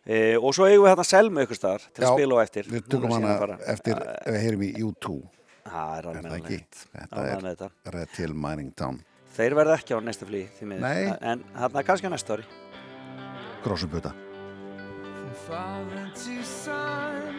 E, 0.05 0.17
og 0.38 0.53
svo 0.53 0.67
eigum 0.69 0.85
við 0.85 0.91
hérna 0.91 1.05
Selmu 1.09 1.41
ykkur 1.41 1.57
staðar 1.57 1.88
til 1.89 2.03
að 2.03 2.05
Já, 2.05 2.11
spila 2.13 2.38
á 2.38 2.39
eftir. 2.45 2.69
Við 2.69 2.85
tökum 2.93 3.15
hana 3.15 3.57
eftir, 3.73 4.03
ef 4.05 4.35
við 4.35 4.43
heyrim 4.43 4.65
í 4.67 4.69
U2. 4.85 5.15
Það 5.65 5.95
er 5.97 6.09
alveg 6.11 6.53
Þetta 6.91 7.26
er 7.26 7.47
þetta. 7.49 7.69
Red 7.95 8.19
Hill 8.19 8.38
Mining 8.38 8.76
Town. 8.77 9.01
Þeir 9.35 9.57
verða 9.57 9.80
ekki 9.80 9.97
á 9.97 9.99
næsta 10.05 10.30
flý 10.30 10.45
því 10.59 10.69
miður. 10.69 10.85
Nei. 10.85 11.17
En 11.26 11.41
hann 11.57 11.81
er 11.81 11.88
kannski 11.89 12.07
á 12.07 12.13
næsta 12.13 12.38
ári. 12.38 12.45
Grósubuta. 13.65 14.13
From 15.26 15.34
father 15.49 16.05
to 16.13 16.38
son, 16.45 17.34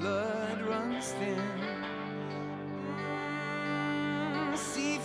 blood 0.00 0.64
runs 0.66 1.12
thin. 1.20 1.65
Mm, 4.56 4.58
See 4.58 4.95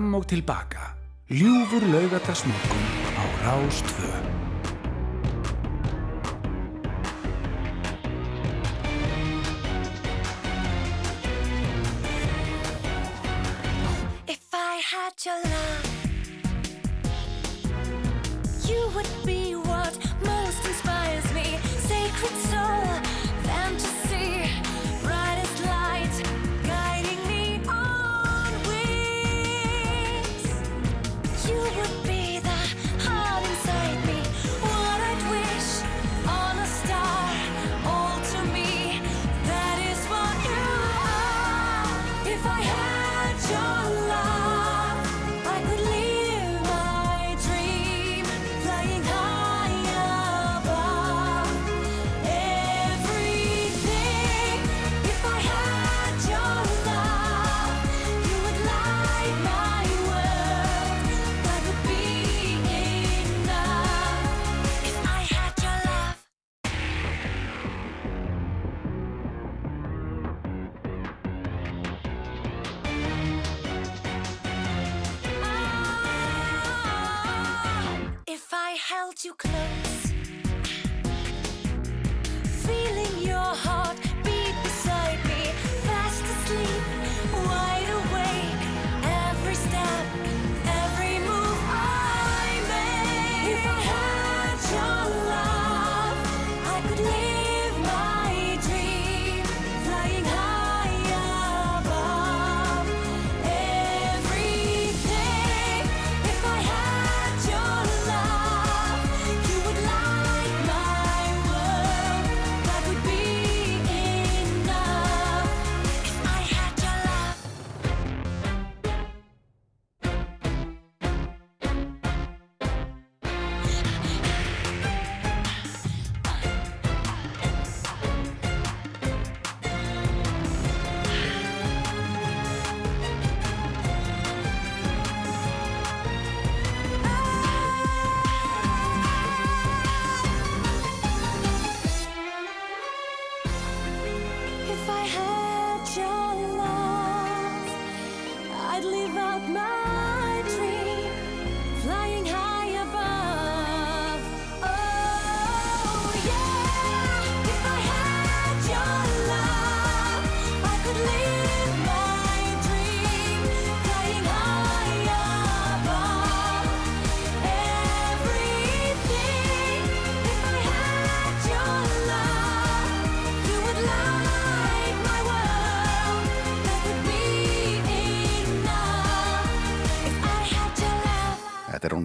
Fram 0.00 0.14
og 0.14 0.26
tilbaka. 0.26 0.80
Ljúfur 1.28 1.84
laugatarsmorgun 1.92 2.86
á 3.20 3.24
Rás 3.44 3.84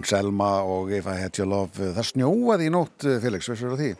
Selma 0.06 0.50
og 0.64 0.90
If 0.94 1.06
I 1.10 1.16
Had 1.20 1.38
Your 1.40 1.48
Love. 1.50 1.92
Það 1.96 2.10
snjóaði 2.12 2.68
í 2.68 2.72
nótt, 2.74 3.06
eh, 3.06 3.18
Felix, 3.22 3.48
veist 3.50 3.64
þú 3.66 3.78
því? 3.80 3.90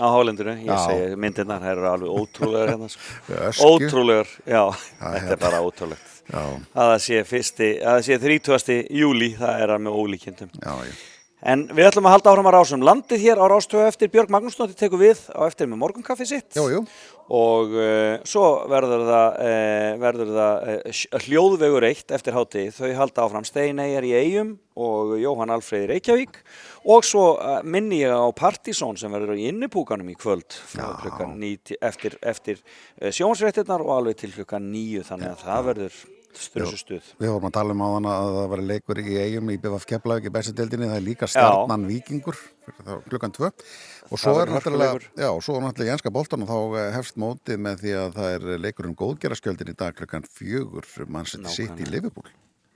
Á 0.00 0.06
hálenduru, 0.08 0.54
ég 0.56 0.64
Já. 0.64 0.78
segi 0.86 1.16
myndirnar, 1.20 1.60
það 1.60 1.72
eru 1.74 1.88
alveg 1.90 2.10
ótrúlegar 2.22 2.70
hérna 2.72 2.88
sko. 2.88 3.68
Ótrúlegar, 3.74 4.28
já, 4.48 4.62
þetta 4.96 5.34
er 5.36 5.40
bara 5.42 5.60
ótrúlegt 5.60 6.22
Já. 6.30 6.40
að 6.40 6.88
það 6.94 6.98
sé 7.04 7.22
fyrsti, 7.28 7.70
að 7.84 7.98
það 7.98 8.04
sé 8.08 8.18
30. 8.24 8.78
júli, 8.96 9.30
það 9.36 9.64
er 9.66 9.74
með 9.84 9.98
ólíkjöndum. 10.00 10.54
En 11.40 11.62
við 11.72 11.86
ætlum 11.88 12.08
að 12.08 12.16
halda 12.16 12.32
áfram 12.32 12.48
að 12.50 12.56
rásum 12.56 12.82
landið 12.84 13.22
hér 13.24 13.40
á 13.40 13.44
rástöðu 13.48 13.86
eftir 13.88 14.10
Björg 14.12 14.32
Magnúsdóttir 14.32 14.76
tekur 14.76 15.00
við 15.00 15.22
á 15.32 15.40
eftir 15.48 15.70
með 15.70 15.80
morgunkaffi 15.80 16.26
sitt 16.28 16.56
Jú, 16.56 16.66
jú. 16.68 16.82
Og 17.30 17.74
uh, 17.78 18.16
svo 18.26 18.44
verður 18.70 19.04
það, 19.06 19.36
uh, 19.46 19.90
verður 20.02 20.32
það 20.34 20.70
uh, 20.72 21.02
hljóðvegur 21.26 21.86
eitt 21.86 22.14
eftir 22.16 22.34
hátti 22.34 22.66
þau 22.74 22.90
halda 22.98 23.26
áfram 23.26 23.46
Steineyjar 23.46 24.06
í 24.08 24.12
Eyjum 24.18 24.56
og 24.80 25.14
Jóhann 25.20 25.52
Alfreð 25.54 25.86
í 25.86 25.90
Reykjavík. 25.92 26.40
Og 26.90 27.04
svo 27.04 27.24
minni 27.68 28.00
ég 28.00 28.14
á 28.16 28.26
Partizón 28.34 28.98
sem 28.98 29.12
verður 29.12 29.38
í 29.38 29.50
innipúkanum 29.50 30.08
í 30.10 30.16
kvöld 30.18 30.56
90 31.36 31.76
eftir, 31.84 32.16
eftir 32.24 32.62
sjónsréttirnar 33.12 33.84
og 33.84 33.98
alveg 33.98 34.22
til 34.22 34.32
klukkan 34.38 34.70
9 34.72 35.04
þannig 35.10 35.34
að 35.34 35.44
það 35.44 35.68
verður 35.68 36.00
Við 37.18 37.30
vorum 37.32 37.48
að 37.48 37.54
tala 37.56 37.74
um 37.74 37.82
á 37.82 37.88
þann 37.90 38.08
að 38.10 38.28
það 38.36 38.48
var 38.52 38.60
leikur 38.68 39.00
í 39.02 39.16
eigum 39.18 39.50
í 39.50 39.56
BFF 39.58 39.86
Keflavík 39.90 40.28
í 40.28 40.32
bestu 40.34 40.52
deildinni, 40.54 40.86
það 40.86 41.00
er 41.00 41.06
líka 41.08 41.28
stjarnan 41.30 41.86
vikingur 41.88 42.38
klukkan 43.10 43.34
tvö 43.34 43.50
og 44.10 44.20
svo 44.20 44.36
er 44.42 44.50
náttúrulega, 44.50 45.00
er 45.70 45.86
í 45.86 45.90
enska 45.94 46.12
boltan 46.14 46.44
og 46.44 46.50
þá 46.50 46.78
eh, 46.82 46.92
hefst 46.96 47.18
mótið 47.20 47.60
með 47.62 47.82
því 47.84 47.96
að 48.02 48.14
það 48.18 48.36
er 48.36 48.62
leikur 48.66 48.88
um 48.90 48.96
góðgeraskjöldin 48.98 49.70
í 49.70 49.76
dag 49.78 49.96
klukkan 49.98 50.26
fjögur 50.26 50.88
mann 51.06 51.28
sitt 51.30 51.46
sitt 51.54 51.78
í. 51.78 51.86
Liverpool. 51.90 52.30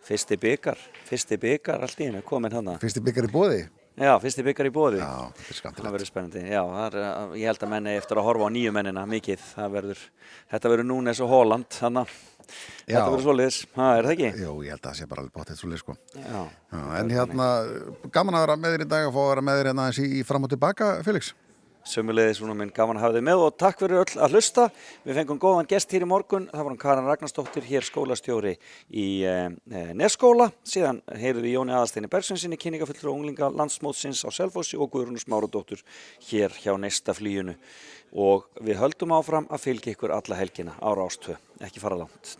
Fyrsti 0.05 0.36
byggar, 0.36 0.81
fyrsti 1.09 1.39
byggar 1.40 1.82
allt 1.86 2.01
í 2.02 2.11
hennu 2.11 2.20
komin 2.27 2.52
hann 2.52 2.74
Fyrsti 2.82 3.01
byggar 3.02 3.27
í 3.27 3.32
bóði? 3.32 3.62
Já, 3.94 4.12
fyrsti 4.20 4.43
byggar 4.44 4.69
í 4.69 4.73
bóði 4.74 4.98
Já, 5.01 5.31
er. 5.31 5.77
Það 5.78 5.94
verður 5.94 6.09
spennandi, 6.11 6.40
já, 6.51 6.61
er, 6.82 6.97
uh, 6.98 7.35
ég 7.39 7.47
held 7.47 7.62
að 7.62 7.70
menni 7.73 7.94
eftir 7.94 8.19
að 8.19 8.27
horfa 8.27 8.48
á 8.51 8.55
nýju 8.55 8.73
mennina 8.74 9.05
mikið, 9.06 9.44
það 9.55 9.77
verður, 9.78 10.02
þetta 10.51 10.73
verður 10.73 10.89
núna 10.89 11.12
eins 11.12 11.23
og 11.23 11.31
Holland, 11.31 11.69
þannig 11.73 12.16
Já. 12.44 12.96
þetta 12.96 13.06
verður 13.10 13.24
svoleiðis, 13.28 13.60
það 13.76 13.98
er 13.98 14.08
það 14.08 14.16
ekki? 14.16 14.32
Jú, 14.44 14.56
ég 14.64 14.74
held 14.74 14.82
að 14.82 14.90
það 14.90 14.98
sé 14.98 15.08
bara 15.10 15.24
alveg 15.24 15.38
bóttið 15.38 15.62
svolítið 15.62 15.84
sko. 15.84 15.96
Já. 16.18 16.42
Já, 16.74 16.82
en 17.00 17.14
hérna, 17.18 17.48
gaman 18.14 18.38
að 18.38 18.44
vera 18.46 18.60
með 18.60 18.76
þér 18.76 18.84
í 18.86 18.90
dag 18.94 19.08
og 19.08 19.16
fá 19.16 19.22
að 19.24 19.32
vera 19.32 19.48
með 19.48 19.60
þér 19.60 19.72
hérna 19.72 19.88
í, 20.04 20.22
fram 20.28 20.46
og 20.48 20.54
tilbaka, 20.54 20.92
Felix. 21.06 21.34
Sömulegis, 21.84 22.38
svona 22.38 22.54
minn, 22.56 22.70
gaman 22.72 22.96
að 22.96 23.02
hafa 23.04 23.14
þið 23.18 23.24
með 23.26 23.42
og 23.44 23.56
takk 23.60 23.82
fyrir 23.82 23.98
öll 24.00 24.20
að 24.24 24.32
hlusta. 24.32 24.62
Við 25.04 25.18
fengum 25.18 25.40
góðan 25.42 25.66
gest 25.68 25.90
hér 25.92 26.06
í 26.06 26.08
morgun, 26.08 26.46
það 26.48 26.62
var 26.62 26.72
hann 26.72 26.78
Karin 26.80 27.08
Ragnarsdóttir, 27.10 27.66
hér 27.68 27.84
skólastjóri 27.84 28.54
í 28.88 29.04
eh, 29.28 29.50
eh, 29.68 29.90
Nesskóla. 29.92 30.46
Síðan 30.64 31.02
heyrðum 31.12 31.44
við 31.44 31.56
Jóni 31.58 31.74
Aðarsteini 31.76 32.08
Bergssonsinni, 32.14 32.56
kynningafullur 32.62 33.10
og 33.12 33.18
unglinga 33.18 33.50
landsmótsins 33.52 34.24
á 34.24 34.32
Selfossi 34.32 34.80
og 34.80 34.88
Guðrún 34.94 35.20
Smáradóttur 35.20 35.84
hér 36.30 36.56
hjá 36.56 36.72
Nesta 36.80 37.12
flýjunu. 37.12 37.58
Og 38.14 38.46
við 38.62 38.78
höldum 38.78 39.14
áfram 39.16 39.48
að 39.50 39.64
fylgja 39.66 39.96
ykkur 39.96 40.14
alla 40.14 40.38
helgina 40.38 40.76
á 40.78 40.88
Rástvö, 40.94 41.34
ekki 41.66 41.82
fara 41.82 41.98
langt. 41.98 42.36